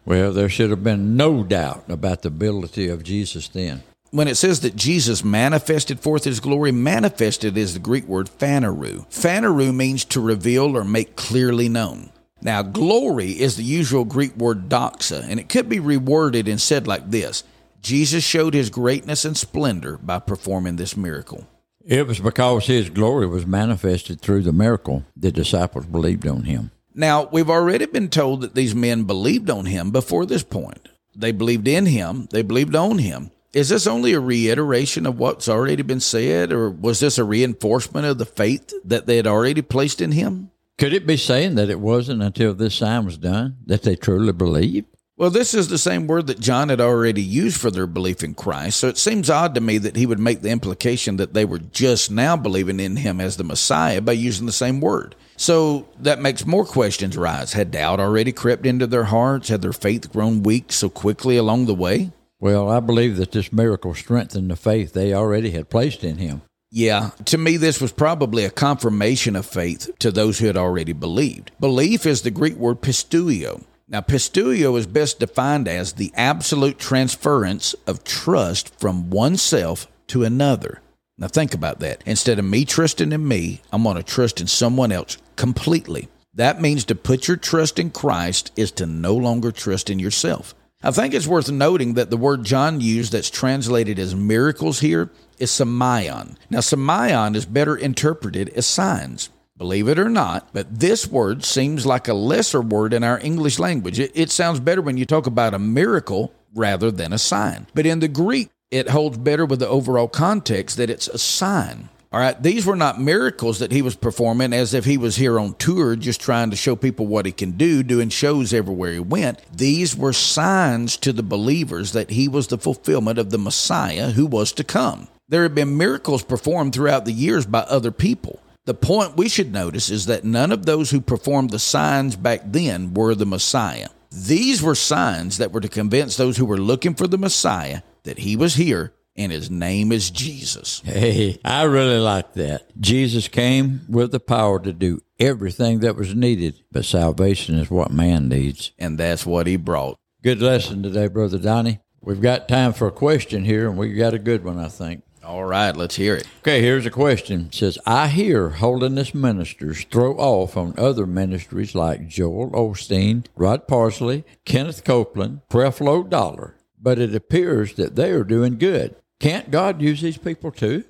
Well, 0.04 0.32
there 0.32 0.50
should 0.50 0.68
have 0.68 0.84
been 0.84 1.16
no 1.16 1.42
doubt 1.42 1.84
about 1.88 2.20
the 2.20 2.28
ability 2.28 2.88
of 2.88 3.02
Jesus 3.02 3.48
then. 3.48 3.82
When 4.10 4.28
it 4.28 4.37
says 4.37 4.60
that 4.60 4.76
Jesus 4.76 5.24
manifested 5.24 6.00
forth 6.00 6.24
his 6.24 6.38
glory, 6.38 6.70
manifested 6.70 7.56
is 7.56 7.72
the 7.72 7.80
Greek 7.80 8.06
word 8.06 8.28
phaneroo. 8.28 9.08
Phaneroo 9.08 9.74
means 9.74 10.04
to 10.04 10.20
reveal 10.20 10.76
or 10.76 10.84
make 10.84 11.16
clearly 11.16 11.70
known. 11.70 12.10
Now, 12.44 12.62
glory 12.62 13.30
is 13.30 13.57
the 13.57 13.64
usual 13.64 14.04
Greek 14.04 14.37
word 14.37 14.68
doxa, 14.68 15.26
and 15.26 15.40
it 15.40 15.48
could 15.48 15.68
be 15.68 15.78
reworded 15.78 16.48
and 16.48 16.61
said 16.61 16.87
like 16.87 17.11
this 17.11 17.42
Jesus 17.80 18.22
showed 18.22 18.54
his 18.54 18.70
greatness 18.70 19.24
and 19.24 19.37
splendor 19.37 19.96
by 19.96 20.18
performing 20.18 20.76
this 20.76 20.96
miracle. 20.96 21.46
It 21.85 22.07
was 22.07 22.20
because 22.20 22.66
his 22.66 22.90
glory 22.90 23.26
was 23.26 23.46
manifested 23.46 24.20
through 24.20 24.42
the 24.42 24.52
miracle 24.52 25.04
the 25.16 25.33
disciples 25.33 25.87
believed 25.87 26.26
on 26.26 26.44
him. 26.44 26.70
Now, 26.94 27.28
we've 27.33 27.50
already 27.50 27.87
been 27.87 28.09
told 28.09 28.42
that 28.42 28.54
these 28.54 28.74
men 28.74 29.04
believed 29.04 29.50
on 29.50 29.66
him 29.66 29.90
before 29.90 30.26
this 30.26 30.42
point. 30.42 30.88
They 31.16 31.33
believed 31.33 31.66
in 31.66 31.87
him, 31.87 32.28
they 32.30 32.42
believed 32.42 32.76
on 32.76 32.98
him. 32.98 33.30
Is 33.52 33.68
this 33.68 33.87
only 33.87 34.12
a 34.12 34.20
reiteration 34.20 35.07
of 35.07 35.18
what's 35.18 35.48
already 35.48 35.83
been 35.83 36.00
said, 36.00 36.52
or 36.52 36.70
was 36.70 37.00
this 37.00 37.18
a 37.18 37.24
reinforcement 37.24 38.07
of 38.07 38.18
the 38.18 38.26
faith 38.26 38.72
that 38.85 39.07
they 39.07 39.16
had 39.16 39.26
already 39.26 39.62
placed 39.62 40.00
in 40.00 40.12
him? 40.12 40.50
Could 40.76 40.92
it 40.92 41.06
be 41.06 41.16
saying 41.16 41.54
that 41.54 41.70
it 41.70 41.78
wasn't 41.78 42.22
until 42.22 42.52
this 42.52 42.74
sign 42.74 43.04
was 43.04 43.16
done 43.16 43.58
that 43.66 43.82
they 43.82 43.94
truly 43.94 44.32
believed? 44.32 44.88
Well, 45.16 45.30
this 45.30 45.54
is 45.54 45.68
the 45.68 45.78
same 45.78 46.08
word 46.08 46.26
that 46.26 46.40
John 46.40 46.70
had 46.70 46.80
already 46.80 47.22
used 47.22 47.60
for 47.60 47.70
their 47.70 47.87
belief 47.87 48.24
in 48.24 48.34
Christ, 48.34 48.80
so 48.80 48.88
it 48.88 48.98
seems 48.98 49.30
odd 49.30 49.54
to 49.54 49.60
me 49.60 49.78
that 49.78 49.94
he 49.94 50.06
would 50.06 50.18
make 50.18 50.42
the 50.42 50.50
implication 50.50 51.18
that 51.18 51.34
they 51.34 51.44
were 51.44 51.60
just 51.60 52.10
now 52.10 52.37
believing 52.37 52.80
in 52.80 52.96
him 52.96 53.20
as 53.20 53.37
the 53.37 53.44
Messiah 53.44 54.00
by 54.00 54.12
using 54.12 54.46
the 54.46 54.52
same 54.52 54.80
word. 54.80 55.14
So 55.37 55.87
that 56.00 56.20
makes 56.20 56.44
more 56.44 56.64
questions 56.64 57.16
rise. 57.16 57.52
Had 57.52 57.70
doubt 57.70 58.00
already 58.00 58.32
crept 58.32 58.66
into 58.66 58.88
their 58.88 59.04
hearts? 59.04 59.48
Had 59.48 59.62
their 59.62 59.72
faith 59.72 60.12
grown 60.12 60.42
weak 60.42 60.72
so 60.72 60.88
quickly 60.88 61.37
along 61.37 61.66
the 61.66 61.74
way? 61.74 62.10
Well, 62.40 62.68
I 62.68 62.80
believe 62.80 63.16
that 63.18 63.30
this 63.30 63.52
miracle 63.52 63.94
strengthened 63.94 64.50
the 64.50 64.56
faith 64.56 64.92
they 64.92 65.14
already 65.14 65.52
had 65.52 65.70
placed 65.70 66.02
in 66.02 66.18
him. 66.18 66.42
Yeah, 66.76 67.10
to 67.26 67.38
me, 67.38 67.56
this 67.56 67.80
was 67.80 67.92
probably 67.92 68.44
a 68.44 68.50
confirmation 68.50 69.37
of 69.37 69.46
faith 69.46 69.88
to 70.00 70.10
those 70.10 70.40
who 70.40 70.48
had 70.48 70.56
already 70.56 70.92
believed. 70.92 71.52
Belief 71.60 72.04
is 72.04 72.22
the 72.22 72.32
Greek 72.32 72.56
word 72.56 72.80
pisteuo. 72.80 73.62
Now, 73.87 74.00
pisteuo 74.00 74.76
is 74.76 74.88
best 74.88 75.20
defined 75.20 75.68
as 75.68 75.92
the 75.92 76.10
absolute 76.16 76.80
transference 76.80 77.76
of 77.87 78.02
trust 78.02 78.74
from 78.80 79.10
oneself 79.10 79.87
to 80.08 80.24
another. 80.24 80.80
Now, 81.16 81.28
think 81.28 81.54
about 81.54 81.78
that. 81.78 82.02
Instead 82.06 82.40
of 82.40 82.44
me 82.44 82.64
trusting 82.64 83.12
in 83.12 83.28
me, 83.28 83.62
I'm 83.72 83.84
going 83.84 83.94
to 83.96 84.02
trust 84.02 84.40
in 84.40 84.48
someone 84.48 84.90
else 84.90 85.16
completely. 85.37 86.08
That 86.34 86.60
means 86.60 86.84
to 86.87 86.96
put 86.96 87.28
your 87.28 87.37
trust 87.37 87.78
in 87.78 87.90
Christ 87.90 88.50
is 88.56 88.72
to 88.72 88.87
no 88.87 89.14
longer 89.14 89.52
trust 89.52 89.90
in 89.90 90.00
yourself. 90.00 90.56
I 90.82 90.90
think 90.90 91.14
it's 91.14 91.26
worth 91.26 91.50
noting 91.50 91.94
that 91.94 92.10
the 92.10 92.16
word 92.16 92.44
John 92.44 92.80
used 92.80 93.12
that's 93.12 93.30
translated 93.30 94.00
as 94.00 94.14
miracles 94.14 94.80
here 94.80 95.10
is 95.38 95.51
semeion. 95.51 96.37
Now, 96.51 96.61
semeion 96.61 97.35
is 97.35 97.47
better 97.47 97.77
interpreted 97.77 98.49
as 98.51 98.66
signs. 98.66 99.31
Believe 99.57 99.88
it 99.88 100.01
or 100.01 100.09
not, 100.09 100.49
but 100.53 100.81
this 100.81 101.07
word 101.07 101.44
seems 101.44 101.87
like 101.87 102.09
a 102.09 102.14
lesser 102.14 102.61
word 102.61 102.92
in 102.92 103.05
our 103.05 103.20
English 103.20 103.61
language. 103.61 104.01
It, 104.01 104.11
it, 104.12 104.31
sounds 104.33 104.59
better 104.59 104.83
when 104.83 104.97
you 104.97 105.07
talk 105.07 105.29
about 105.29 105.55
a 105.55 105.61
miracle 105.61 106.35
rather 106.53 106.90
than 106.90 107.12
a 107.12 107.18
sign. 107.18 107.68
But 107.73 107.87
in 107.87 108.01
the 108.01 108.09
Greek, 108.09 108.51
it 108.73 108.88
holds 108.88 109.16
better 109.16 109.47
with 109.47 109.61
the 109.61 109.68
overall 109.68 110.09
context 110.09 110.77
that 110.79 110.90
it's 110.90 111.07
a 111.07 111.18
sign. 111.18 111.88
All 112.14 112.20
right, 112.20 112.40
these 112.40 112.64
were 112.64 112.77
not 112.77 113.01
miracles 113.01 113.59
that 113.59 113.73
he 113.73 113.83
was 113.83 113.97
performing 113.97 114.53
as 114.53 114.73
if 114.73 114.85
he 114.85 114.97
was 114.97 115.16
here 115.16 115.38
on 115.38 115.55
tour 115.55 115.97
just 115.97 116.20
trying 116.20 116.51
to 116.51 116.57
show 116.57 116.77
people 116.77 117.07
what 117.07 117.27
he 117.27 117.33
can 117.33 117.53
do, 117.53 117.83
doing 117.83 118.09
shows 118.09 118.55
everywhere 118.55 118.92
he 118.92 119.01
went. 119.01 119.40
These 119.57 119.97
were 119.97 120.12
signs 120.12 120.97
to 120.99 121.12
the 121.12 121.25
believers 121.25 121.90
that 121.90 122.11
he 122.11 122.29
was 122.29 122.47
the 122.47 122.59
fulfillment 122.59 123.18
of 123.18 123.31
the 123.31 123.38
Messiah 123.38 124.11
who 124.11 124.27
was 124.27 124.53
to 124.53 124.62
come. 124.62 125.09
There 125.28 125.44
have 125.44 125.54
been 125.54 125.78
miracles 125.78 126.22
performed 126.22 126.74
throughout 126.74 127.06
the 127.06 127.12
years 127.12 127.46
by 127.46 127.60
other 127.60 127.90
people. 127.90 128.40
The 128.66 128.74
point 128.74 129.16
we 129.16 129.28
should 129.28 129.52
notice 129.52 129.88
is 129.88 130.06
that 130.06 130.24
none 130.24 130.52
of 130.52 130.66
those 130.66 130.90
who 130.90 131.00
performed 131.00 131.50
the 131.50 131.58
signs 131.58 132.14
back 132.14 132.40
then 132.44 132.92
were 132.92 133.14
the 133.14 133.26
Messiah. 133.26 133.88
These 134.10 134.62
were 134.62 134.74
signs 134.74 135.38
that 135.38 135.52
were 135.52 135.60
to 135.60 135.68
convince 135.68 136.16
those 136.16 136.37
who 136.37 136.44
were 136.44 136.58
looking 136.58 136.94
for 136.94 137.06
the 137.06 137.18
Messiah 137.18 137.80
that 138.04 138.18
he 138.18 138.37
was 138.37 138.54
here 138.54 138.92
and 139.16 139.32
his 139.32 139.50
name 139.50 139.92
is 139.92 140.10
Jesus. 140.10 140.82
Hey, 140.84 141.38
I 141.44 141.62
really 141.64 141.98
like 141.98 142.34
that. 142.34 142.78
Jesus 142.80 143.28
came 143.28 143.82
with 143.88 144.12
the 144.12 144.20
power 144.20 144.58
to 144.60 144.72
do 144.72 145.00
everything 145.18 145.80
that 145.80 145.96
was 145.96 146.14
needed, 146.14 146.62
but 146.70 146.84
salvation 146.84 147.56
is 147.56 147.70
what 147.70 147.90
man 147.90 148.28
needs. 148.28 148.72
And 148.78 148.98
that's 148.98 149.24
what 149.24 149.46
he 149.46 149.56
brought. 149.56 149.98
Good 150.22 150.42
lesson 150.42 150.82
today, 150.82 151.06
Brother 151.08 151.38
Donnie. 151.38 151.80
We've 152.00 152.20
got 152.20 152.48
time 152.48 152.72
for 152.72 152.88
a 152.88 152.92
question 152.92 153.44
here, 153.44 153.68
and 153.68 153.78
we've 153.78 153.96
got 153.96 154.14
a 154.14 154.18
good 154.18 154.44
one, 154.44 154.58
I 154.58 154.68
think. 154.68 155.04
All 155.24 155.44
right, 155.44 155.74
let's 155.74 155.96
hear 155.96 156.16
it. 156.16 156.26
Okay, 156.40 156.60
here's 156.60 156.84
a 156.84 156.90
question. 156.90 157.46
It 157.46 157.54
says, 157.54 157.78
I 157.87 158.08
hear 158.08 158.50
holiness 158.50 159.14
ministers 159.14 159.84
throw 159.84 160.14
off 160.16 160.54
on 160.56 160.74
other 160.76 161.06
ministries 161.06 161.74
like 161.74 162.08
Joel 162.08 162.50
Osteen, 162.50 163.24
Rod 163.34 163.66
Parsley, 163.66 164.24
Kenneth 164.44 164.84
Copeland, 164.84 165.40
Creflo 165.50 166.08
Dollar, 166.08 166.56
but 166.81 166.98
it 166.98 167.14
appears 167.14 167.75
that 167.75 167.96
they 167.96 168.10
are 168.10 168.25
doing 168.25 168.58
good. 168.58 168.96
Can't 169.18 169.50
God 169.50 169.81
use 169.81 170.02
these 170.02 170.18
people 170.18 170.50
too? 170.50 170.85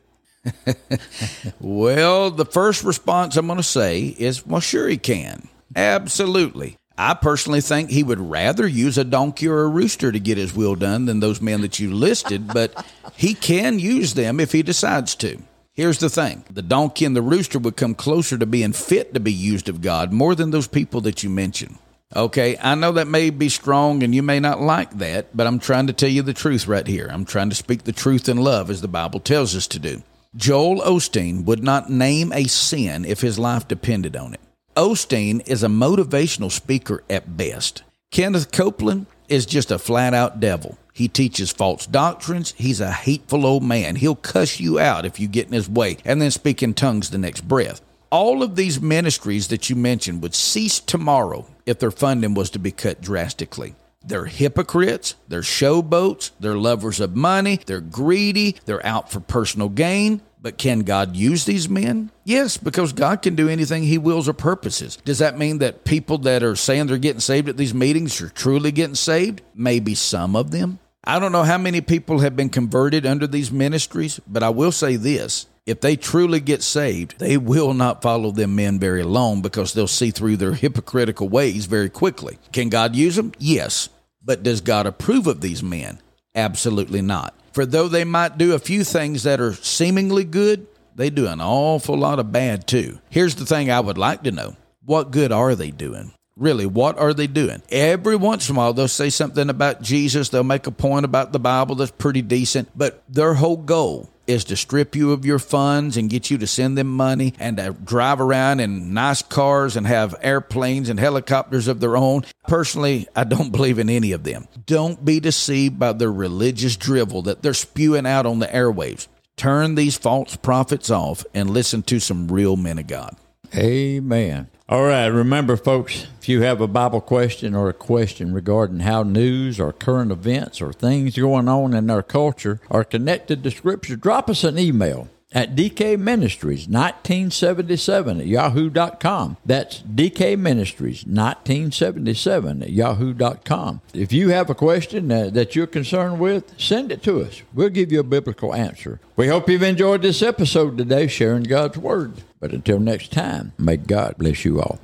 well, 1.61 2.31
the 2.33 2.45
first 2.45 2.83
response 2.83 3.37
I'm 3.37 3.47
going 3.47 3.59
to 3.59 3.63
say 3.63 4.17
is, 4.19 4.45
well, 4.45 4.61
sure 4.61 4.89
he 4.89 4.97
can. 4.97 5.49
Absolutely. 5.77 6.77
I 6.97 7.15
personally 7.15 7.61
think 7.61 7.91
he 7.91 8.05
would 8.05 8.21
rather 8.21 8.67
use 8.67 8.99
a 8.99 9.05
donkey 9.05 9.49
or 9.49 9.63
a 9.63 9.69
rooster 9.69 10.13
to 10.13 10.21
get 10.21 10.39
his 10.39 10.55
will 10.55 10.77
done 10.77 11.07
than 11.07 11.21
those 11.21 11.41
men 11.41 11.61
that 11.63 11.81
you 11.81 11.93
listed, 11.93 12.47
but 12.49 12.87
he 13.17 13.35
can 13.35 13.79
use 13.81 14.15
them 14.15 14.39
if 14.39 14.53
he 14.53 14.63
decides 14.63 15.17
to. 15.17 15.39
Here's 15.73 15.99
the 15.99 16.09
thing 16.09 16.45
the 16.49 16.63
donkey 16.63 17.05
and 17.05 17.17
the 17.17 17.23
rooster 17.23 17.59
would 17.59 17.77
come 17.77 17.97
closer 17.97 18.39
to 18.39 18.47
being 18.47 18.73
fit 18.73 19.13
to 19.15 19.21
be 19.21 19.33
used 19.33 19.69
of 19.69 19.83
God 19.83 20.13
more 20.13 20.37
than 20.37 20.53
those 20.53 20.69
people 20.69 21.01
that 21.01 21.25
you 21.25 21.31
mentioned. 21.31 21.79
Okay, 22.15 22.57
I 22.59 22.77
know 22.77 22.93
that 22.93 23.09
may 23.09 23.31
be 23.31 23.49
strong 23.49 24.05
and 24.05 24.15
you 24.15 24.23
may 24.23 24.39
not 24.39 24.61
like 24.61 24.99
that, 24.99 25.37
but 25.37 25.49
I'm 25.49 25.59
trying 25.59 25.89
to 25.89 25.93
tell 25.93 26.09
you 26.09 26.23
the 26.23 26.33
truth 26.33 26.69
right 26.69 26.87
here. 26.87 27.09
I'm 27.11 27.25
trying 27.25 27.49
to 27.49 27.57
speak 27.57 27.83
the 27.83 27.93
truth 27.93 28.29
in 28.29 28.37
love 28.37 28.71
as 28.71 28.83
the 28.83 28.89
Bible 28.89 29.19
tells 29.19 29.57
us 29.57 29.67
to 29.69 29.81
do. 29.81 30.03
Joel 30.37 30.81
Osteen 30.83 31.45
would 31.45 31.65
not 31.65 31.91
name 31.91 32.33
a 32.33 32.45
sin 32.45 33.05
if 33.05 33.21
his 33.21 33.37
life 33.37 33.67
depended 33.67 34.15
on 34.15 34.35
it. 34.35 34.41
Osteen 34.77 35.47
is 35.47 35.63
a 35.63 35.69
motivational 35.69 36.51
speaker 36.51 37.05
at 37.09 37.37
best. 37.37 37.85
Kenneth 38.11 38.51
Copeland 38.51 39.07
is 39.29 39.47
just 39.47 39.71
a 39.71 39.79
flat 39.79 40.15
out 40.15 40.41
devil. 40.41 40.79
He 40.93 41.07
teaches 41.07 41.53
false 41.53 41.87
doctrines. 41.87 42.55
He's 42.57 42.81
a 42.81 42.91
hateful 42.91 43.47
old 43.47 43.63
man. 43.63 43.95
He'll 43.97 44.17
cuss 44.17 44.59
you 44.59 44.81
out 44.81 45.05
if 45.05 45.21
you 45.21 45.29
get 45.29 45.47
in 45.47 45.53
his 45.53 45.69
way 45.69 45.99
and 46.05 46.21
then 46.21 46.33
speak 46.33 46.61
in 46.61 46.75
tongues 46.75 47.11
the 47.11 47.19
next 47.19 47.43
breath. 47.47 47.83
All 48.11 48.43
of 48.43 48.57
these 48.57 48.81
ministries 48.81 49.47
that 49.49 49.71
you 49.71 49.77
mentioned 49.77 50.23
would 50.23 50.35
cease 50.35 50.81
tomorrow 50.81 51.47
if 51.67 51.79
their 51.79 51.93
funding 51.93 52.35
was 52.35 52.51
to 52.51 52.59
be 52.59 52.73
cut 52.73 53.01
drastically. 53.01 53.77
They're 54.05 54.27
hypocrites, 54.27 55.15
they're 55.29 55.41
showboats, 55.41 56.33
they're 56.39 56.59
lovers 56.59 57.01
of 57.01 57.17
money, 57.17 57.61
they're 57.65 57.81
greedy, 57.81 58.57
they're 58.65 58.85
out 58.85 59.11
for 59.11 59.21
personal 59.21 59.69
gain. 59.69 60.21
But 60.45 60.59
can 60.59 60.81
God 60.81 61.17
use 61.17 61.47
these 61.47 61.71
men? 61.71 62.11
Yes, 62.23 62.59
because 62.59 62.93
God 62.93 63.23
can 63.23 63.35
do 63.35 63.49
anything 63.49 63.83
He 63.83 63.97
wills 63.97 64.29
or 64.29 64.35
purposes. 64.35 64.99
Does 65.03 65.21
that 65.21 65.39
mean 65.39 65.57
that 65.61 65.85
people 65.85 66.19
that 66.19 66.43
are 66.43 66.55
saying 66.55 66.87
they're 66.87 66.99
getting 66.99 67.21
saved 67.21 67.49
at 67.49 67.57
these 67.57 67.73
meetings 67.73 68.21
are 68.21 68.29
truly 68.29 68.71
getting 68.71 68.95
saved? 68.95 69.41
Maybe 69.55 69.95
some 69.95 70.37
of 70.37 70.51
them. 70.51 70.81
I 71.03 71.19
don't 71.19 71.33
know 71.33 71.45
how 71.45 71.57
many 71.57 71.81
people 71.81 72.19
have 72.19 72.37
been 72.37 72.51
converted 72.51 73.07
under 73.07 73.27
these 73.27 73.51
ministries, 73.51 74.21
but 74.27 74.43
I 74.43 74.51
will 74.51 74.71
say 74.71 74.97
this. 74.97 75.47
If 75.65 75.81
they 75.81 75.97
truly 75.97 76.41
get 76.41 76.63
saved, 76.63 77.19
they 77.19 77.39
will 77.39 77.73
not 77.73 78.03
follow 78.03 78.31
them 78.31 78.55
men 78.55 78.79
very 78.79 79.03
long 79.03 79.41
because 79.41 79.73
they'll 79.73 79.87
see 79.87 80.11
through 80.11 80.37
their 80.37 80.53
hypocritical 80.53 81.31
ways 81.31 81.65
very 81.65 81.89
quickly. 81.89 82.37
Can 82.53 82.69
God 82.69 82.95
use 82.95 83.17
them? 83.17 83.33
Yes. 83.39 83.89
But 84.23 84.43
does 84.43 84.61
God 84.61 84.87
approve 84.87 85.27
of 85.27 85.41
these 85.41 85.63
men? 85.63 86.01
Absolutely 86.35 87.03
not. 87.03 87.35
For 87.53 87.65
though 87.65 87.89
they 87.89 88.05
might 88.05 88.37
do 88.37 88.55
a 88.55 88.59
few 88.59 88.83
things 88.83 89.23
that 89.23 89.41
are 89.41 89.55
seemingly 89.55 90.25
good, 90.25 90.67
they 90.97 91.11
do 91.11 91.27
an 91.27 91.41
awful 91.41 91.97
lot 91.97 92.19
of 92.19 92.33
bad 92.33 92.67
too. 92.67 92.99
Here's 93.11 93.37
the 93.37 93.47
thing 93.47 93.71
I 93.71 93.81
would 93.81 93.99
like 93.99 94.25
to 94.25 94.33
know 94.33 94.57
what 94.85 95.11
good 95.11 95.33
are 95.33 95.55
they 95.55 95.71
doing? 95.71 96.13
Really, 96.37 96.67
what 96.67 96.99
are 96.99 97.15
they 97.15 97.29
doing? 97.29 97.63
Every 97.71 98.17
once 98.17 98.49
in 98.49 98.57
a 98.57 98.59
while, 98.59 98.73
they'll 98.73 98.89
say 98.89 99.09
something 99.09 99.49
about 99.49 99.83
Jesus. 99.83 100.29
They'll 100.31 100.43
make 100.43 100.67
a 100.67 100.73
point 100.73 101.05
about 101.05 101.33
the 101.33 101.39
Bible 101.39 101.77
that's 101.77 101.93
pretty 101.93 102.23
decent, 102.23 102.71
but 102.77 103.05
their 103.09 103.35
whole 103.35 103.57
goal 103.57 104.11
is 104.27 104.45
to 104.45 104.57
strip 104.57 104.95
you 104.95 105.13
of 105.13 105.25
your 105.25 105.39
funds 105.39 105.97
and 105.97 106.11
get 106.11 106.31
you 106.31 106.39
to 106.39 106.47
send 106.47 106.79
them 106.79 106.89
money 106.89 107.35
and 107.39 107.57
to 107.57 107.73
drive 107.73 108.21
around 108.21 108.61
in 108.61 108.95
nice 108.95 109.23
cars 109.23 109.77
and 109.77 109.87
have 109.87 110.15
airplanes 110.23 110.89
and 110.89 110.99
helicopters 110.99 111.69
of 111.69 111.81
their 111.81 111.97
own. 111.97 112.25
Personally, 112.47 113.07
I 113.15 113.25
don't 113.25 113.51
believe 113.51 113.79
in 113.79 113.91
any 113.91 114.13
of 114.13 114.25
them. 114.25 114.49
Don't 114.67 115.05
be 115.05 115.21
deceived 115.21 115.79
by 115.79 115.93
their 115.93 116.13
religious 116.13 116.77
drivel 116.77 117.23
that 117.23 117.43
they're 117.43 117.55
spewing 117.55 118.07
out 118.07 118.27
on 118.27 118.39
the 118.39 118.47
airwaves. 118.47 119.09
Turn 119.37 119.75
these 119.75 119.97
false 119.97 120.37
prophets 120.37 120.91
off 120.91 121.25
and 121.35 121.51
listen 121.51 121.83
to 121.85 121.99
some 121.99 122.29
real 122.29 122.57
men 122.57 122.79
of 122.79 122.87
God. 122.87 123.17
Amen. 123.55 124.49
All 124.67 124.85
right. 124.85 125.09
Remember, 125.09 125.59
folks, 125.59 126.07
if 126.19 126.29
you 126.29 126.41
have 126.41 126.63
a 126.63 126.67
Bible 126.67 127.03
question 127.03 127.55
or 127.55 127.69
a 127.69 127.75
question 127.75 128.33
regarding 128.33 128.81
how 128.81 129.03
news 129.03 129.61
or 129.61 129.75
current 129.75 130.11
events 130.11 130.63
or 130.63 130.73
things 130.73 131.19
going 131.19 131.51
on 131.51 131.75
in 131.75 131.91
our 131.91 132.03
culture 132.03 132.61
are 132.71 132.83
connected 132.83 133.43
to 133.43 133.51
Scripture, 133.51 133.95
drop 133.95 134.31
us 134.31 134.43
an 134.43 134.59
email 134.59 135.11
at 135.35 135.57
DK 135.57 135.99
Ministries 135.99 136.69
1977 136.69 138.21
at 138.21 138.27
yahoo.com. 138.27 139.37
That's 139.45 139.83
DK 139.83 140.39
Ministries 140.39 141.05
1977 141.05 142.63
at 142.63 142.71
yahoo.com. 142.71 143.81
If 143.93 144.13
you 144.13 144.29
have 144.31 144.49
a 144.49 144.55
question 144.55 145.11
uh, 145.11 145.31
that 145.31 145.57
you're 145.57 145.67
concerned 145.67 146.21
with, 146.21 146.59
send 146.59 146.93
it 146.93 147.03
to 147.03 147.21
us. 147.21 147.43
We'll 147.53 147.69
give 147.69 147.91
you 147.91 148.01
a 148.01 148.05
biblical 148.05 148.55
answer. 148.55 149.01
We 149.17 149.29
hope 149.29 149.49
you've 149.51 149.63
enjoyed 149.63 150.03
this 150.03 150.23
episode 150.23 150.79
today, 150.79 151.09
sharing 151.09 151.43
God's 151.43 151.79
Word. 151.79 152.23
But 152.41 152.53
until 152.53 152.79
next 152.79 153.13
time, 153.13 153.53
may 153.59 153.77
God 153.77 154.17
bless 154.19 154.45
you 154.45 154.61
all. 154.61 154.79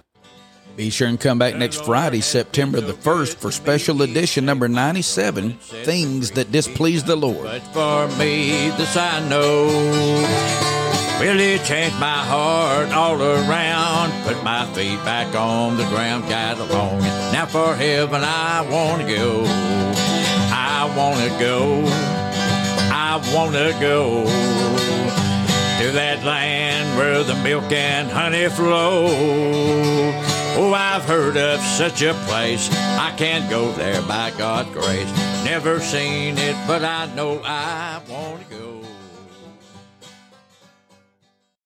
Be 0.77 0.91
sure 0.91 1.09
and 1.09 1.21
come 1.21 1.39
back 1.39 1.57
next 1.57 1.85
Friday, 1.85 2.21
September 2.21 2.81
the 2.81 2.93
1st, 2.93 3.35
for 3.37 3.51
special 3.51 4.03
edition 4.03 4.47
number 4.47 4.68
97 4.68 5.53
Things 5.59 6.31
That 6.33 6.51
Displease 6.51 7.05
the 7.05 7.16
Lord. 7.16 7.43
But 7.43 7.61
for 7.75 8.09
me, 8.18 8.71
this 8.71 8.97
I 8.97 9.27
know. 9.29 9.66
Really 11.21 11.59
changed 11.59 11.99
my 12.01 12.25
heart 12.25 12.93
all 12.93 13.21
around. 13.21 14.11
Put 14.25 14.43
my 14.43 14.64
feet 14.73 14.97
back 15.05 15.35
on 15.35 15.77
the 15.77 15.85
ground, 15.85 16.27
got 16.31 16.59
along. 16.59 17.01
Now 17.33 17.45
for 17.45 17.75
heaven 17.75 18.23
I 18.25 18.62
want 18.71 19.03
to 19.03 19.14
go. 19.14 19.45
I 20.53 20.93
want 20.97 21.21
to 21.21 21.39
go. 21.39 21.85
I 22.93 23.21
want 23.35 23.53
to 23.55 23.77
go 23.81 24.25
to 24.25 25.91
that 25.93 26.25
land 26.25 26.97
where 26.97 27.23
the 27.23 27.35
milk 27.37 27.71
and 27.71 28.11
honey 28.11 28.49
flow. 28.49 30.30
Oh, 30.57 30.72
I've 30.74 31.05
heard 31.05 31.36
of 31.36 31.61
such 31.61 32.03
a 32.03 32.12
place. 32.26 32.68
I 32.72 33.14
can't 33.16 33.48
go 33.48 33.72
there 33.72 34.03
by 34.03 34.32
God's 34.36 34.70
grace. 34.70 35.11
Never 35.44 35.80
seen 35.80 36.38
it, 36.38 36.57
but 36.66 36.84
I 36.84 37.07
know 37.14 37.40
I 37.44 38.01
want 38.09 38.48
to 38.48 38.57
go. 38.57 38.80